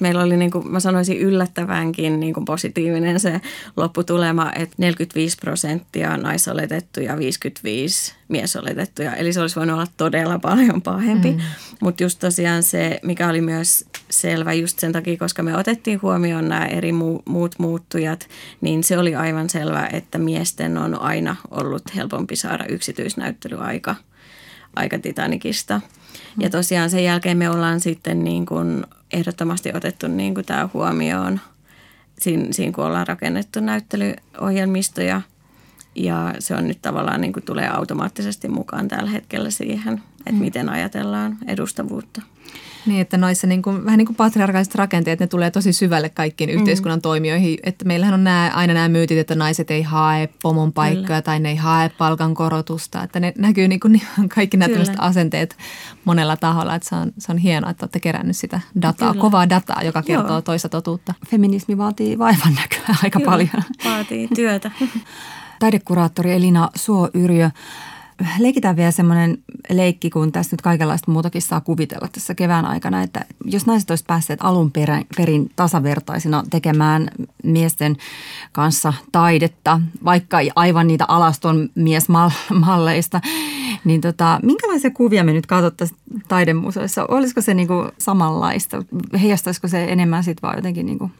Meillä 0.00 0.22
oli, 0.22 0.36
niin 0.36 0.50
kuin 0.50 0.68
mä 0.70 0.80
sanoisin, 0.80 1.18
yllättävänkin 1.18 2.20
niin 2.20 2.34
kuin 2.34 2.44
positiivinen 2.44 3.20
se 3.20 3.40
lopputulema, 3.76 4.52
että 4.54 4.74
45 4.78 5.36
prosenttia 5.40 6.16
naisoletettuja, 6.16 7.18
55 7.18 8.14
miesoletettuja. 8.28 9.14
Eli 9.14 9.32
se 9.32 9.40
olisi 9.40 9.56
voinut 9.56 9.74
olla 9.74 9.86
todella 9.96 10.38
paljon 10.38 10.82
pahempi. 10.82 11.30
Mm. 11.30 11.40
Mutta 11.82 12.02
just 12.02 12.18
tosiaan 12.18 12.62
se, 12.62 13.00
mikä 13.02 13.28
oli 13.28 13.40
myös 13.40 13.84
selvä 14.10 14.52
just 14.52 14.78
sen 14.78 14.92
takia, 14.92 15.16
koska 15.16 15.42
me 15.42 15.56
otettiin 15.56 16.02
huomioon 16.02 16.48
nämä 16.48 16.66
eri 16.66 16.90
mu- 16.90 17.22
muut 17.24 17.54
muuttujat, 17.58 18.28
niin 18.60 18.84
se 18.84 18.98
oli 18.98 19.14
aivan 19.14 19.50
selvä, 19.50 19.88
että 19.92 20.18
miesten 20.18 20.78
on 20.78 21.00
aina 21.00 21.36
ollut 21.50 21.82
helpompi 21.96 22.36
saada 22.36 22.64
yksityisnäyttelyaika 22.68 23.94
aika 24.76 24.98
Titanikista. 24.98 25.80
Mm. 26.36 26.42
Ja 26.42 26.50
tosiaan 26.50 26.90
sen 26.90 27.04
jälkeen 27.04 27.38
me 27.38 27.50
ollaan 27.50 27.80
sitten 27.80 28.24
niin 28.24 28.46
kuin 28.46 28.86
ehdottomasti 29.12 29.70
otettu 29.74 30.08
niin 30.08 30.34
kuin 30.34 30.46
tämä 30.46 30.68
huomioon 30.74 31.40
siinä, 32.20 32.46
siinä, 32.50 32.72
kun 32.72 32.84
ollaan 32.84 33.06
rakennettu 33.06 33.60
näyttelyohjelmistoja. 33.60 35.22
Ja 35.94 36.34
se 36.38 36.54
on 36.54 36.68
nyt 36.68 36.82
tavallaan 36.82 37.20
niin 37.20 37.32
kuin 37.32 37.44
tulee 37.44 37.68
automaattisesti 37.68 38.48
mukaan 38.48 38.88
tällä 38.88 39.10
hetkellä 39.10 39.50
siihen, 39.50 40.02
että 40.18 40.32
mm. 40.32 40.38
miten 40.38 40.68
ajatellaan 40.68 41.38
edustavuutta. 41.46 42.22
Niin, 42.86 43.00
että 43.00 43.16
noissa 43.16 43.46
niin 43.46 43.62
kuin, 43.62 43.84
vähän 43.84 43.98
niin 43.98 44.06
kuin 44.06 44.16
patriarkaaliset 44.16 44.74
rakenteet, 44.74 45.20
ne 45.20 45.26
tulee 45.26 45.50
tosi 45.50 45.72
syvälle 45.72 46.08
kaikkiin 46.08 46.50
mm. 46.50 46.56
yhteiskunnan 46.56 47.00
toimijoihin. 47.00 47.58
Että 47.62 47.84
meillähän 47.84 48.14
on 48.14 48.24
nämä, 48.24 48.50
aina 48.54 48.74
nämä 48.74 48.88
myytit, 48.88 49.18
että 49.18 49.34
naiset 49.34 49.70
ei 49.70 49.82
hae 49.82 50.28
pomon 50.42 50.72
paikkoja 50.72 51.06
Kyllä. 51.06 51.22
tai 51.22 51.40
ne 51.40 51.48
ei 51.48 51.56
hae 51.56 51.88
palkankorotusta. 51.88 53.02
Että 53.02 53.20
ne 53.20 53.32
näkyy 53.38 53.68
niin 53.68 53.80
kuin, 53.80 54.02
kaikki 54.34 54.56
nämä 54.56 54.74
asenteet 54.98 55.56
monella 56.04 56.36
taholla. 56.36 56.74
Että 56.74 56.88
se 56.88 56.94
on, 56.94 57.12
se 57.18 57.32
on 57.32 57.38
hienoa, 57.38 57.70
että 57.70 57.84
olette 57.84 58.00
kerännyt 58.00 58.36
sitä 58.36 58.60
dataa, 58.82 59.12
Kyllä. 59.12 59.20
kovaa 59.20 59.48
dataa, 59.48 59.82
joka 59.82 60.02
kertoo 60.02 60.30
Joo. 60.30 60.42
toista 60.42 60.68
totuutta. 60.68 61.14
Feminismi 61.26 61.78
vaatii 61.78 62.18
vaivan 62.18 62.54
näköä 62.54 62.96
aika 63.02 63.18
Kyllä. 63.18 63.30
paljon. 63.30 63.62
vaatii 63.84 64.28
työtä. 64.34 64.70
Taidekuraattori 65.58 66.32
Elina 66.32 66.70
Suo-Yrjö 66.74 67.50
leikitään 68.38 68.76
vielä 68.76 68.90
semmoinen 68.90 69.38
leikki, 69.70 70.10
kun 70.10 70.32
tässä 70.32 70.54
nyt 70.54 70.62
kaikenlaista 70.62 71.10
muutakin 71.10 71.42
saa 71.42 71.60
kuvitella 71.60 72.08
tässä 72.12 72.34
kevään 72.34 72.64
aikana, 72.64 73.02
että 73.02 73.24
jos 73.44 73.66
naiset 73.66 73.90
olisivat 73.90 74.06
päässeet 74.06 74.40
alun 74.42 74.72
perin 75.16 75.50
tasavertaisina 75.56 76.44
tekemään 76.50 77.10
miesten 77.44 77.96
kanssa 78.52 78.92
taidetta, 79.12 79.80
vaikka 80.04 80.38
aivan 80.56 80.86
niitä 80.86 81.04
alaston 81.08 81.70
miesmalleista, 81.74 83.20
niin 83.84 84.00
tota, 84.00 84.40
minkälaisia 84.42 84.90
kuvia 84.90 85.24
me 85.24 85.32
nyt 85.32 85.46
katsottaisiin 85.46 86.00
taidemuseoissa? 86.28 87.06
Olisiko 87.08 87.40
se 87.40 87.54
niinku 87.54 87.74
samanlaista? 87.98 88.84
Heijastaisiko 89.22 89.68
se 89.68 89.84
enemmän 89.84 90.24
sitten 90.24 90.42
vaan 90.42 90.58
jotenkin 90.58 90.86
niinku 90.86 91.10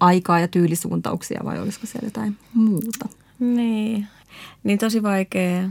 aikaa 0.00 0.40
ja 0.40 0.48
tyylisuuntauksia 0.48 1.40
vai 1.44 1.60
olisiko 1.60 1.86
siellä 1.86 2.06
jotain 2.06 2.36
muuta? 2.54 3.08
Niin, 3.38 4.06
niin 4.64 4.78
tosi 4.78 5.02
vaikea 5.02 5.68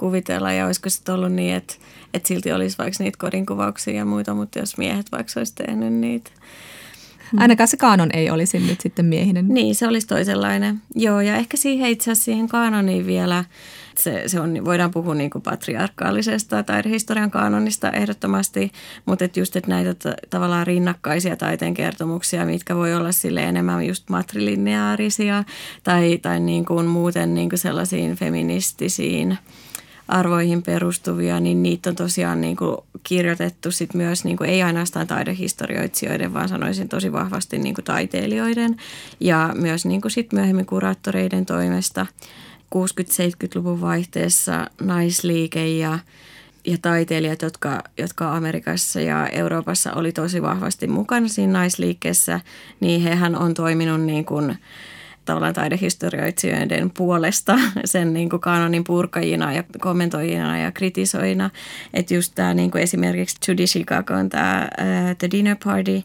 kuvitella 0.00 0.52
ja 0.52 0.66
olisiko 0.66 0.90
sitten 0.90 1.14
ollut 1.14 1.32
niin, 1.32 1.54
että, 1.54 1.74
että 2.14 2.28
silti 2.28 2.52
olisi 2.52 2.78
vaikka 2.78 3.04
niitä 3.04 3.18
kodinkuvauksia 3.18 3.94
ja 3.94 4.04
muita, 4.04 4.34
mutta 4.34 4.58
jos 4.58 4.78
miehet 4.78 5.12
vaikka 5.12 5.32
olisi 5.36 5.54
tehnyt 5.54 5.92
niitä. 5.92 6.30
Ainakaan 7.36 7.68
se 7.68 7.76
kaanon 7.76 8.10
ei 8.12 8.30
olisi 8.30 8.58
nyt 8.58 8.80
sitten 8.80 9.04
miehinen. 9.04 9.48
Niin, 9.48 9.74
se 9.74 9.88
olisi 9.88 10.06
toisenlainen. 10.06 10.82
Joo, 10.94 11.20
ja 11.20 11.36
ehkä 11.36 11.56
siihen 11.56 11.90
itse 11.90 12.10
asiassa 12.10 12.24
siihen 12.24 12.48
kaanoniin 12.48 13.06
vielä, 13.06 13.44
se, 13.98 14.22
se 14.26 14.40
on, 14.40 14.64
voidaan 14.64 14.90
puhua 14.90 15.14
niin 15.14 15.30
kuin 15.30 15.42
patriarkaalisesta 15.42 16.62
taidehistorian 16.62 17.30
kaanonista 17.30 17.90
ehdottomasti, 17.90 18.72
mutta 19.06 19.24
et 19.24 19.36
just, 19.36 19.56
että 19.56 19.70
näitä 19.70 19.94
t- 19.94 20.30
tavallaan 20.30 20.66
rinnakkaisia 20.66 21.36
taiteen 21.36 21.74
kertomuksia, 21.74 22.46
mitkä 22.46 22.76
voi 22.76 22.94
olla 22.94 23.12
sille 23.12 23.42
enemmän 23.42 23.86
just 23.86 24.08
matrilineaarisia 24.08 25.44
tai, 25.82 26.18
tai 26.18 26.40
niin 26.40 26.64
kuin 26.64 26.86
muuten 26.86 27.34
niin 27.34 27.48
kuin 27.48 27.58
sellaisiin 27.58 28.16
feministisiin– 28.16 29.38
arvoihin 30.10 30.62
perustuvia, 30.62 31.40
niin 31.40 31.62
niitä 31.62 31.90
on 31.90 31.96
tosiaan 31.96 32.40
niin 32.40 32.56
kuin 32.56 32.76
kirjoitettu 33.02 33.70
sit 33.70 33.94
myös 33.94 34.24
niin 34.24 34.36
kuin 34.36 34.50
ei 34.50 34.62
ainoastaan 34.62 35.06
taidehistorioitsijoiden, 35.06 36.34
vaan 36.34 36.48
sanoisin 36.48 36.88
tosi 36.88 37.12
vahvasti 37.12 37.58
niin 37.58 37.74
kuin 37.74 37.84
taiteilijoiden 37.84 38.76
ja 39.20 39.52
myös 39.54 39.86
niin 39.86 40.00
kuin 40.00 40.12
sit 40.12 40.32
myöhemmin 40.32 40.66
kuraattoreiden 40.66 41.46
toimesta. 41.46 42.06
60-70-luvun 42.74 43.80
vaihteessa 43.80 44.66
naisliike 44.80 45.68
ja 45.68 45.98
ja 46.64 46.78
taiteilijat, 46.82 47.42
jotka, 47.42 47.82
jotka 47.98 48.36
Amerikassa 48.36 49.00
ja 49.00 49.28
Euroopassa 49.28 49.92
oli 49.92 50.12
tosi 50.12 50.42
vahvasti 50.42 50.86
mukana 50.86 51.28
siinä 51.28 51.52
naisliikkeessä, 51.52 52.40
niin 52.80 53.00
hehän 53.00 53.36
on 53.36 53.54
toiminut 53.54 54.00
niin 54.00 54.24
kuin 54.24 54.58
tavallaan 55.24 55.54
taidehistorioitsijoiden 55.54 56.90
puolesta 56.90 57.58
sen 57.84 58.12
niin 58.12 58.30
kuin 58.30 58.40
kanonin 58.40 58.84
purkajina 58.84 59.52
ja 59.52 59.64
kommentoijina 59.80 60.58
ja 60.58 60.72
kritisoina. 60.72 61.50
Että 61.94 62.14
just 62.14 62.32
tämä 62.34 62.54
niin 62.54 62.70
kuin 62.70 62.82
esimerkiksi 62.82 63.36
Judy 63.48 63.64
Chicagon 63.64 64.28
tämä 64.28 64.68
The 65.18 65.28
Dinner 65.30 65.56
Party 65.64 66.02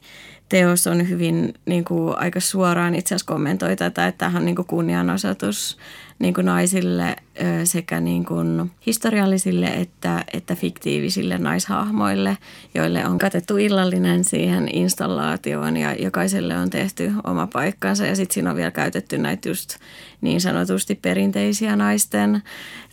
teos 0.49 0.87
on 0.87 1.09
hyvin 1.09 1.53
niin 1.65 1.85
kuin, 1.85 2.17
aika 2.17 2.39
suoraan 2.39 2.95
itse 2.95 3.15
asiassa 3.15 3.33
kommentoi 3.33 3.75
tätä, 3.75 4.07
että 4.07 4.17
tämähän 4.17 4.41
on 4.41 4.45
niin 4.45 4.55
kuin 4.55 4.67
kunnianosoitus 4.67 5.77
niin 6.19 6.33
kuin 6.33 6.45
naisille 6.45 7.15
sekä 7.63 7.99
niin 7.99 8.25
kuin 8.25 8.71
historiallisille 8.85 9.67
että, 9.67 10.23
että 10.33 10.55
fiktiivisille 10.55 11.37
naishahmoille, 11.37 12.37
joille 12.75 13.05
on 13.05 13.17
katettu 13.17 13.57
illallinen 13.57 14.23
siihen 14.23 14.75
installaatioon 14.75 15.77
ja 15.77 15.93
jokaiselle 15.93 16.57
on 16.57 16.69
tehty 16.69 17.11
oma 17.23 17.47
paikkansa. 17.47 18.05
Ja 18.05 18.15
sitten 18.15 18.33
siinä 18.33 18.49
on 18.49 18.55
vielä 18.55 18.71
käytetty 18.71 19.17
näitä 19.17 19.49
just 19.49 19.77
niin 20.21 20.41
sanotusti 20.41 20.95
perinteisiä 20.95 21.75
naisten 21.75 22.43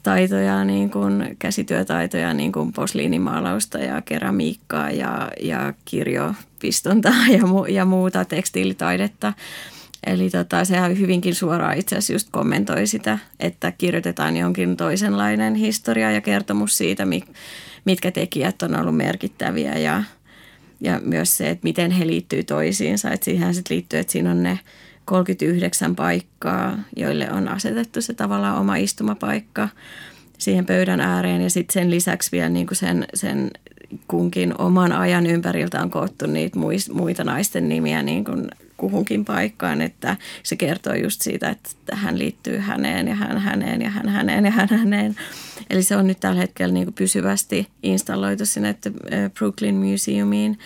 taitoja, 0.02 0.64
niin 0.64 0.90
kuin 0.90 1.36
käsityötaitoja, 1.38 2.34
niin 2.34 2.52
kuin 2.52 2.72
posliinimaalausta 2.72 3.78
ja 3.78 4.02
keramiikkaa 4.02 4.90
ja, 4.90 5.30
ja 5.40 5.74
kirjopistontaa 5.84 7.26
ja, 7.38 7.46
mu, 7.46 7.64
ja 7.64 7.84
muuta 7.84 8.24
tekstiilitaidetta. 8.24 9.32
Eli 10.06 10.30
tota, 10.30 10.64
sehän 10.64 10.98
hyvinkin 10.98 11.34
suoraan 11.34 11.78
itse 11.78 11.96
asiassa 11.96 12.12
just 12.12 12.28
kommentoi 12.30 12.86
sitä, 12.86 13.18
että 13.40 13.72
kirjoitetaan 13.72 14.36
jonkin 14.36 14.76
toisenlainen 14.76 15.54
historia 15.54 16.10
ja 16.10 16.20
kertomus 16.20 16.78
siitä, 16.78 17.06
mitkä 17.84 18.10
tekijät 18.10 18.62
on 18.62 18.80
ollut 18.80 18.96
merkittäviä 18.96 19.78
ja, 19.78 20.02
ja 20.80 21.00
myös 21.04 21.36
se, 21.36 21.50
että 21.50 21.64
miten 21.64 21.90
he 21.90 22.06
liittyy 22.06 22.42
toisiinsa. 22.42 23.10
Että 23.10 23.24
siihen 23.24 23.54
sitten 23.54 23.74
liittyy, 23.74 24.00
että 24.00 24.12
siinä 24.12 24.30
on 24.30 24.42
ne 24.42 24.58
39 25.04 25.96
paikkaa, 25.96 26.78
joille 26.96 27.32
on 27.32 27.48
asetettu 27.48 28.02
se 28.02 28.14
tavallaan 28.14 28.58
oma 28.58 28.76
istumapaikka 28.76 29.68
siihen 30.38 30.66
pöydän 30.66 31.00
ääreen 31.00 31.42
ja 31.42 31.50
sitten 31.50 31.72
sen 31.72 31.90
lisäksi 31.90 32.32
vielä 32.32 32.48
niin 32.48 32.66
kuin 32.66 32.76
sen, 32.76 33.06
sen 33.14 33.50
kunkin 34.08 34.60
oman 34.60 34.92
ajan 34.92 35.26
ympäriltä 35.26 35.82
on 35.82 35.90
koottu 35.90 36.26
niitä 36.26 36.58
muita 36.92 37.24
naisten 37.24 37.68
nimiä 37.68 38.02
niin 38.02 38.24
kuin 38.24 38.48
kuhunkin 38.82 39.24
paikkaan, 39.24 39.80
että 39.80 40.16
se 40.42 40.56
kertoo 40.56 40.94
just 40.94 41.22
siitä, 41.22 41.50
että 41.50 41.70
hän 41.92 42.18
liittyy 42.18 42.58
häneen 42.58 43.08
ja 43.08 43.14
hän 43.14 43.38
häneen 43.38 43.82
ja 43.82 43.90
hän 43.90 44.08
häneen 44.08 44.44
ja 44.44 44.50
hän 44.50 44.68
häneen. 44.68 45.16
Eli 45.70 45.82
se 45.82 45.96
on 45.96 46.06
nyt 46.06 46.20
tällä 46.20 46.40
hetkellä 46.40 46.74
niin 46.74 46.86
kuin 46.86 46.94
pysyvästi 46.94 47.68
installoitu 47.82 48.46
sinne 48.46 48.76
Brooklyn 49.38 49.74
Museumiin. 49.74 50.58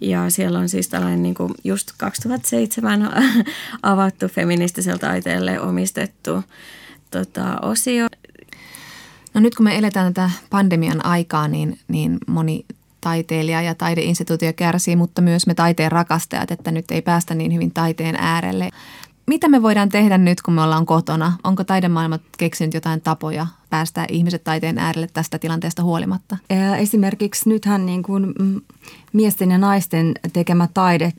Ja 0.00 0.30
siellä 0.30 0.58
on 0.58 0.68
siis 0.68 0.88
tällainen 0.88 1.22
niin 1.22 1.34
kuin 1.34 1.54
just 1.64 1.92
2007 1.96 3.10
avattu 3.82 4.28
feministiselle 4.28 4.98
taiteelle 4.98 5.60
omistettu 5.60 6.44
tota, 7.10 7.56
osio. 7.62 8.06
No 9.34 9.40
nyt 9.40 9.54
kun 9.54 9.64
me 9.64 9.78
eletään 9.78 10.14
tätä 10.14 10.30
pandemian 10.50 11.06
aikaa, 11.06 11.48
niin, 11.48 11.78
niin 11.88 12.18
moni 12.26 12.64
taiteilija 13.00 13.62
ja 13.62 13.74
taideinstituutio 13.74 14.52
kärsii, 14.52 14.96
mutta 14.96 15.22
myös 15.22 15.46
me 15.46 15.54
taiteen 15.54 15.92
rakastajat, 15.92 16.50
että 16.50 16.70
nyt 16.70 16.90
ei 16.90 17.02
päästä 17.02 17.34
niin 17.34 17.54
hyvin 17.54 17.70
taiteen 17.70 18.16
äärelle. 18.18 18.70
Mitä 19.26 19.48
me 19.48 19.62
voidaan 19.62 19.88
tehdä 19.88 20.18
nyt, 20.18 20.42
kun 20.42 20.54
me 20.54 20.62
ollaan 20.62 20.86
kotona? 20.86 21.32
Onko 21.44 21.64
taidemaailma 21.64 22.18
keksinyt 22.38 22.74
jotain 22.74 23.00
tapoja 23.00 23.46
päästää 23.70 24.06
ihmiset 24.08 24.44
taiteen 24.44 24.78
äärelle 24.78 25.08
tästä 25.12 25.38
tilanteesta 25.38 25.82
huolimatta? 25.82 26.36
Esimerkiksi 26.78 27.48
nythän 27.48 27.86
niin 27.86 28.02
kuin 28.02 28.34
mm, 28.38 28.60
miesten 29.12 29.50
ja 29.50 29.58
naisten 29.58 30.14
tekemä 30.32 30.68
taide 30.74 31.12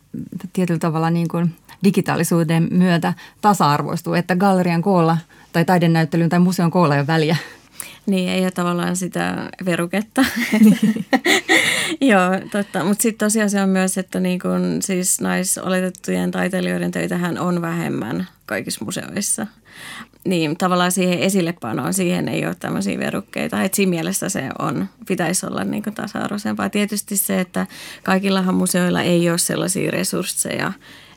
tietyllä 0.54 0.80
tavalla 0.80 1.10
niin 1.10 1.28
kuin 1.28 1.56
digitaalisuuden 1.84 2.68
myötä 2.72 3.14
tasa-arvoistuu, 3.42 4.14
että 4.14 4.36
gallerian 4.36 4.82
koolla 4.82 5.18
tai 5.54 5.66
taidenäyttelyn 5.66 6.30
tai 6.30 6.40
museon 6.40 6.72
koolla 6.72 6.96
ei 6.96 7.00
ole 7.00 7.08
väliä 7.08 7.38
Niin, 8.06 8.30
ei 8.30 8.42
ole 8.42 8.52
tavallaan 8.52 8.96
sitä 8.96 9.50
veruketta. 9.66 10.26
Joo, 12.02 12.30
totta. 12.52 12.84
Mutta 12.84 13.02
sitten 13.02 13.26
tosiaan 13.26 13.50
se 13.50 13.62
on 13.62 13.70
myös, 13.70 13.98
että 13.98 14.20
niin 14.20 14.40
kun, 14.40 14.78
siis 14.82 15.22
naisoletettujen 15.22 16.32
taiteilijoiden 16.32 16.92
töitähän 16.92 17.38
on 17.40 17.62
vähemmän 17.62 18.28
kaikissa 18.46 18.86
museoissa. 18.86 19.48
Niin, 20.26 20.58
tavallaan 20.58 20.92
siihen 20.92 21.20
esillepanoon, 21.20 21.94
siihen 21.94 22.28
ei 22.28 22.46
ole 22.46 22.56
tämmöisiä 22.60 23.00
verukkeita. 23.00 23.64
Et 23.64 23.74
siinä 23.74 23.90
mielessä 23.90 24.30
se 24.30 24.50
on, 24.60 24.90
pitäisi 25.08 25.46
olla 25.46 25.64
niin 25.64 25.84
tasa-arvoisempaa. 25.84 26.70
Tietysti 26.70 27.18
se, 27.18 27.40
että 27.40 27.68
kaikillahan 28.04 28.56
museoilla 28.56 29.02
ei 29.02 29.30
ole 29.30 29.38
sellaisia 29.38 29.92
resursseja, 29.92 30.74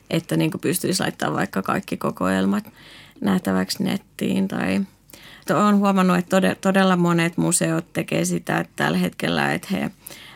että 0.09 0.37
niin 0.37 0.51
pystyisi 0.61 1.03
laittamaan 1.03 1.37
vaikka 1.37 1.61
kaikki 1.61 1.97
kokoelmat 1.97 2.63
nähtäväksi 3.21 3.83
nettiin 3.83 4.47
tai 4.47 4.81
olen 5.53 5.77
huomannut, 5.77 6.17
että 6.17 6.55
todella 6.61 6.95
monet 6.95 7.37
museot 7.37 7.93
tekee 7.93 8.25
sitä 8.25 8.59
että 8.59 8.73
tällä 8.75 8.97
hetkellä, 8.97 9.53
että 9.53 9.67
he 9.71 9.91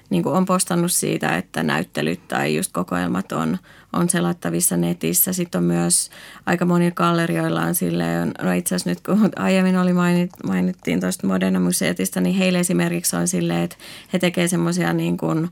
niin 0.10 0.28
on 0.28 0.46
postannut 0.46 0.92
siitä, 0.92 1.38
että 1.38 1.64
näyttelyt 1.64 2.28
tai 2.28 2.56
just 2.56 2.72
kokoelmat 2.74 3.32
on, 3.32 3.58
on 3.94 4.10
selattavissa 4.10 4.78
netissä. 4.78 5.34
Sitten 5.34 5.60
on 5.60 5.66
myös 5.66 6.10
aika 6.46 6.66
monilla 6.66 6.96
gallerioilla 6.96 7.62
on 7.62 7.76
silleen, 7.76 8.32
no 8.42 8.52
itse 8.52 8.76
asiassa 8.76 8.90
nyt 8.90 9.02
kun 9.02 9.30
aiemmin 9.36 9.78
oli 9.78 9.94
mainit, 9.94 10.32
mainittiin 10.44 11.00
tuosta 11.00 11.28
Moderna 11.28 11.60
Museetista, 11.60 12.22
niin 12.22 12.36
heille 12.36 12.60
esimerkiksi 12.60 13.16
on 13.16 13.28
silleen, 13.28 13.64
että 13.64 13.76
he 14.14 14.20
tekevät 14.20 14.50
semmoisia 14.50 14.94
niin 14.94 15.18
kuin 15.18 15.50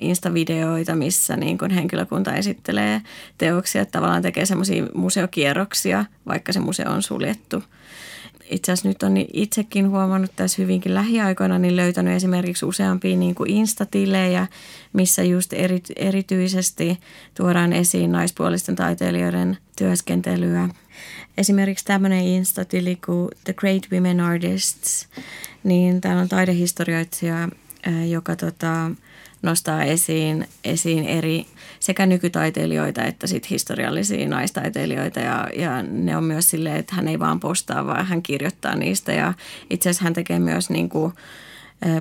Insta-videoita, 0.00 0.94
missä 0.94 1.36
niin 1.36 1.58
kuin 1.58 1.70
henkilökunta 1.70 2.34
esittelee 2.34 3.02
teoksia, 3.38 3.82
että 3.82 3.92
tavallaan 3.92 4.22
tekee 4.22 4.46
semmoisia 4.46 4.86
museokierroksia, 4.94 6.04
vaikka 6.26 6.52
se 6.52 6.60
museo 6.60 6.90
on 6.90 7.02
suljettu 7.02 7.62
itse 8.50 8.72
asiassa 8.72 8.88
nyt 8.88 9.02
on 9.02 9.14
itsekin 9.32 9.90
huomannut 9.90 10.30
tässä 10.36 10.62
hyvinkin 10.62 10.94
lähiaikoina, 10.94 11.58
niin 11.58 11.76
löytänyt 11.76 12.16
esimerkiksi 12.16 12.66
useampia 12.66 13.16
niin 13.16 13.34
kuin 13.34 13.50
instatilejä, 13.50 14.46
missä 14.92 15.22
just 15.22 15.52
eri, 15.52 15.80
erityisesti 15.96 16.98
tuodaan 17.34 17.72
esiin 17.72 18.12
naispuolisten 18.12 18.76
taiteilijoiden 18.76 19.58
työskentelyä. 19.78 20.68
Esimerkiksi 21.38 21.84
tämmöinen 21.84 22.24
instatili 22.24 22.98
kuin 23.06 23.28
The 23.44 23.52
Great 23.52 23.82
Women 23.92 24.20
Artists, 24.20 25.08
niin 25.64 26.00
täällä 26.00 26.22
on 26.22 26.28
taidehistorioitsija, 26.28 27.48
joka 28.08 28.36
tota, 28.36 28.90
nostaa 29.42 29.82
esiin, 29.82 30.48
esiin 30.64 31.04
eri 31.04 31.46
sekä 31.80 32.06
nykytaiteilijoita 32.06 33.04
että 33.04 33.26
sit 33.26 33.50
historiallisia 33.50 34.28
naistaiteilijoita. 34.28 35.20
Ja, 35.20 35.48
ja 35.56 35.82
ne 35.82 36.16
on 36.16 36.24
myös 36.24 36.50
silleen, 36.50 36.76
että 36.76 36.94
hän 36.94 37.08
ei 37.08 37.18
vaan 37.18 37.40
postaa, 37.40 37.86
vaan 37.86 38.06
hän 38.06 38.22
kirjoittaa 38.22 38.76
niistä. 38.76 39.12
Ja 39.12 39.34
itse 39.70 39.90
asiassa 39.90 40.04
hän 40.04 40.12
tekee 40.12 40.38
myös 40.38 40.70
niin 40.70 40.88
kuin, 40.88 41.12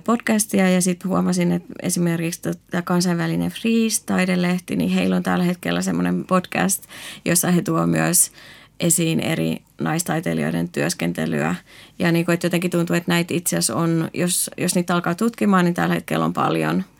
podcastia. 0.04 0.70
Ja 0.70 0.82
sitten 0.82 1.10
huomasin, 1.10 1.52
että 1.52 1.74
esimerkiksi 1.82 2.42
tämä 2.72 2.82
kansainvälinen 2.82 3.52
Freeze-taidelehti, 3.52 4.76
niin 4.76 4.90
heillä 4.90 5.16
on 5.16 5.24
tällä 5.24 5.44
hetkellä 5.44 5.82
semmoinen 5.82 6.26
podcast, 6.26 6.84
jossa 7.26 7.52
he 7.52 7.62
tuo 7.62 7.88
myös 7.88 8.32
esiin 8.80 9.20
eri 9.20 9.62
naistaiteilijoiden 9.82 10.70
työskentelyä. 10.70 11.56
Ja 12.00 12.12
niin 12.12 12.26
kuin, 12.26 12.34
että 12.34 12.46
jotenkin 12.46 12.72
tuntuu, 12.72 12.96
että 12.96 13.12
näitä 13.12 13.34
itse 13.34 13.56
asiassa 13.56 13.76
on, 13.76 14.10
jos, 14.14 14.50
jos 14.58 14.76
niitä 14.76 14.96
alkaa 14.96 15.16
tutkimaan, 15.16 15.66
niin 15.66 15.74
tällä 15.74 15.96
hetkellä 15.96 16.26
on 16.26 16.34
paljon– 16.34 16.84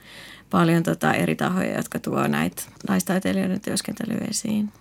paljon 0.50 0.84
tota 0.84 1.14
eri 1.14 1.36
tahoja, 1.36 1.78
jotka 1.78 2.00
tuo 2.00 2.28
näitä 2.28 2.64
naistaiteilijoiden 2.90 3.62
työskentelyä 3.62 4.28
esiin. 4.30 4.72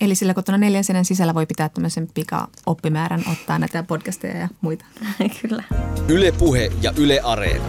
Eli 0.00 0.14
sillä 0.14 0.34
kotona 0.34 0.58
neljän 0.58 0.84
seinän 0.84 1.04
sisällä 1.04 1.34
voi 1.34 1.46
pitää 1.46 1.68
tämmöisen 1.68 2.08
pika-oppimäärän, 2.14 3.24
ottaa 3.32 3.58
näitä 3.58 3.82
podcasteja 3.82 4.36
ja 4.36 4.48
muita. 4.60 4.84
Kyllä. 5.42 5.64
Yle 6.08 6.32
Puhe 6.32 6.72
ja 6.82 6.92
Yle 6.96 7.20
Areena. 7.20 7.64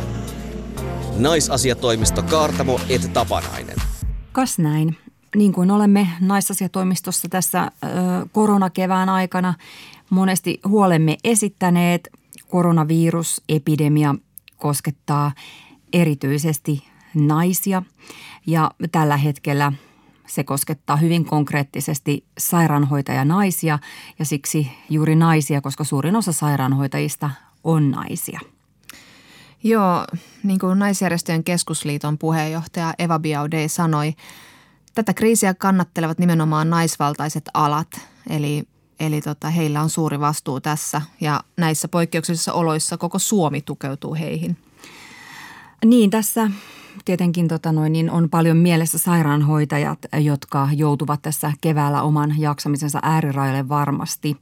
Naisasiatoimisto 1.18 2.24
Kaartamo 2.24 2.80
et 2.90 3.14
Tapanainen. 3.14 3.76
Kas 4.32 4.60
näin. 4.60 4.98
Niin 5.36 5.54
kuin 5.54 5.72
olemme 5.72 6.08
naisasiatoimistossa 6.20 7.28
tässä 7.30 7.62
ö, 7.64 7.88
koronakevään 8.32 9.10
aikana 9.10 9.54
monesti 10.10 10.60
huolemme 10.68 11.18
esittäneet, 11.24 12.10
koronavirusepidemia 12.48 14.16
koskettaa 14.58 15.32
erityisesti 15.94 16.84
naisia 17.14 17.84
ja 18.48 18.72
tällä 18.92 19.18
hetkellä 19.18 19.72
se 20.28 20.44
koskettaa 20.44 20.98
hyvin 20.98 21.26
konkreettisesti 21.26 22.26
sairaanhoitajanaisia 22.38 23.80
ja 24.20 24.26
siksi 24.26 24.72
juuri 24.90 25.16
naisia, 25.16 25.62
koska 25.62 25.84
suurin 25.84 26.16
osa 26.16 26.32
sairaanhoitajista 26.32 27.30
on 27.64 27.92
naisia. 27.92 28.40
Joo, 29.64 30.06
niin 30.44 30.60
kuin 30.60 30.80
Naisjärjestöjen 30.80 31.44
keskusliiton 31.44 32.18
puheenjohtaja 32.18 32.94
Eva 33.00 33.20
Biaudet 33.20 33.72
sanoi, 33.72 34.14
tätä 34.96 35.14
kriisiä 35.14 35.54
kannattelevat 35.54 36.20
nimenomaan 36.20 36.70
naisvaltaiset 36.70 37.50
alat, 37.54 37.88
eli, 38.30 38.64
eli 39.00 39.22
tota, 39.22 39.50
heillä 39.50 39.82
on 39.82 39.90
suuri 39.90 40.20
vastuu 40.20 40.62
tässä 40.62 41.02
ja 41.22 41.44
näissä 41.58 41.88
poikkeuksellisissa 41.88 42.54
oloissa 42.54 42.98
koko 42.98 43.20
Suomi 43.20 43.62
tukeutuu 43.62 44.16
heihin. 44.16 44.58
Niin, 45.86 46.10
tässä 46.10 46.52
tietenkin 47.06 47.48
tota 47.48 47.72
noin, 47.72 47.94
niin 47.94 48.12
on 48.12 48.30
paljon 48.30 48.58
mielessä 48.58 48.98
sairaanhoitajat, 48.98 50.00
jotka 50.20 50.70
joutuvat 50.76 51.22
tässä 51.22 51.52
keväällä 51.62 52.02
oman 52.02 52.36
jaksamisensa 52.40 53.00
äärirajalle 53.04 53.70
varmasti. 53.70 54.38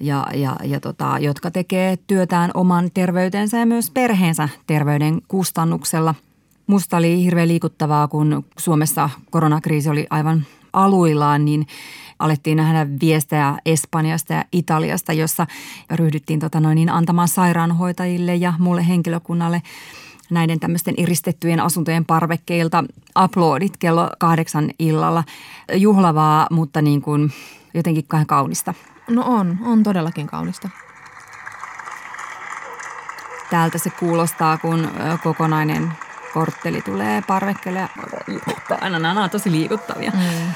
Ja, 0.00 0.26
ja, 0.34 0.56
ja 0.64 0.80
tota, 0.80 1.18
jotka 1.20 1.50
tekee 1.50 1.98
työtään 2.06 2.50
oman 2.54 2.90
terveytensä 2.94 3.58
ja 3.58 3.66
myös 3.66 3.90
perheensä 3.90 4.48
terveyden 4.66 5.22
kustannuksella. 5.28 6.14
Musta 6.66 6.96
oli 6.96 7.22
hirveän 7.22 7.48
liikuttavaa, 7.48 8.08
kun 8.08 8.44
Suomessa 8.58 9.10
koronakriisi 9.30 9.88
oli 9.88 10.06
aivan 10.10 10.46
aluillaan, 10.72 11.44
niin 11.44 11.66
alettiin 12.18 12.56
nähdä 12.56 12.86
viestejä 13.00 13.58
Espanjasta 13.66 14.32
ja 14.32 14.44
Italiasta, 14.52 15.12
jossa 15.12 15.46
ryhdyttiin 15.90 16.40
tota 16.40 16.60
noin, 16.60 16.76
niin 16.76 16.90
antamaan 16.90 17.28
sairaanhoitajille 17.28 18.34
ja 18.34 18.54
muulle 18.58 18.88
henkilökunnalle– 18.88 19.62
näiden 20.30 20.60
tämmöisten 20.60 20.94
eristettyjen 20.96 21.60
asuntojen 21.60 22.04
parvekkeilta 22.04 22.84
uploadit 23.24 23.76
kello 23.76 24.10
kahdeksan 24.18 24.70
illalla. 24.78 25.24
Juhlavaa, 25.74 26.46
mutta 26.50 26.82
niin 26.82 27.02
kuin 27.02 27.32
jotenkin 27.74 28.04
kahden 28.08 28.26
kaunista. 28.26 28.74
No 29.08 29.22
on, 29.26 29.58
on 29.64 29.82
todellakin 29.82 30.26
kaunista. 30.26 30.68
Täältä 33.50 33.78
se 33.78 33.90
kuulostaa, 33.90 34.58
kun 34.58 34.90
kokonainen 35.22 35.92
kortteli 36.34 36.82
tulee 36.82 37.22
parvekkeelle 37.22 37.80
ja 37.80 37.88
aina 38.80 38.98
nämä 38.98 39.24
on 39.24 39.30
tosi 39.30 39.50
liikuttavia. 39.50 40.10
Mm. 40.10 40.52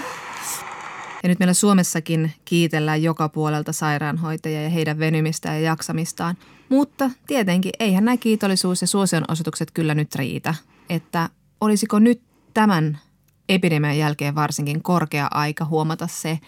Ja 1.22 1.28
nyt 1.28 1.38
meillä 1.38 1.54
Suomessakin 1.54 2.32
kiitellään 2.44 3.02
joka 3.02 3.28
puolelta 3.28 3.72
sairaanhoitajia 3.72 4.62
ja 4.62 4.70
heidän 4.70 4.98
venymistä 4.98 5.48
ja 5.48 5.60
jaksamistaan. 5.60 6.36
Mutta 6.68 7.10
tietenkin 7.26 7.72
eihän 7.80 8.04
nämä 8.04 8.16
kiitollisuus- 8.16 8.80
ja 8.80 8.86
suosionosoitukset 8.86 9.70
kyllä 9.70 9.94
nyt 9.94 10.14
riitä. 10.14 10.54
Että 10.88 11.28
olisiko 11.60 11.98
nyt 11.98 12.22
tämän 12.54 12.98
epidemian 13.48 13.98
jälkeen 13.98 14.34
varsinkin 14.34 14.82
korkea 14.82 15.28
aika 15.30 15.64
huomata 15.64 16.06
se, 16.06 16.38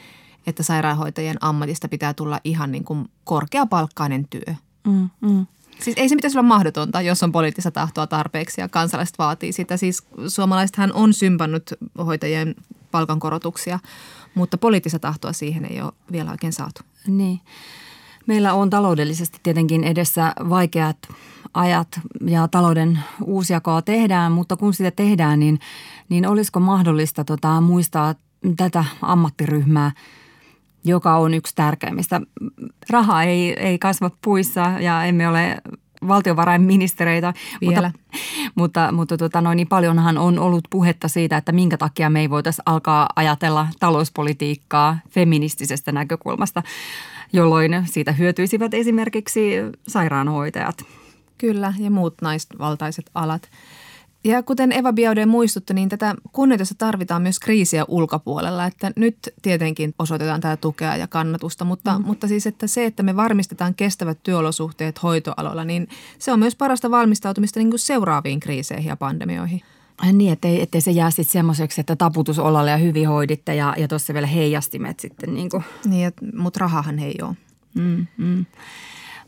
että 0.47 0.63
sairaanhoitajien 0.63 1.37
ammatista 1.41 1.89
pitää 1.89 2.15
tulla 2.15 2.41
ihan 2.45 2.73
niin 2.73 2.85
kuin 2.85 3.09
korkeapalkkainen 3.25 4.29
työ. 4.29 4.55
Mm, 4.87 5.11
mm. 5.21 5.47
Siis 5.81 5.97
ei 5.99 6.09
se 6.09 6.17
pitäisi 6.17 6.39
olla 6.39 6.49
mahdotonta, 6.49 7.01
jos 7.01 7.23
on 7.23 7.33
poliittista 7.33 7.71
tahtoa 7.71 8.07
tarpeeksi 8.07 8.61
ja 8.61 8.69
kansalaiset 8.69 9.19
vaatii 9.19 9.53
sitä. 9.53 9.77
Siis 9.77 10.03
suomalaisethan 10.29 10.93
on 10.93 11.13
sympannut 11.13 11.71
hoitajien 11.99 12.55
palkankorotuksia, 12.91 13.79
mutta 14.35 14.59
poliittista 14.59 14.99
tahtoa 14.99 15.33
siihen 15.33 15.65
ei 15.65 15.81
ole 15.81 15.93
vielä 16.13 16.31
oikein 16.31 16.53
saatu. 16.53 16.81
Niin. 17.07 17.41
Meillä 18.27 18.55
on 18.55 18.71
taloudellisesti 18.71 19.39
tietenkin 19.43 19.85
edessä 19.85 20.33
vaikeat 20.49 20.97
ajat 21.55 22.01
ja 22.27 22.49
talouden 22.49 22.99
uusjakoa 23.25 23.83
tehdään, 23.83 24.33
mutta 24.33 24.57
kun 24.57 24.75
sitä 24.75 24.91
tehdään, 24.91 25.41
niin, 25.41 25.59
niin 26.09 26.27
olisiko 26.27 26.61
mahdollista 26.61 27.25
tota, 27.25 27.61
muistaa 27.61 28.15
tätä 28.57 28.85
ammattiryhmää, 29.03 29.93
joka 30.85 31.17
on 31.17 31.35
yksi 31.35 31.55
tärkeimmistä. 31.55 32.21
Raha 32.91 33.23
ei, 33.23 33.53
ei 33.53 33.79
kasva 33.79 34.11
puissa 34.25 34.61
ja 34.61 35.05
emme 35.05 35.29
ole 35.29 35.59
valtiovarainministereitä, 36.09 37.35
Vielä. 37.61 37.93
mutta, 37.95 38.19
mutta, 38.55 38.93
mutta 38.93 39.17
tota 39.17 39.41
noin, 39.41 39.57
niin 39.57 39.69
paljonhan 39.69 40.19
on 40.19 40.39
ollut 40.39 40.65
puhetta 40.71 41.09
siitä, 41.09 41.37
että 41.37 41.53
minkä 41.53 41.77
takia 41.79 42.11
me 42.11 42.21
ei 42.21 42.31
voitaisiin 42.31 42.63
alkaa 42.67 43.09
ajatella 43.17 43.69
talouspolitiikkaa 43.81 44.99
feministisestä 45.11 45.93
näkökulmasta, 45.93 46.63
jolloin 47.33 47.83
siitä 47.85 48.13
hyötyisivät 48.13 48.75
esimerkiksi 48.75 49.53
sairaanhoitajat. 49.89 50.85
Kyllä, 51.39 51.75
ja 51.79 51.91
muut 51.91 52.15
naisvaltaiset 52.23 53.11
alat. 53.15 53.43
Ja 54.25 54.43
kuten 54.43 54.73
Eva 54.73 54.93
Biaudet 54.93 55.29
muistutti, 55.29 55.75
niin 55.75 55.89
tätä 55.89 56.15
kunnioitusta 56.33 56.75
tarvitaan 56.79 57.23
myös 57.23 57.39
kriisiä 57.39 57.85
ulkopuolella. 57.89 58.67
Että 58.67 58.93
nyt 58.97 59.17
tietenkin 59.43 59.95
osoitetaan 59.99 60.41
tätä 60.41 60.57
tukea 60.57 60.97
ja 60.97 61.09
kannatusta, 61.09 61.65
mutta, 61.65 61.99
mm. 61.99 62.05
mutta 62.07 62.29
siis 62.29 62.47
että 62.47 62.67
se, 62.67 62.87
että 62.87 63.03
me 63.03 63.17
varmistetaan 63.17 63.75
kestävät 63.75 64.19
työolosuhteet 64.23 65.03
hoitoaloilla, 65.03 65.65
niin 65.65 65.89
se 66.19 66.33
on 66.33 66.39
myös 66.39 66.57
parasta 66.57 66.91
valmistautumista 66.91 67.61
niin 67.61 67.71
kuin 67.71 67.79
seuraaviin 67.79 68.41
kriiseihin 68.41 68.89
ja 68.89 68.97
pandemioihin. 68.97 69.61
Niin, 70.13 70.33
ettei, 70.33 70.63
ettei 70.63 70.81
se 70.81 70.91
jää 70.91 71.11
sitten 71.11 71.33
semmoiseksi, 71.33 71.81
että 71.81 71.97
taputus 71.97 72.39
olalle 72.39 72.71
ja 72.71 72.77
hyvin 72.77 73.09
hoiditte 73.09 73.55
ja, 73.55 73.75
ja 73.79 73.89
tuossa 73.89 74.15
vielä 74.15 74.27
heijastimet 74.27 75.01
sitten. 75.01 75.35
Niin, 75.35 75.51
kuin. 75.51 75.65
niin 75.85 76.13
mutta 76.37 76.61
rahahan 76.61 76.99
ei 76.99 77.15
ole. 77.23 77.37
Mm, 77.75 78.07
mm. 78.17 78.47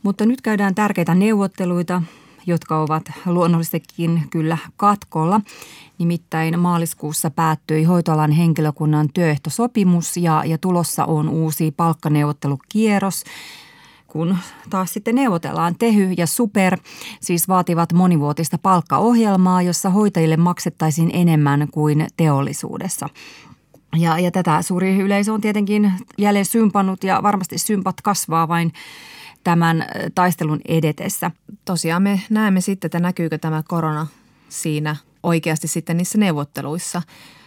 Mutta 0.03 0.27
nyt 0.27 0.41
käydään 0.41 0.75
tärkeitä 0.75 1.15
neuvotteluita 1.15 2.03
jotka 2.47 2.81
ovat 2.81 3.05
luonnollisestikin 3.27 4.23
kyllä 4.31 4.59
katkolla. 4.77 5.41
Nimittäin 5.99 6.59
maaliskuussa 6.59 7.31
päättyi 7.31 7.85
hoitoalan 7.85 8.31
henkilökunnan 8.31 9.09
työehtosopimus 9.15 10.17
ja, 10.17 10.43
ja 10.47 10.59
tulossa 10.59 11.05
on 11.05 11.29
uusi 11.29 11.71
palkkaneuvottelukierros 11.77 13.25
kun 14.15 14.37
taas 14.71 14.93
sitten 14.93 15.15
neuvotellaan. 15.15 15.75
Tehy 15.79 16.13
ja 16.17 16.27
Super 16.27 16.79
siis 17.21 17.49
vaativat 17.49 17.93
monivuotista 17.93 18.59
palkkaohjelmaa, 18.59 19.63
jossa 19.63 19.91
hoitajille 19.91 20.37
maksettaisiin 20.37 21.11
enemmän 21.13 21.69
kuin 21.71 22.07
teollisuudessa. 22.17 23.09
Ja, 23.97 24.19
ja 24.19 24.31
tätä 24.31 24.63
suuri 24.63 24.99
yleisö 24.99 25.33
on 25.33 25.41
tietenkin 25.41 25.93
jälleen 26.19 26.45
sympannut 26.45 27.05
ja 27.05 27.23
varmasti 27.23 27.59
sympat 27.59 28.01
kasvaa 28.03 28.49
vain 28.49 28.73
tämän 29.45 29.87
taistelun 30.15 30.61
edetessä. 30.69 31.31
Tosiaan 31.65 32.03
me 32.03 32.21
näemme 32.31 32.61
sitten, 32.61 32.87
että 32.89 33.01
näkyykö 33.01 33.39
tämä 33.39 33.63
korona 33.69 34.07
siinä 34.49 34.97
oikeasti 35.23 35.69
sitten 35.69 35.97
niissä 35.97 36.19
neuvotteluissa 36.19 37.03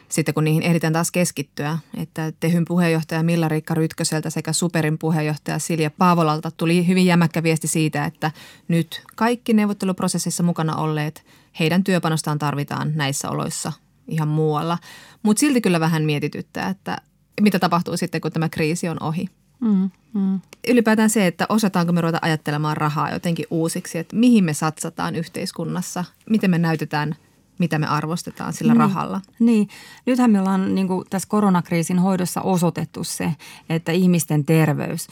sitten 0.09 0.33
kun 0.33 0.43
niihin 0.43 0.63
ehditään 0.63 0.93
taas 0.93 1.11
keskittyä. 1.11 1.77
Että 1.97 2.33
Tehyn 2.39 2.65
puheenjohtaja 2.65 3.23
Milla-Riikka 3.23 3.73
Rytköseltä 3.73 4.29
sekä 4.29 4.53
Superin 4.53 4.97
puheenjohtaja 4.97 5.59
Silja 5.59 5.91
Paavolalta 5.91 6.51
tuli 6.51 6.87
hyvin 6.87 7.05
jämäkkä 7.05 7.43
viesti 7.43 7.67
siitä, 7.67 8.05
että 8.05 8.31
nyt 8.67 9.03
kaikki 9.15 9.53
neuvotteluprosessissa 9.53 10.43
mukana 10.43 10.75
olleet, 10.75 11.25
heidän 11.59 11.83
työpanostaan 11.83 12.39
tarvitaan 12.39 12.91
näissä 12.95 13.29
oloissa 13.29 13.73
ihan 14.07 14.27
muualla. 14.27 14.77
Mutta 15.23 15.39
silti 15.39 15.61
kyllä 15.61 15.79
vähän 15.79 16.03
mietityttää, 16.03 16.69
että 16.69 16.97
mitä 17.41 17.59
tapahtuu 17.59 17.97
sitten, 17.97 18.21
kun 18.21 18.31
tämä 18.31 18.49
kriisi 18.49 18.89
on 18.89 19.03
ohi. 19.03 19.29
Mm, 19.59 19.89
mm. 20.13 20.39
Ylipäätään 20.67 21.09
se, 21.09 21.27
että 21.27 21.45
osataanko 21.49 21.93
me 21.93 22.01
ruveta 22.01 22.19
ajattelemaan 22.21 22.77
rahaa 22.77 23.11
jotenkin 23.11 23.45
uusiksi, 23.49 23.97
että 23.97 24.15
mihin 24.15 24.43
me 24.43 24.53
satsataan 24.53 25.15
yhteiskunnassa, 25.15 26.05
miten 26.29 26.51
me 26.51 26.57
näytetään 26.57 27.15
mitä 27.59 27.79
me 27.79 27.87
arvostetaan 27.87 28.53
sillä 28.53 28.73
niin, 28.73 28.79
rahalla. 28.79 29.21
Niin, 29.39 29.67
nythän 30.05 30.31
me 30.31 30.39
ollaan 30.39 30.75
niin 30.75 30.87
kuin 30.87 31.05
tässä 31.09 31.29
koronakriisin 31.29 31.99
hoidossa 31.99 32.41
osoitettu 32.41 33.03
se, 33.03 33.33
että 33.69 33.91
ihmisten 33.91 34.45
terveys 34.45 35.07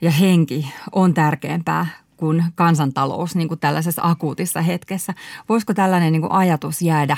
ja 0.00 0.10
henki 0.10 0.68
on 0.92 1.14
tärkeämpää 1.14 1.86
kuin 2.16 2.44
kansantalous 2.54 3.36
niin 3.36 3.48
kuin 3.48 3.60
tällaisessa 3.60 4.02
akuutissa 4.04 4.60
hetkessä. 4.60 5.14
Voisiko 5.48 5.74
tällainen 5.74 6.12
niin 6.12 6.22
kuin 6.22 6.32
ajatus 6.32 6.82
jäädä 6.82 7.16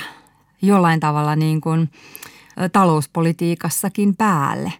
jollain 0.61 0.99
tavalla 0.99 1.35
niin 1.35 1.61
kuin 1.61 1.89
talouspolitiikassakin 2.71 4.15
päälle? 4.15 4.73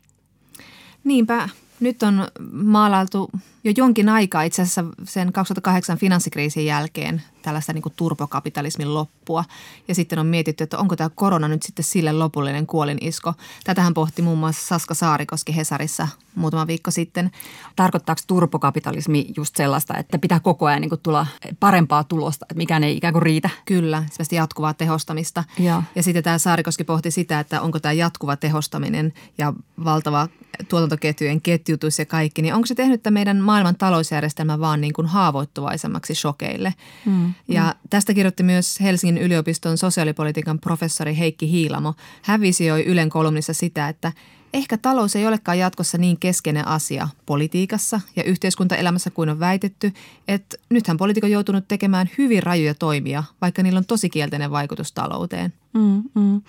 Niinpä 1.04 1.50
nyt 1.80 2.04
on 2.04 2.28
maalailtu 2.52 3.32
jo 3.64 3.74
jonkin 3.78 4.10
aikaa 4.10 4.44
itse 4.44 4.62
asiassa 4.62 4.84
sen 5.04 5.34
2008 5.34 5.98
finanssikriisin 5.98 6.66
jälkeen 6.66 7.24
tällaista 7.46 7.74
niin 7.74 7.82
kuin 7.82 7.94
turbokapitalismin 7.96 8.94
loppua. 8.94 9.44
Ja 9.88 9.96
sitten 9.96 10.20
on 10.20 10.26
mietitty, 10.26 10.64
että 10.64 10.78
onko 10.78 10.96
tämä 10.96 11.10
korona 11.16 11.48
nyt 11.48 11.64
sitten 11.64 11.86
sille 11.86 12.12
lopullinen 12.12 12.68
kuolinisko. 12.68 13.34
Tätähän 13.64 13.94
pohti 13.94 14.22
muun 14.22 14.38
muassa 14.38 14.68
Saska 14.68 14.94
Saarikoski 14.94 15.56
Hesarissa 15.56 16.08
muutama 16.36 16.68
viikko 16.68 16.92
sitten. 16.92 17.32
Tarkoittaako 17.76 18.22
turbokapitalismi 18.28 19.28
just 19.38 19.56
sellaista, 19.56 19.98
että 19.98 20.20
pitää 20.20 20.40
koko 20.40 20.66
ajan 20.66 20.82
niin 20.82 20.90
kuin 20.90 21.02
tulla 21.04 21.28
parempaa 21.60 22.04
tulosta, 22.04 22.46
että 22.46 22.58
mikään 22.58 22.84
ei 22.84 22.98
ikään 22.98 23.14
kuin 23.14 23.24
riitä? 23.24 23.50
Kyllä, 23.66 24.04
sellaista 24.12 24.36
jatkuvaa 24.36 24.74
tehostamista. 24.74 25.44
Ja, 25.60 25.84
ja 25.96 26.04
sitten 26.04 26.24
tämä 26.24 26.38
Saarikoski 26.38 26.84
pohti 26.84 27.12
sitä, 27.12 27.40
että 27.40 27.62
onko 27.62 27.80
tämä 27.80 27.94
jatkuva 27.94 28.38
tehostaminen 28.38 29.14
ja 29.38 29.54
valtava 29.86 30.28
tuotantoketjujen 30.70 31.42
ketjutus 31.42 32.00
ja 32.00 32.06
kaikki, 32.06 32.42
niin 32.42 32.54
onko 32.54 32.66
se 32.66 32.76
tehnyt 32.76 32.96
että 32.96 33.12
meidän 33.12 33.38
maailman 33.38 33.76
talousjärjestelmä 33.76 34.60
vaan 34.60 34.82
niin 34.82 34.94
kuin 34.94 35.08
haavoittuvaisemmaksi 35.08 36.16
shokeille? 36.16 36.74
Mm. 37.06 37.34
Ja 37.48 37.76
tästä 37.90 38.14
kirjoitti 38.14 38.44
myös 38.44 38.80
Helsingin 38.80 39.24
yliopiston 39.24 39.78
sosiaalipolitiikan 39.78 40.60
professori 40.60 41.18
Heikki 41.18 41.52
Hiilamo. 41.52 41.94
Hän 42.22 42.42
visioi 42.42 42.84
Ylen 42.86 43.10
kolumnissa 43.10 43.54
sitä, 43.54 43.90
että 43.90 44.12
ehkä 44.54 44.78
talous 44.78 45.16
ei 45.16 45.28
olekaan 45.28 45.60
jatkossa 45.60 45.98
niin 45.98 46.20
keskeinen 46.20 46.68
asia 46.68 47.08
politiikassa 47.26 48.02
ja 48.16 48.24
yhteiskuntaelämässä 48.24 49.10
kuin 49.10 49.30
on 49.30 49.40
väitetty, 49.40 49.94
että 50.28 50.58
nythän 50.70 50.98
poliitikon 50.98 51.32
joutunut 51.32 51.68
tekemään 51.68 52.10
hyvin 52.18 52.44
rajuja 52.44 52.76
toimia, 52.76 53.24
vaikka 53.42 53.64
niillä 53.64 53.78
on 53.78 53.86
tosi 53.86 54.10
kielteinen 54.10 54.52
vaikutus 54.52 54.92
talouteen. 54.92 55.54
Mm, 55.74 56.04
mm. 56.16 56.42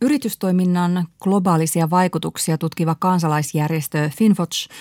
Yritystoiminnan 0.00 1.08
globaalisia 1.20 1.90
vaikutuksia 1.90 2.58
tutkiva 2.58 2.94
kansalaisjärjestö 2.94 4.10
Finwatch– 4.16 4.68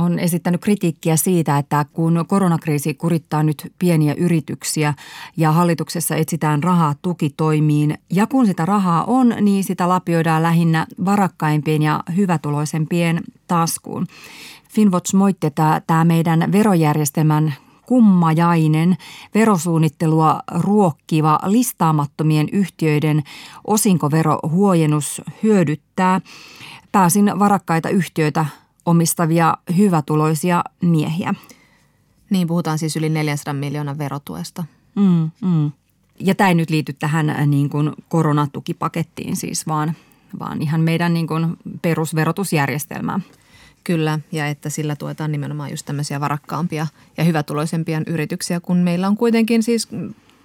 on 0.00 0.18
esittänyt 0.18 0.60
kritiikkiä 0.60 1.16
siitä, 1.16 1.58
että 1.58 1.84
kun 1.92 2.24
koronakriisi 2.28 2.94
kurittaa 2.94 3.42
nyt 3.42 3.72
pieniä 3.78 4.14
yrityksiä 4.14 4.94
ja 5.36 5.52
hallituksessa 5.52 6.16
etsitään 6.16 6.62
rahaa 6.62 6.94
tukitoimiin 7.02 7.98
ja 8.12 8.26
kun 8.26 8.46
sitä 8.46 8.64
rahaa 8.64 9.04
on, 9.04 9.34
niin 9.40 9.64
sitä 9.64 9.88
lapioidaan 9.88 10.42
lähinnä 10.42 10.86
varakkaimpien 11.04 11.82
ja 11.82 12.02
hyvätuloisempien 12.16 13.20
taskuun. 13.46 14.06
Finwatch 14.70 15.14
moitti, 15.14 15.46
että 15.46 15.82
tämä 15.86 16.04
meidän 16.04 16.52
verojärjestelmän 16.52 17.54
kummajainen, 17.86 18.96
verosuunnittelua 19.34 20.40
ruokkiva 20.54 21.38
listaamattomien 21.46 22.48
yhtiöiden 22.52 23.22
osinkoverohuojennus 23.66 25.22
hyödyttää 25.42 26.20
pääsin 26.92 27.32
varakkaita 27.38 27.88
yhtiöitä 27.88 28.46
omistavia 28.90 29.56
hyvätuloisia 29.76 30.64
miehiä. 30.82 31.34
Niin, 32.30 32.46
puhutaan 32.46 32.78
siis 32.78 32.96
yli 32.96 33.08
400 33.08 33.54
miljoonan 33.54 33.98
verotuesta. 33.98 34.64
Mm, 34.94 35.30
mm. 35.42 35.72
Ja 36.20 36.34
tämä 36.34 36.48
ei 36.48 36.54
nyt 36.54 36.70
liity 36.70 36.92
tähän 36.92 37.30
äh, 37.30 37.46
niin 37.46 37.70
kuin 37.70 37.92
koronatukipakettiin 38.08 39.36
siis, 39.36 39.66
vaan, 39.66 39.94
vaan 40.38 40.62
ihan 40.62 40.80
meidän 40.80 41.14
niin 41.14 41.26
kuin 41.26 41.56
perusverotusjärjestelmään. 41.82 43.24
Kyllä, 43.84 44.18
ja 44.32 44.46
että 44.46 44.70
sillä 44.70 44.96
tuetaan 44.96 45.32
nimenomaan 45.32 45.70
just 45.70 45.86
tämmöisiä 45.86 46.20
varakkaampia 46.20 46.86
ja 47.16 47.24
hyvätuloisempia 47.24 48.02
yrityksiä, 48.06 48.60
kun 48.60 48.76
meillä 48.76 49.08
on 49.08 49.16
kuitenkin 49.16 49.62
siis 49.62 49.88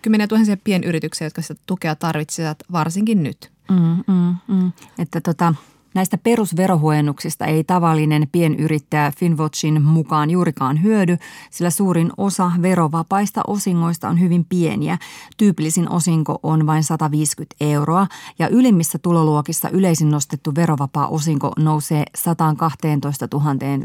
kymmeniä 0.01 0.27
tuhansia 0.27 0.57
pienyrityksiä, 0.63 1.25
jotka 1.27 1.41
sitä 1.41 1.61
tukea 1.65 1.95
tarvitsevat 1.95 2.57
varsinkin 2.71 3.23
nyt. 3.23 3.51
Mm, 3.71 4.03
mm, 4.13 4.35
mm. 4.47 4.71
Että 4.99 5.21
tota, 5.21 5.53
Näistä 5.95 6.17
perusverohuojennuksista 6.17 7.45
ei 7.45 7.63
tavallinen 7.63 8.27
pienyrittäjä 8.31 9.11
Finwatchin 9.17 9.81
mukaan 9.81 10.29
juurikaan 10.29 10.83
hyödy, 10.83 11.17
sillä 11.51 11.69
suurin 11.69 12.11
osa 12.17 12.51
verovapaista 12.61 13.41
osingoista 13.47 14.09
on 14.09 14.19
hyvin 14.19 14.45
pieniä. 14.45 14.97
Tyypillisin 15.37 15.89
osinko 15.89 16.39
on 16.43 16.67
vain 16.67 16.83
150 16.83 17.55
euroa 17.59 18.07
ja 18.39 18.47
ylimmissä 18.47 18.99
tuloluokissa 18.99 19.69
yleisin 19.69 20.09
nostettu 20.09 20.55
verovapaa 20.55 21.07
osinko 21.07 21.51
nousee 21.57 22.03
112 22.15 23.27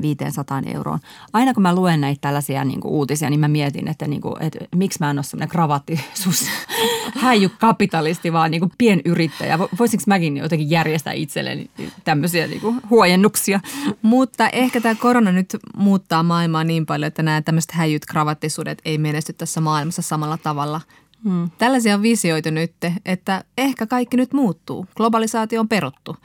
500 0.02 0.62
euroon. 0.74 0.98
Aina 1.32 1.54
kun 1.54 1.62
mä 1.62 1.74
luen 1.74 2.00
näitä 2.00 2.20
tällaisia 2.20 2.64
niin 2.64 2.80
kuin 2.80 2.92
uutisia, 2.92 3.30
niin 3.30 3.40
mä 3.40 3.48
mietin, 3.48 3.88
että, 3.88 4.06
niin 4.06 4.20
kuin, 4.20 4.34
että 4.40 4.58
miksi 4.74 4.98
mä 5.00 5.10
en 5.10 5.18
ole 5.18 5.24
sellainen 5.24 5.48
kravattisus 5.48 6.46
häijy 7.22 7.48
kapitalisti, 7.48 8.32
vaan 8.32 8.50
niin 8.50 8.60
kuin 8.60 8.72
pienyrittäjä. 8.78 9.58
Voisinko 9.58 10.04
mäkin 10.06 10.36
jotenkin 10.36 10.70
järjestää 10.70 11.12
itselleni 11.12 11.70
tämmöisiä 12.04 12.46
niin 12.46 12.60
kuin 12.60 12.80
huojennuksia. 12.90 13.60
Mutta 14.02 14.48
ehkä 14.48 14.80
tämä 14.80 14.94
korona 14.94 15.32
nyt 15.32 15.56
muuttaa 15.76 16.22
maailmaa 16.22 16.64
niin 16.64 16.86
paljon, 16.86 17.06
että 17.08 17.22
nämä 17.22 17.42
tämmöiset 17.42 17.70
häijyt 17.70 18.06
kravattisuudet 18.06 18.78
ei 18.84 18.98
menesty 18.98 19.32
tässä 19.32 19.60
maailmassa 19.60 20.02
samalla 20.02 20.38
tavalla. 20.38 20.80
Hmm. 21.24 21.50
Tällaisia 21.58 21.94
on 21.94 22.02
visioitu 22.02 22.50
nyt, 22.50 22.72
että 23.04 23.44
ehkä 23.58 23.86
kaikki 23.86 24.16
nyt 24.16 24.32
muuttuu. 24.32 24.86
Globalisaatio 24.96 25.60
on 25.60 25.68
peruttu. 25.68 26.16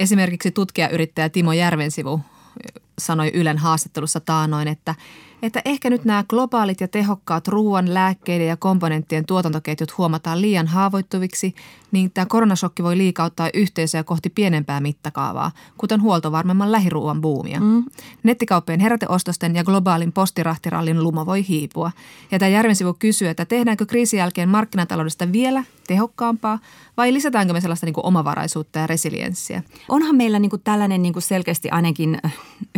Esimerkiksi 0.00 0.50
tutkijayrittäjä 0.50 1.28
Timo 1.28 1.52
Järvensivu 1.52 2.20
sanoi 2.98 3.30
Ylen 3.34 3.58
haastattelussa 3.58 4.20
taanoin, 4.20 4.68
että– 4.68 4.94
että 5.42 5.62
ehkä 5.64 5.90
nyt 5.90 6.04
nämä 6.04 6.24
globaalit 6.28 6.80
ja 6.80 6.88
tehokkaat 6.88 7.48
ruoan, 7.48 7.94
lääkkeiden 7.94 8.46
ja 8.46 8.56
komponenttien 8.56 9.26
tuotantoketjut 9.26 9.98
huomataan 9.98 10.40
liian 10.40 10.66
haavoittuviksi, 10.66 11.54
niin 11.92 12.10
tämä 12.10 12.26
koronasokki 12.26 12.82
voi 12.82 12.98
liikauttaa 12.98 13.50
yhteisöjä 13.54 14.04
kohti 14.04 14.30
pienempää 14.30 14.80
mittakaavaa, 14.80 15.52
kuten 15.78 16.02
huoltovarmemman 16.02 16.72
lähiruuan 16.72 17.20
buumia. 17.20 17.60
Mm. 17.60 17.84
Nettikauppojen 18.22 18.80
heräteostosten 18.80 19.56
ja 19.56 19.64
globaalin 19.64 20.12
postirahtirallin 20.12 21.02
lumo 21.02 21.26
voi 21.26 21.48
hiipua. 21.48 21.92
Ja 22.30 22.38
tämä 22.38 22.48
Järvensivu 22.48 22.94
kysyy, 22.94 23.28
että 23.28 23.44
tehdäänkö 23.44 23.86
kriisin 23.86 24.18
jälkeen 24.18 24.48
markkinataloudesta 24.48 25.32
vielä 25.32 25.64
tehokkaampaa 25.90 26.58
vai 26.96 27.12
lisätäänkö 27.12 27.52
me 27.52 27.60
sellaista 27.60 27.86
niin 27.86 27.94
kuin 27.94 28.06
omavaraisuutta 28.06 28.78
ja 28.78 28.86
resilienssiä? 28.86 29.62
Onhan 29.88 30.16
meillä 30.16 30.38
niin 30.38 30.50
kuin 30.50 30.62
tällainen 30.64 31.02
niin 31.02 31.12
kuin 31.12 31.22
selkeästi 31.22 31.70
ainakin 31.70 32.18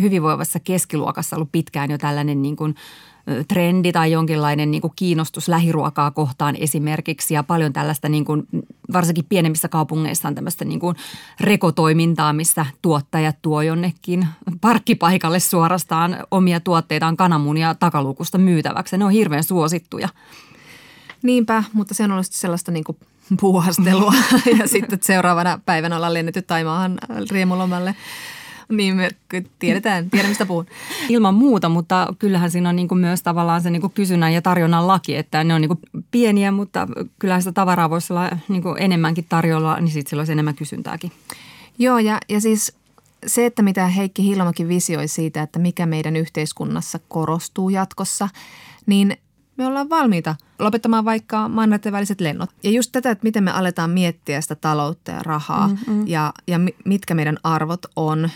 hyvinvoivassa 0.01 0.61
keskiluokassa 0.61 1.37
ollut 1.37 1.53
pitkään 1.53 1.91
jo 1.91 1.99
tällainen 1.99 2.43
niin 2.43 2.57
kuin 2.57 2.75
trendi 3.49 3.93
tai 3.93 4.13
jonkinlainen 4.13 4.71
niin 4.71 4.81
kuin 4.81 4.93
kiinnostus 4.97 5.49
lähiruokaa 5.49 6.11
kohtaan 6.11 6.57
esimerkiksi 6.57 7.35
ja 7.35 7.43
paljon 7.43 7.73
tällaista 7.73 8.09
niin 8.09 8.25
kuin, 8.25 8.49
varsinkin 8.93 9.25
pienemmissä 9.29 9.69
kaupungeissa 9.69 10.29
on 10.29 10.35
tämmöistä 10.35 10.65
niin 10.65 10.81
kuin 10.81 10.97
rekotoimintaa, 11.41 12.33
missä 12.33 12.67
tuottajat 12.83 13.37
tuo 13.43 13.63
jonnekin 13.63 14.27
parkkipaikalle 14.61 15.41
suorastaan 15.41 16.17
omia 16.31 16.61
tuotteitaan 16.61 17.17
kananmunia 17.17 17.75
takalukusta 17.75 18.39
myytäväksi. 18.39 18.99
Ne 18.99 19.05
on 19.05 19.11
hirveän 19.11 19.45
suosittuja. 19.45 20.09
Niinpä, 21.23 21.65
mutta 21.73 21.95
se 21.95 22.05
on 22.05 22.13
ollut 22.13 22.27
sellaista 22.31 22.73
niin 22.73 22.85
kuin 22.85 22.99
puuhastelua 23.41 24.15
ja 24.59 24.69
sitten 24.69 24.99
seuraavana 25.03 25.61
päivänä 25.67 25.97
ollaan 25.97 26.15
lennetty 26.15 26.43
Taimaahan 26.43 26.99
riemulomalle. 27.31 27.95
Niin 28.73 28.97
me 28.97 29.11
tiedetään, 29.59 30.11
tiedän 30.11 30.29
mistä 30.29 30.47
puhun. 30.47 30.67
Ilman 31.09 31.35
muuta, 31.35 31.69
mutta 31.69 32.15
kyllähän 32.19 32.51
siinä 32.51 32.69
on 32.69 32.77
niin 32.77 32.89
kuin 32.89 32.99
myös 32.99 33.23
tavallaan 33.23 33.63
se 33.63 33.71
niin 33.71 33.81
kuin 33.81 33.93
kysynnän 33.93 34.33
ja 34.33 34.43
tarjonnan 34.43 34.87
laki, 34.87 35.17
että 35.17 35.45
ne 35.45 35.55
on 35.55 35.61
niin 35.61 35.69
kuin 35.69 35.81
pieniä, 36.11 36.51
mutta 36.51 36.89
kyllähän 37.19 37.43
sitä 37.43 37.53
tavaraa 37.53 37.91
voisi 37.91 38.13
olla 38.13 38.31
niin 38.49 38.63
kuin 38.63 38.83
enemmänkin 38.83 39.27
tarjolla, 39.29 39.81
niin 39.81 39.93
sitten 39.93 40.11
sillä 40.11 40.21
olisi 40.21 40.33
enemmän 40.33 40.55
kysyntääkin. 40.55 41.13
Joo, 41.79 41.99
ja, 41.99 42.19
ja 42.29 42.41
siis 42.41 42.73
se, 43.27 43.47
että 43.47 43.63
mitä 43.63 43.87
Heikki 43.87 44.23
Hilmakin 44.23 44.69
visioi 44.69 45.09
siitä, 45.09 45.43
että 45.43 45.59
mikä 45.59 45.87
meidän 45.87 46.17
yhteiskunnassa 46.17 47.01
korostuu 47.09 47.71
jatkossa, 47.71 48.29
niin 48.87 49.17
me 49.63 49.69
ollaan 49.69 49.91
valmiita 49.91 50.37
lopettamaan 50.59 51.05
vaikka 51.05 51.49
mannerten 51.49 51.93
väliset 51.93 52.21
lennot. 52.21 52.51
Ja 52.63 52.71
just 52.71 52.93
tätä, 52.93 53.11
että 53.11 53.25
miten 53.25 53.45
me 53.45 53.51
aletaan 53.51 53.91
miettiä 53.91 54.41
sitä 54.41 54.55
taloutta 54.55 55.11
ja 55.11 55.23
rahaa 55.23 55.69
mm-hmm. 55.69 56.07
ja, 56.07 56.33
ja 56.47 56.61
mitkä 56.85 57.15
meidän 57.15 57.39
arvot 57.45 57.87
on. 57.97 58.31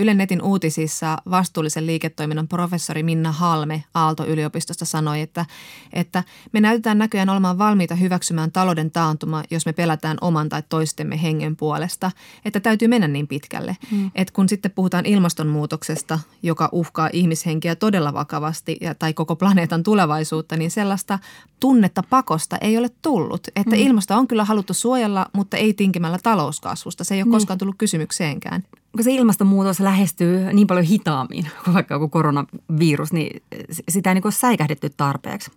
Ylen 0.00 0.18
netin 0.18 0.42
uutisissa 0.42 1.18
vastuullisen 1.30 1.86
liiketoiminnan 1.86 2.48
professori 2.48 3.02
Minna 3.02 3.32
Halme 3.32 3.84
Aalto-yliopistosta 3.94 4.84
sanoi, 4.84 5.20
että, 5.20 5.46
että 5.92 6.24
me 6.52 6.60
näytetään 6.60 6.98
näköjään 6.98 7.28
olemaan 7.28 7.58
valmiita 7.58 7.94
hyväksymään 7.94 8.52
talouden 8.52 8.90
taantuma, 8.90 9.42
jos 9.50 9.66
me 9.66 9.72
pelätään 9.72 10.18
oman 10.20 10.48
tai 10.48 10.62
toistemme 10.68 11.22
hengen 11.22 11.56
puolesta. 11.56 12.10
Että 12.44 12.60
täytyy 12.60 12.88
mennä 12.88 13.08
niin 13.08 13.28
pitkälle. 13.28 13.76
Mm. 13.90 14.10
Että 14.14 14.32
kun 14.32 14.48
sitten 14.48 14.70
puhutaan 14.70 15.06
ilmastonmuutoksesta, 15.06 16.18
joka 16.42 16.68
uhkaa 16.72 17.10
ihmishenkiä 17.12 17.76
todella 17.76 18.12
vakavasti 18.12 18.76
ja, 18.80 18.94
tai 18.94 19.14
koko 19.14 19.36
planeetan 19.36 19.82
tulevaisuutta, 19.82 20.56
niin 20.56 20.70
sellaista 20.70 21.18
tunnetta 21.60 22.02
pakosta 22.10 22.58
ei 22.60 22.78
ole 22.78 22.90
tullut. 23.02 23.48
Että 23.56 23.76
mm. 23.76 23.82
ilmasto 23.82 24.14
on 24.16 24.28
kyllä 24.28 24.44
haluttu 24.44 24.74
suojella, 24.74 25.26
mutta 25.32 25.56
ei 25.56 25.74
tinkimällä 25.74 26.18
talouskasvusta. 26.22 27.04
Se 27.04 27.14
ei 27.14 27.20
ole 27.20 27.24
niin. 27.24 27.32
koskaan 27.32 27.58
tullut 27.58 27.78
kysymykseenkään 27.78 28.64
kun 28.96 29.04
se 29.04 29.12
ilmastonmuutos 29.12 29.80
lähestyy 29.80 30.52
niin 30.52 30.66
paljon 30.66 30.84
hitaammin 30.84 31.46
kuin 31.64 31.74
vaikka 31.74 31.94
joku 31.94 32.08
koronavirus, 32.08 33.12
niin 33.12 33.42
sitä 33.88 34.10
ei 34.10 34.14
niin 34.14 34.26
ole 34.26 34.32
säikähdetty 34.32 34.90
tarpeeksi. 34.96 35.50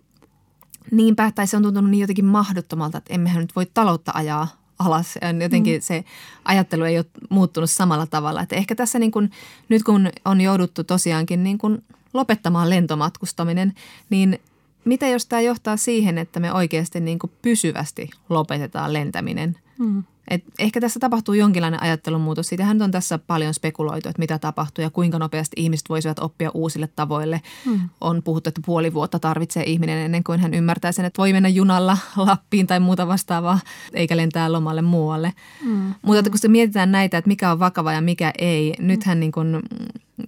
Niinpä, 0.90 1.32
tai 1.34 1.46
se 1.46 1.56
on 1.56 1.62
tuntunut 1.62 1.90
niin 1.90 2.00
jotenkin 2.00 2.24
mahdottomalta, 2.24 2.98
että 2.98 3.14
emmehän 3.14 3.40
nyt 3.40 3.56
voi 3.56 3.66
taloutta 3.74 4.12
ajaa 4.14 4.48
alas. 4.78 5.18
Jotenkin 5.42 5.76
mm. 5.76 5.82
se 5.82 6.04
ajattelu 6.44 6.84
ei 6.84 6.98
ole 6.98 7.06
muuttunut 7.30 7.70
samalla 7.70 8.06
tavalla. 8.06 8.42
Että 8.42 8.56
ehkä 8.56 8.74
tässä 8.74 8.98
niin 8.98 9.10
kuin, 9.10 9.30
nyt 9.68 9.82
kun 9.82 10.10
on 10.24 10.40
jouduttu 10.40 10.84
tosiaankin 10.84 11.44
niin 11.44 11.58
kuin 11.58 11.84
lopettamaan 12.14 12.70
lentomatkustaminen, 12.70 13.74
niin 14.10 14.40
mitä 14.84 15.08
jos 15.08 15.26
tämä 15.26 15.40
johtaa 15.40 15.76
siihen, 15.76 16.18
että 16.18 16.40
me 16.40 16.52
oikeasti 16.52 17.00
niin 17.00 17.18
kuin 17.18 17.32
pysyvästi 17.42 18.10
lopetetaan 18.28 18.92
lentäminen? 18.92 19.56
Mm. 19.78 20.04
Et 20.28 20.44
ehkä 20.58 20.80
tässä 20.80 21.00
tapahtuu 21.00 21.34
jonkinlainen 21.34 21.82
ajattelunmuutos. 21.82 22.48
Siitähän 22.48 22.82
on 22.82 22.90
tässä 22.90 23.18
paljon 23.18 23.54
spekuloitu, 23.54 24.08
että 24.08 24.20
mitä 24.20 24.38
tapahtuu 24.38 24.82
ja 24.82 24.90
kuinka 24.90 25.18
nopeasti 25.18 25.54
ihmiset 25.56 25.88
voisivat 25.88 26.18
oppia 26.18 26.50
uusille 26.54 26.88
tavoille. 26.96 27.40
Hmm. 27.64 27.80
On 28.00 28.22
puhuttu, 28.22 28.48
että 28.48 28.60
puoli 28.66 28.94
vuotta 28.94 29.18
tarvitsee 29.18 29.62
ihminen 29.66 29.98
ennen 29.98 30.24
kuin 30.24 30.40
hän 30.40 30.54
ymmärtää 30.54 30.92
sen, 30.92 31.04
että 31.04 31.22
voi 31.22 31.32
mennä 31.32 31.48
junalla 31.48 31.98
Lappiin 32.16 32.66
tai 32.66 32.80
muuta 32.80 33.08
vastaavaa, 33.08 33.60
eikä 33.94 34.16
lentää 34.16 34.52
lomalle 34.52 34.82
muualle. 34.82 35.32
Hmm. 35.64 35.94
Mutta 36.02 36.30
kun 36.30 36.38
se 36.38 36.48
mietitään 36.48 36.92
näitä, 36.92 37.18
että 37.18 37.28
mikä 37.28 37.50
on 37.50 37.58
vakava 37.58 37.92
ja 37.92 38.00
mikä 38.00 38.32
ei. 38.38 38.74
Nythän 38.78 39.20
niin 39.20 39.32
kuin 39.32 39.62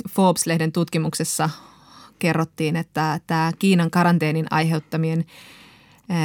Forbes-lehden 0.09 0.73
tutkimuksessa 0.73 1.51
kerrottiin, 2.19 2.77
että 2.77 3.21
tämä 3.27 3.53
Kiinan 3.59 3.91
karanteenin 3.91 4.47
aiheuttamien– 4.51 5.25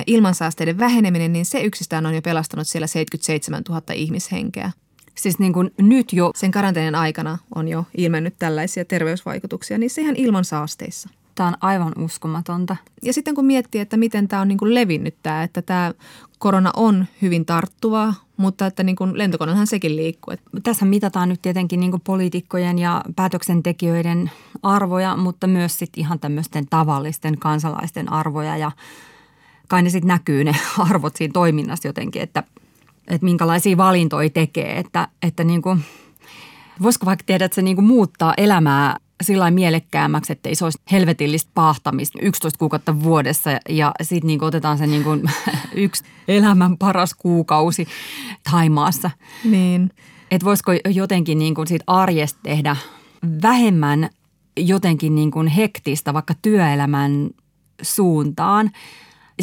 ilmansaasteiden 0.07 0.77
väheneminen, 0.77 1.33
niin 1.33 1.45
se 1.45 1.61
yksistään 1.61 2.05
on 2.05 2.15
jo 2.15 2.21
pelastanut 2.21 2.67
siellä 2.67 2.87
77 2.87 3.61
000 3.69 3.81
ihmishenkeä. 3.93 4.71
Siis 5.15 5.39
niin 5.39 5.53
kuin 5.53 5.71
nyt 5.77 6.13
jo. 6.13 6.31
Sen 6.35 6.51
karanteenin 6.51 6.95
aikana 6.95 7.37
on 7.55 7.67
jo 7.67 7.85
ilmennyt 7.97 8.35
tällaisia 8.39 8.85
terveysvaikutuksia, 8.85 9.77
niin 9.77 9.89
sehän 9.89 10.15
ilman 10.15 10.45
saasteissa. 10.45 11.09
Tämä 11.35 11.49
on 11.49 11.57
aivan 11.61 11.93
uskomatonta. 11.97 12.75
Ja 13.03 13.13
sitten 13.13 13.35
kun 13.35 13.45
miettii, 13.45 13.81
että 13.81 13.97
miten 13.97 14.27
tämä 14.27 14.41
on 14.41 14.47
niin 14.47 14.57
kuin 14.57 14.73
levinnyt 14.73 15.15
tämä, 15.23 15.43
että 15.43 15.61
tämä 15.61 15.93
korona 16.39 16.71
on 16.75 17.05
hyvin 17.21 17.45
tarttuvaa, 17.45 18.13
mutta 18.37 18.65
että 18.65 18.83
niin 18.83 18.95
kuin 18.95 19.17
lentokonehan 19.17 19.67
sekin 19.67 19.95
liikkuu. 19.95 20.33
Tässä 20.63 20.85
mitataan 20.85 21.29
nyt 21.29 21.41
tietenkin 21.41 21.79
niin 21.79 21.91
kuin 21.91 22.01
poliitikkojen 22.01 22.79
ja 22.79 23.03
päätöksentekijöiden 23.15 24.31
arvoja, 24.63 25.17
mutta 25.17 25.47
myös 25.47 25.79
sitten 25.79 26.01
ihan 26.01 26.19
tämmöisten 26.19 26.67
tavallisten 26.69 27.37
kansalaisten 27.37 28.11
arvoja 28.11 28.57
ja 28.57 28.71
kai 29.71 29.81
ne 29.81 29.89
sitten 29.89 30.07
näkyy 30.07 30.43
ne 30.43 30.55
arvot 30.89 31.15
siinä 31.15 31.31
toiminnassa 31.31 31.87
jotenkin, 31.87 32.21
että, 32.21 32.43
että 33.07 33.25
minkälaisia 33.25 33.77
valintoja 33.77 34.29
tekee, 34.29 34.79
että, 34.79 35.07
että 35.21 35.43
niin 35.43 35.61
kuin, 35.61 35.83
voisiko 36.81 37.05
vaikka 37.05 37.23
tiedä, 37.25 37.45
että 37.45 37.55
se 37.55 37.61
niin 37.61 37.75
kuin 37.75 37.85
muuttaa 37.85 38.33
elämää 38.37 38.97
sillä 39.21 39.51
mielekkäämmäksi, 39.51 40.33
että 40.33 40.49
ei 40.49 40.55
se 40.55 40.63
olisi 40.65 40.81
helvetillistä 40.91 41.51
paahtamista 41.53 42.19
11 42.21 42.59
kuukautta 42.59 43.03
vuodessa 43.03 43.49
ja 43.69 43.91
sitten 44.01 44.27
niin 44.27 44.43
otetaan 44.43 44.77
se 44.77 44.87
niin 44.87 45.03
kuin 45.03 45.23
yksi 45.75 46.03
elämän 46.27 46.77
paras 46.77 47.13
kuukausi 47.13 47.87
Taimaassa. 48.51 49.11
Niin. 49.43 49.89
Että 50.31 50.45
voisiko 50.45 50.71
jotenkin 50.89 51.39
niin 51.39 51.55
kuin 51.55 51.67
siitä 51.67 51.83
arjesta 51.87 52.39
tehdä 52.43 52.75
vähemmän 53.41 54.09
jotenkin 54.57 55.15
niin 55.15 55.31
kuin 55.31 55.47
hektistä 55.47 56.13
vaikka 56.13 56.33
työelämän 56.41 57.29
suuntaan– 57.81 58.71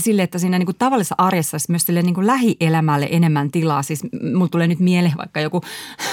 sille, 0.01 0.23
että 0.23 0.39
siinä 0.39 0.59
niin 0.59 0.67
kuin 0.67 0.77
tavallisessa 0.79 1.15
arjessa 1.19 1.55
olisi 1.55 1.71
myös 1.71 1.83
sille 1.83 2.03
niin 2.03 2.15
kuin 2.15 2.27
lähielämälle 2.27 3.09
enemmän 3.11 3.51
tilaa. 3.51 3.83
Siis 3.83 4.03
mulla 4.35 4.49
tulee 4.49 4.67
nyt 4.67 4.81
mieleen 4.81 5.17
vaikka 5.19 5.41
joku 5.41 5.61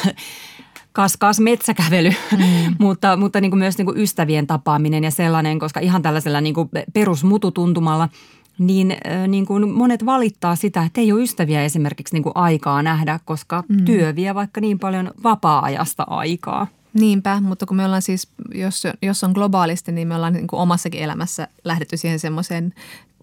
kaskas 0.92 1.40
metsäkävely, 1.40 2.10
mm. 2.10 2.76
mutta, 2.80 3.18
mutta 3.18 3.42
niin 3.42 3.52
kuin 3.52 3.60
myös 3.60 3.78
niin 3.78 3.86
kuin 3.86 3.98
ystävien 3.98 4.48
tapaaminen 4.48 5.04
ja 5.04 5.12
sellainen, 5.12 5.60
koska 5.60 5.80
ihan 5.80 6.02
tällaisella 6.02 6.42
niin 6.42 6.56
kuin 6.56 6.70
perusmututuntumalla 6.94 8.10
niin, 8.58 8.98
niin 9.28 9.46
kuin 9.46 9.70
monet 9.70 10.06
valittaa 10.06 10.56
sitä, 10.56 10.84
että 10.84 11.02
ei 11.02 11.12
ole 11.12 11.24
ystäviä 11.24 11.64
esimerkiksi 11.64 12.16
niin 12.16 12.24
kuin 12.24 12.36
aikaa 12.36 12.84
nähdä, 12.84 13.20
koska 13.26 13.64
mm. 13.68 13.86
työ 13.86 14.16
vie 14.16 14.36
vaikka 14.36 14.62
niin 14.62 14.80
paljon 14.80 15.12
vapaa-ajasta 15.24 16.04
aikaa. 16.08 16.68
Niinpä, 16.94 17.42
mutta 17.42 17.66
kun 17.66 17.78
me 17.78 17.86
ollaan 17.86 18.02
siis, 18.02 18.30
jos, 18.54 18.84
jos 19.02 19.24
on 19.24 19.32
globaalisti, 19.32 19.92
niin 19.92 20.08
me 20.08 20.16
ollaan 20.16 20.34
niin 20.34 20.48
kuin 20.48 20.60
omassakin 20.60 21.02
elämässä 21.02 21.48
lähdetty 21.64 21.98
siihen 21.98 22.20
semmoiseen 22.20 22.74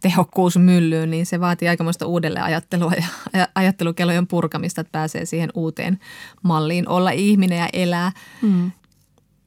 tehokkuusmyllyyn, 0.03 1.11
niin 1.11 1.27
se 1.27 1.41
vaatii 1.41 1.69
aikamoista 1.69 2.07
uudelleenajattelua 2.07 2.93
ja 3.33 3.49
ajattelukellojen 3.55 4.27
purkamista, 4.27 4.81
että 4.81 4.93
pääsee 4.93 5.25
siihen 5.25 5.51
uuteen 5.55 6.01
malliin 6.43 6.89
olla 6.89 7.11
ihminen 7.11 7.59
ja 7.59 7.69
elää. 7.73 8.13
Mm. 8.43 8.71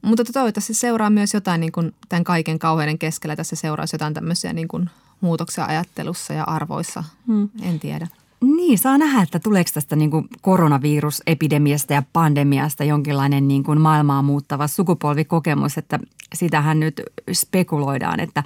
Mutta 0.02 0.24
toivottavasti 0.34 0.74
seuraa 0.74 1.10
myös 1.10 1.34
jotain 1.34 1.62
niin 1.62 1.72
kuin 1.72 1.94
tämän 2.10 2.24
kaiken 2.24 2.60
kauheuden 2.60 2.98
keskellä. 2.98 3.36
Tässä 3.36 3.56
seuraa 3.56 3.86
jotain 3.94 4.14
tämmöisiä 4.14 4.54
niin 4.54 4.68
kuin 4.68 4.90
muutoksia 5.22 5.66
ajattelussa 5.66 6.34
ja 6.34 6.44
arvoissa. 6.44 7.04
Mm. 7.28 7.50
En 7.62 7.80
tiedä. 7.80 8.08
Niin, 8.46 8.78
saa 8.78 8.98
nähdä, 8.98 9.22
että 9.22 9.40
tuleeko 9.40 9.70
tästä 9.74 9.96
niin 9.96 10.12
koronavirusepidemiasta 10.42 11.94
ja 11.94 12.04
pandemiasta 12.14 12.84
jonkinlainen 12.84 13.48
niin 13.48 13.64
kuin 13.64 13.82
maailmaa 13.82 14.22
muuttava 14.22 14.68
sukupolvikokemus, 14.68 15.78
että 15.78 16.00
sitähän 16.34 16.80
nyt 16.80 17.02
spekuloidaan, 17.34 18.20
että 18.20 18.44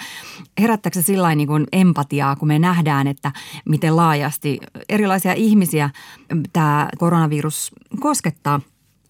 herättääkö 0.60 1.02
se 1.02 1.06
sillä 1.06 1.36
niin 1.36 1.48
kuin 1.48 1.68
empatiaa, 1.72 2.36
kun 2.36 2.48
me 2.48 2.60
nähdään, 2.60 3.08
että 3.08 3.32
miten 3.66 3.96
laajasti 3.96 4.60
erilaisia 4.90 5.34
ihmisiä 5.34 5.90
tämä 6.54 6.90
koronavirus 6.98 7.72
koskettaa– 8.00 8.62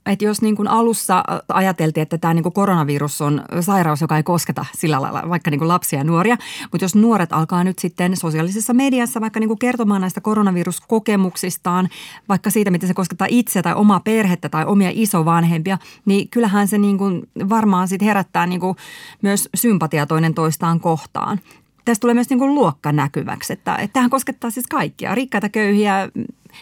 että 0.10 0.26
jos 0.26 0.42
niin 0.42 0.56
kuin 0.56 0.68
alussa 0.68 1.24
ajateltiin, 1.48 2.02
että 2.02 2.18
tämä 2.18 2.34
niin 2.34 2.44
kuin 2.44 2.54
koronavirus 2.54 3.22
on 3.22 3.42
sairaus, 3.62 4.02
joka 4.02 4.18
ei 4.18 4.24
kosketa 4.24 4.66
sillä 4.78 5.02
lailla 5.02 5.30
vaikka 5.30 5.52
niin 5.52 5.60
kuin 5.60 5.68
lapsia 5.68 6.00
ja 6.00 6.04
nuoria, 6.04 6.38
mutta 6.72 6.86
jos 6.86 6.96
nuoret 6.96 7.34
alkaa 7.34 7.64
nyt 7.64 7.80
sitten 7.80 8.18
sosiaalisessa 8.18 8.74
mediassa 8.74 9.22
vaikka 9.22 9.40
niin 9.40 9.48
kuin 9.48 9.60
kertomaan 9.60 10.02
näistä 10.02 10.22
koronaviruskokemuksistaan, 10.22 11.90
vaikka 12.30 12.50
siitä, 12.50 12.72
miten 12.72 12.88
se 12.88 12.94
koskettaa 12.94 13.28
itse 13.30 13.62
tai 13.62 13.74
omaa 13.74 14.00
perhettä 14.00 14.50
tai 14.50 14.66
omia 14.66 14.90
isovanhempia, 14.94 15.78
niin 16.06 16.30
kyllähän 16.30 16.68
se 16.68 16.78
niin 16.78 16.98
kuin 16.98 17.22
varmaan 17.50 17.88
sitten 17.88 18.06
herättää 18.06 18.46
niin 18.46 18.60
kuin 18.60 18.78
myös 19.22 19.50
sympatia 19.56 20.06
toinen 20.06 20.34
toistaan 20.34 20.80
kohtaan. 20.80 21.40
Tästä 21.86 22.02
tulee 22.02 22.14
myös 22.14 22.30
niin 22.30 22.40
kuin 22.40 22.56
luokka 22.56 22.92
näkyväksi, 22.92 23.54
että, 23.54 23.76
että 23.76 23.94
tähän 23.94 24.10
koskettaa 24.10 24.50
siis 24.50 24.68
kaikkia, 24.68 25.16
rikkaita, 25.16 25.50
köyhiä, 25.50 26.10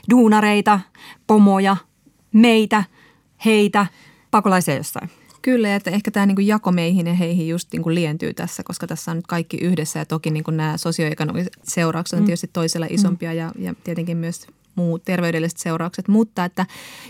duunareita, 0.10 0.80
pomoja, 1.28 1.78
meitä, 2.34 2.84
heitä, 3.46 3.88
pakolaisia 4.32 4.76
jossain. 4.76 5.10
Kyllä, 5.42 5.76
että 5.76 5.92
ehkä 5.92 6.12
tämä 6.12 6.26
niin 6.26 6.48
jako 6.48 6.72
meihin 6.72 7.08
ja 7.08 7.14
heihin 7.14 7.50
just 7.50 7.72
niin 7.72 7.84
kuin 7.84 7.96
lientyy 7.96 8.34
tässä, 8.34 8.64
koska 8.64 8.88
tässä 8.88 9.12
on 9.12 9.18
nyt 9.18 9.28
kaikki 9.28 9.58
yhdessä 9.58 10.00
ja 10.00 10.06
toki 10.06 10.32
niin 10.32 10.44
kuin 10.44 10.58
nämä 10.58 10.78
sosioekonomiset 10.78 11.54
seuraukset 11.64 12.18
on 12.18 12.24
mm. 12.24 12.26
tietysti 12.26 12.50
toisella 12.54 12.88
isompia 12.90 13.32
mm. 13.32 13.38
ja, 13.38 13.52
ja 13.60 13.74
tietenkin 13.84 14.18
myös 14.18 14.48
muut 14.78 15.04
terveydelliset 15.06 15.58
seuraukset, 15.58 16.08
mutta 16.08 16.46
että 16.46 16.66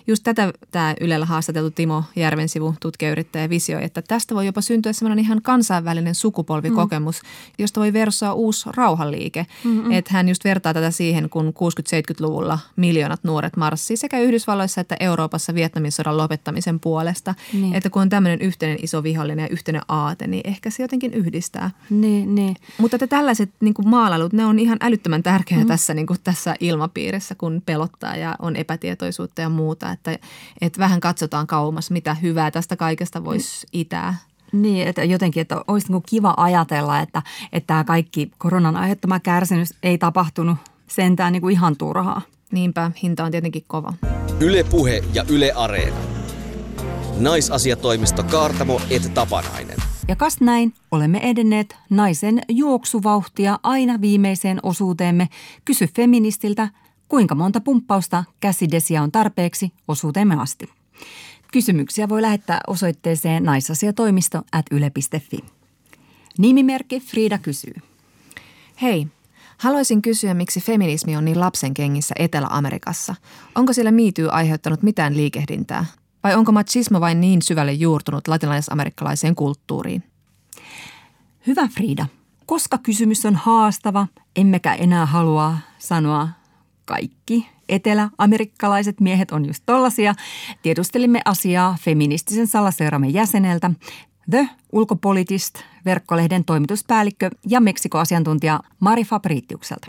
just 0.07 0.23
tätä 0.23 0.53
tämä 0.71 0.95
Ylellä 1.01 1.25
haastateltu 1.25 1.71
Timo 1.71 2.03
Järvensivu, 2.15 2.75
tutkijayrittäjä, 2.79 3.49
visioi, 3.49 3.83
että 3.83 4.01
tästä 4.01 4.35
voi 4.35 4.45
jopa 4.45 4.61
syntyä 4.61 4.93
sellainen 4.93 5.25
ihan 5.25 5.41
kansainvälinen 5.41 6.15
sukupolvikokemus, 6.15 7.21
mm. 7.21 7.27
josta 7.59 7.79
voi 7.79 7.93
versoa 7.93 8.33
uusi 8.33 8.69
rauhanliike. 8.75 9.45
Mm-hmm. 9.63 9.91
Että 9.91 10.13
hän 10.13 10.29
just 10.29 10.43
vertaa 10.43 10.73
tätä 10.73 10.91
siihen, 10.91 11.29
kun 11.29 11.47
60-70-luvulla 11.47 12.59
miljoonat 12.75 13.23
nuoret 13.23 13.57
marssii 13.57 13.97
sekä 13.97 14.19
Yhdysvalloissa 14.19 14.81
että 14.81 14.97
Euroopassa 14.99 15.55
Vietnamin 15.55 15.91
sodan 15.91 16.17
lopettamisen 16.17 16.79
puolesta. 16.79 17.35
Niin. 17.53 17.73
Että 17.73 17.89
kun 17.89 18.01
on 18.01 18.09
tämmöinen 18.09 18.41
yhteinen 18.41 18.77
iso 18.81 19.03
vihollinen 19.03 19.43
ja 19.43 19.49
yhteinen 19.49 19.81
aate, 19.87 20.27
niin 20.27 20.41
ehkä 20.47 20.69
se 20.69 20.83
jotenkin 20.83 21.13
yhdistää. 21.13 21.71
Niin, 21.89 22.35
niin. 22.35 22.55
Mutta 22.77 22.95
että 22.95 23.07
tällaiset 23.07 23.49
niin 23.59 23.73
kuin 23.73 23.89
maalailut, 23.89 24.33
ne 24.33 24.45
on 24.45 24.59
ihan 24.59 24.77
älyttömän 24.81 25.23
tärkeitä 25.23 25.63
mm. 25.63 25.67
tässä, 25.67 25.93
niin 25.93 26.07
kuin 26.07 26.19
tässä 26.23 26.55
ilmapiirissä, 26.59 27.35
kun 27.35 27.56
pelottaa 27.61 28.15
ja 28.15 28.35
on 28.39 28.55
epätietoisuutta 28.55 29.41
ja 29.41 29.49
muuta. 29.49 29.91
Että, 29.91 30.17
että 30.61 30.79
vähän 30.79 30.99
katsotaan 30.99 31.47
kauemmas, 31.47 31.91
mitä 31.91 32.13
hyvää 32.13 32.51
tästä 32.51 32.75
kaikesta 32.75 33.23
voisi 33.23 33.67
itää. 33.73 34.15
Niin, 34.51 34.87
että 34.87 35.03
jotenkin, 35.03 35.41
että 35.41 35.61
olisi 35.67 35.91
niin 35.91 36.03
kiva 36.09 36.33
ajatella, 36.37 36.99
että, 36.99 37.21
että 37.53 37.67
tämä 37.67 37.83
kaikki 37.83 38.31
koronan 38.37 38.75
aiheuttama 38.75 39.19
kärsimys 39.19 39.73
ei 39.83 39.97
tapahtunut 39.97 40.57
sentään 40.87 41.33
niin 41.33 41.41
kuin 41.41 41.53
ihan 41.53 41.77
turhaa. 41.77 42.21
Niinpä, 42.51 42.91
hinta 43.03 43.23
on 43.23 43.31
tietenkin 43.31 43.63
kova. 43.67 43.93
Yle 44.39 44.63
Puhe 44.63 45.03
ja 45.13 45.25
Yle 45.29 45.51
Areena. 45.55 45.97
Naisasiatoimisto 47.19 48.23
Kaartamo 48.23 48.81
et 48.89 49.13
Tapanainen. 49.13 49.77
Ja 50.07 50.15
kas 50.15 50.41
näin, 50.41 50.73
olemme 50.91 51.19
edenneet 51.29 51.75
naisen 51.89 52.41
juoksuvauhtia 52.49 53.59
aina 53.63 54.01
viimeiseen 54.01 54.59
osuuteemme. 54.63 55.29
Kysy 55.65 55.87
feministiltä, 55.87 56.69
Kuinka 57.07 57.35
monta 57.35 57.61
pumppausta 57.61 58.23
käsidesia 58.39 59.01
on 59.01 59.11
tarpeeksi 59.11 59.73
osuuteemme 59.87 60.35
asti? 60.35 60.69
Kysymyksiä 61.51 62.09
voi 62.09 62.21
lähettää 62.21 62.59
osoitteeseen 62.67 63.43
naisasiatoimisto 63.43 64.41
at 64.51 64.65
yle.fi. 64.71 65.39
Nimimerkki 66.37 66.99
Frida 66.99 67.37
kysyy. 67.37 67.73
Hei, 68.81 69.07
haluaisin 69.57 70.01
kysyä, 70.01 70.33
miksi 70.33 70.61
feminismi 70.61 71.17
on 71.17 71.25
niin 71.25 71.39
lapsen 71.39 71.73
kengissä 71.73 72.15
Etelä-Amerikassa. 72.19 73.15
Onko 73.55 73.73
siellä 73.73 73.91
miityy 73.91 74.29
aiheuttanut 74.29 74.83
mitään 74.83 75.17
liikehdintää? 75.17 75.85
Vai 76.23 76.35
onko 76.35 76.51
machismo 76.51 76.99
vain 76.99 77.21
niin 77.21 77.41
syvälle 77.41 77.73
juurtunut 77.73 78.27
latinalais-amerikkalaiseen 78.27 79.35
kulttuuriin? 79.35 80.03
Hyvä 81.47 81.67
Frida. 81.67 82.05
Koska 82.45 82.77
kysymys 82.77 83.25
on 83.25 83.35
haastava, 83.35 84.07
emmekä 84.35 84.73
enää 84.73 85.05
halua 85.05 85.57
sanoa 85.79 86.29
kaikki 86.87 87.47
eteläamerikkalaiset 87.69 88.99
miehet 88.99 89.31
on 89.31 89.45
just 89.45 89.63
tollasia. 89.65 90.15
Tiedustelimme 90.61 91.21
asiaa 91.25 91.77
feministisen 91.81 92.47
salaseuramme 92.47 93.07
jäseneltä, 93.07 93.71
The 94.29 94.49
Ulkopolitist, 94.71 95.55
verkkolehden 95.85 96.45
toimituspäällikkö 96.45 97.29
ja 97.47 97.59
Meksiko-asiantuntija 97.61 98.59
Mari 98.79 99.03
Fabritiukselta. 99.03 99.87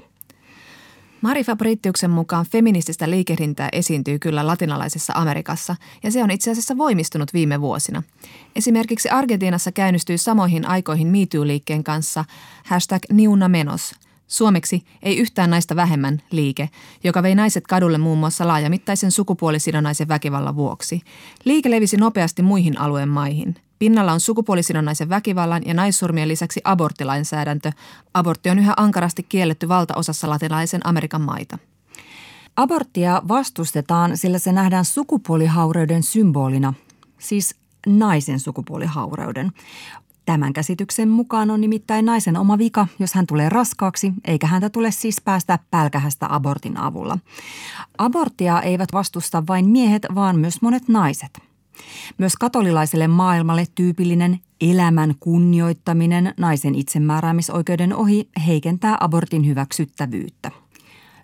Mari 1.21 1.45
Fabritiuksen 1.45 2.11
mukaan 2.11 2.47
feminististä 2.47 3.11
liikehdintää 3.11 3.69
esiintyy 3.73 4.19
kyllä 4.19 4.47
latinalaisessa 4.47 5.13
Amerikassa 5.17 5.77
ja 6.03 6.11
se 6.11 6.23
on 6.23 6.31
itse 6.31 6.51
asiassa 6.51 6.79
voimistunut 6.79 7.33
viime 7.35 7.61
vuosina. 7.61 8.03
Esimerkiksi 8.57 9.09
Argentiinassa 9.09 9.73
käynnistyi 9.73 10.19
samoihin 10.19 10.69
aikoihin 10.69 11.09
MeToo-liikkeen 11.09 11.85
kanssa 11.85 12.25
hashtag 12.65 13.03
Niuna 13.13 13.49
Menos– 13.49 13.95
Suomeksi 14.29 14.85
ei 15.03 15.19
yhtään 15.19 15.51
naista 15.51 15.77
vähemmän 15.77 16.23
liike, 16.31 16.71
joka 17.05 17.23
vei 17.23 17.35
naiset 17.35 17.67
kadulle 17.67 17.99
muun 17.99 18.19
muassa 18.19 18.47
laajamittaisen 18.49 19.11
sukupuolisidonnaisen 19.11 20.09
väkivallan 20.09 20.57
vuoksi. 20.57 21.03
Liike 21.45 21.71
levisi 21.71 21.97
nopeasti 21.97 22.43
muihin 22.43 22.81
alueen 22.81 23.09
maihin. 23.09 23.55
Pinnalla 23.79 24.13
on 24.13 24.21
sukupuolisidonnaisen 24.21 25.09
väkivallan 25.09 25.63
ja 25.67 25.75
naissurmien 25.75 26.29
lisäksi 26.29 26.61
aborttilainsäädäntö. 26.65 27.73
Abortti 28.15 28.51
on 28.51 28.59
yhä 28.59 28.75
ankarasti 28.77 29.23
kielletty 29.23 29.69
valtaosassa 29.69 30.31
latinalaisen 30.31 30.87
Amerikan 30.87 31.23
maita. 31.23 31.59
Aborttia 32.57 33.23
vastustetaan, 33.29 34.17
sillä 34.17 34.39
se 34.39 34.53
nähdään 34.53 34.85
sukupuolihaureuden 34.85 36.03
symbolina, 36.03 36.75
siis 37.19 37.55
naisen 37.87 38.41
sukupuolihaureuden. 38.41 39.53
Tämän 40.29 40.53
käsityksen 40.53 41.09
mukaan 41.09 41.51
on 41.51 41.61
nimittäin 41.61 42.05
naisen 42.05 42.37
oma 42.37 42.59
vika, 42.59 42.87
jos 42.99 43.15
hän 43.15 43.27
tulee 43.27 43.49
raskaaksi, 43.49 44.13
eikä 44.25 44.47
häntä 44.47 44.71
tule 44.71 44.91
siis 44.91 45.21
päästä 45.25 45.59
pälkähästä 45.71 46.27
abortin 46.35 46.77
avulla. 46.77 47.19
Aborttia 47.99 48.63
eivät 48.63 48.89
vastusta 48.93 49.47
vain 49.47 49.69
miehet, 49.69 50.07
vaan 50.15 50.39
myös 50.39 50.63
monet 50.63 50.89
naiset. 50.89 51.39
Myös 52.19 52.37
katolilaiselle 52.37 53.09
maailmalle 53.09 53.65
tyypillinen 53.75 54.41
elämän 54.61 55.15
kunnioittaminen 55.21 56.35
naisen 56.37 56.75
itsemääräämisoikeuden 56.75 57.97
ohi 57.97 58.29
heikentää 58.47 58.97
abortin 59.01 59.47
hyväksyttävyyttä. 59.47 60.51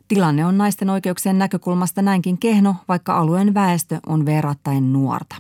Tilanne 0.09 0.47
on 0.47 0.59
naisten 0.59 0.91
oikeuksien 0.91 1.39
näkökulmasta 1.39 2.03
näinkin 2.03 2.39
kehno, 2.39 2.77
vaikka 2.89 3.19
alueen 3.19 3.55
väestö 3.55 4.01
on 4.07 4.27
verrattain 4.27 4.93
nuorta. 4.93 5.37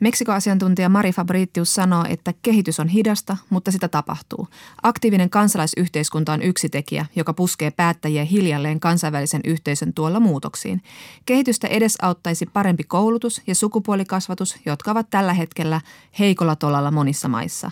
Meksiko-asiantuntija 0.00 0.88
Mari 0.88 1.12
Fabritius 1.12 1.74
sanoo, 1.74 2.04
että 2.08 2.34
kehitys 2.42 2.80
on 2.80 2.88
hidasta, 2.88 3.36
mutta 3.50 3.72
sitä 3.72 3.88
tapahtuu. 3.88 4.48
Aktiivinen 4.82 5.30
kansalaisyhteiskunta 5.30 6.32
on 6.32 6.42
yksi 6.42 6.68
tekijä, 6.68 7.06
joka 7.16 7.34
puskee 7.34 7.70
päättäjiä 7.70 8.24
hiljalleen 8.24 8.80
kansainvälisen 8.80 9.40
yhteisön 9.44 9.94
tuolla 9.94 10.20
muutoksiin. 10.20 10.82
Kehitystä 11.26 11.68
edesauttaisi 11.68 12.46
parempi 12.46 12.84
koulutus 12.84 13.42
ja 13.46 13.54
sukupuolikasvatus, 13.54 14.56
jotka 14.66 14.90
ovat 14.90 15.10
tällä 15.10 15.32
hetkellä 15.32 15.80
heikolla 16.18 16.56
tolalla 16.56 16.90
monissa 16.90 17.28
maissa. 17.28 17.70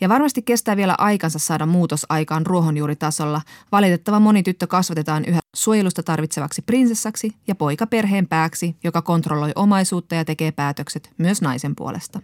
Ja 0.00 0.08
varmasti 0.08 0.42
kestää 0.42 0.76
vielä 0.76 0.94
aikansa 0.98 1.38
saada 1.38 1.66
muutos 1.66 2.06
aikaan 2.08 2.46
ruohonjuuritasolla. 2.46 3.40
Valitettava 3.72 4.20
moni 4.20 4.42
tyttö 4.42 4.66
kasvatetaan 4.66 5.24
yhä 5.24 5.40
suojelusta 5.56 6.02
tarvitsevaksi 6.02 6.62
prinsessaksi 6.62 7.32
ja 7.46 7.54
poika 7.54 7.86
perheen 7.86 8.28
pääksi, 8.28 8.76
joka 8.84 9.02
kontrolloi 9.02 9.52
omaisuutta 9.54 10.14
ja 10.14 10.24
tekee 10.24 10.52
päätökset 10.52 11.10
myös 11.18 11.42
naisen 11.42 11.76
puolesta. 11.76 12.20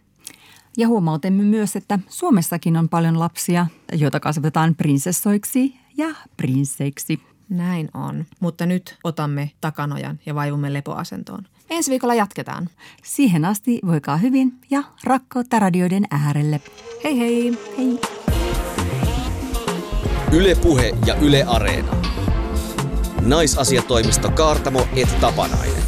Ja 0.77 0.89
huomautemme 0.89 1.43
myös, 1.43 1.77
että 1.77 1.99
Suomessakin 2.09 2.77
on 2.77 2.89
paljon 2.89 3.19
lapsia, 3.19 3.67
joita 3.93 4.21
kasvatetaan 4.21 4.75
prinsessoiksi 4.75 5.77
ja 5.97 6.09
prinsseiksi. 6.37 7.21
Näin 7.49 7.89
on, 7.95 8.25
mutta 8.41 8.67
nyt 8.67 8.99
otamme 9.05 9.51
takanojan 9.61 10.19
ja 10.27 10.35
vaivumme 10.35 10.73
lepoasentoon. 10.73 11.45
Ensi 11.71 11.91
viikolla 11.91 12.15
jatketaan. 12.15 12.69
Siihen 13.05 13.45
asti 13.45 13.81
voikaa 13.87 14.17
hyvin 14.17 14.53
ja 14.71 14.83
rakkautta 15.05 15.59
radioiden 15.59 16.05
äärelle. 16.11 16.61
Hei 17.05 17.19
hei! 17.19 17.59
Hei! 17.79 18.01
Ylepuhe 20.33 20.95
ja 21.07 21.15
Yle 21.15 21.45
Areena. 21.47 21.97
Naisasiatoimisto 23.21 24.31
Kaartamo 24.31 24.87
et 24.97 25.21
Tapanainen. 25.21 25.83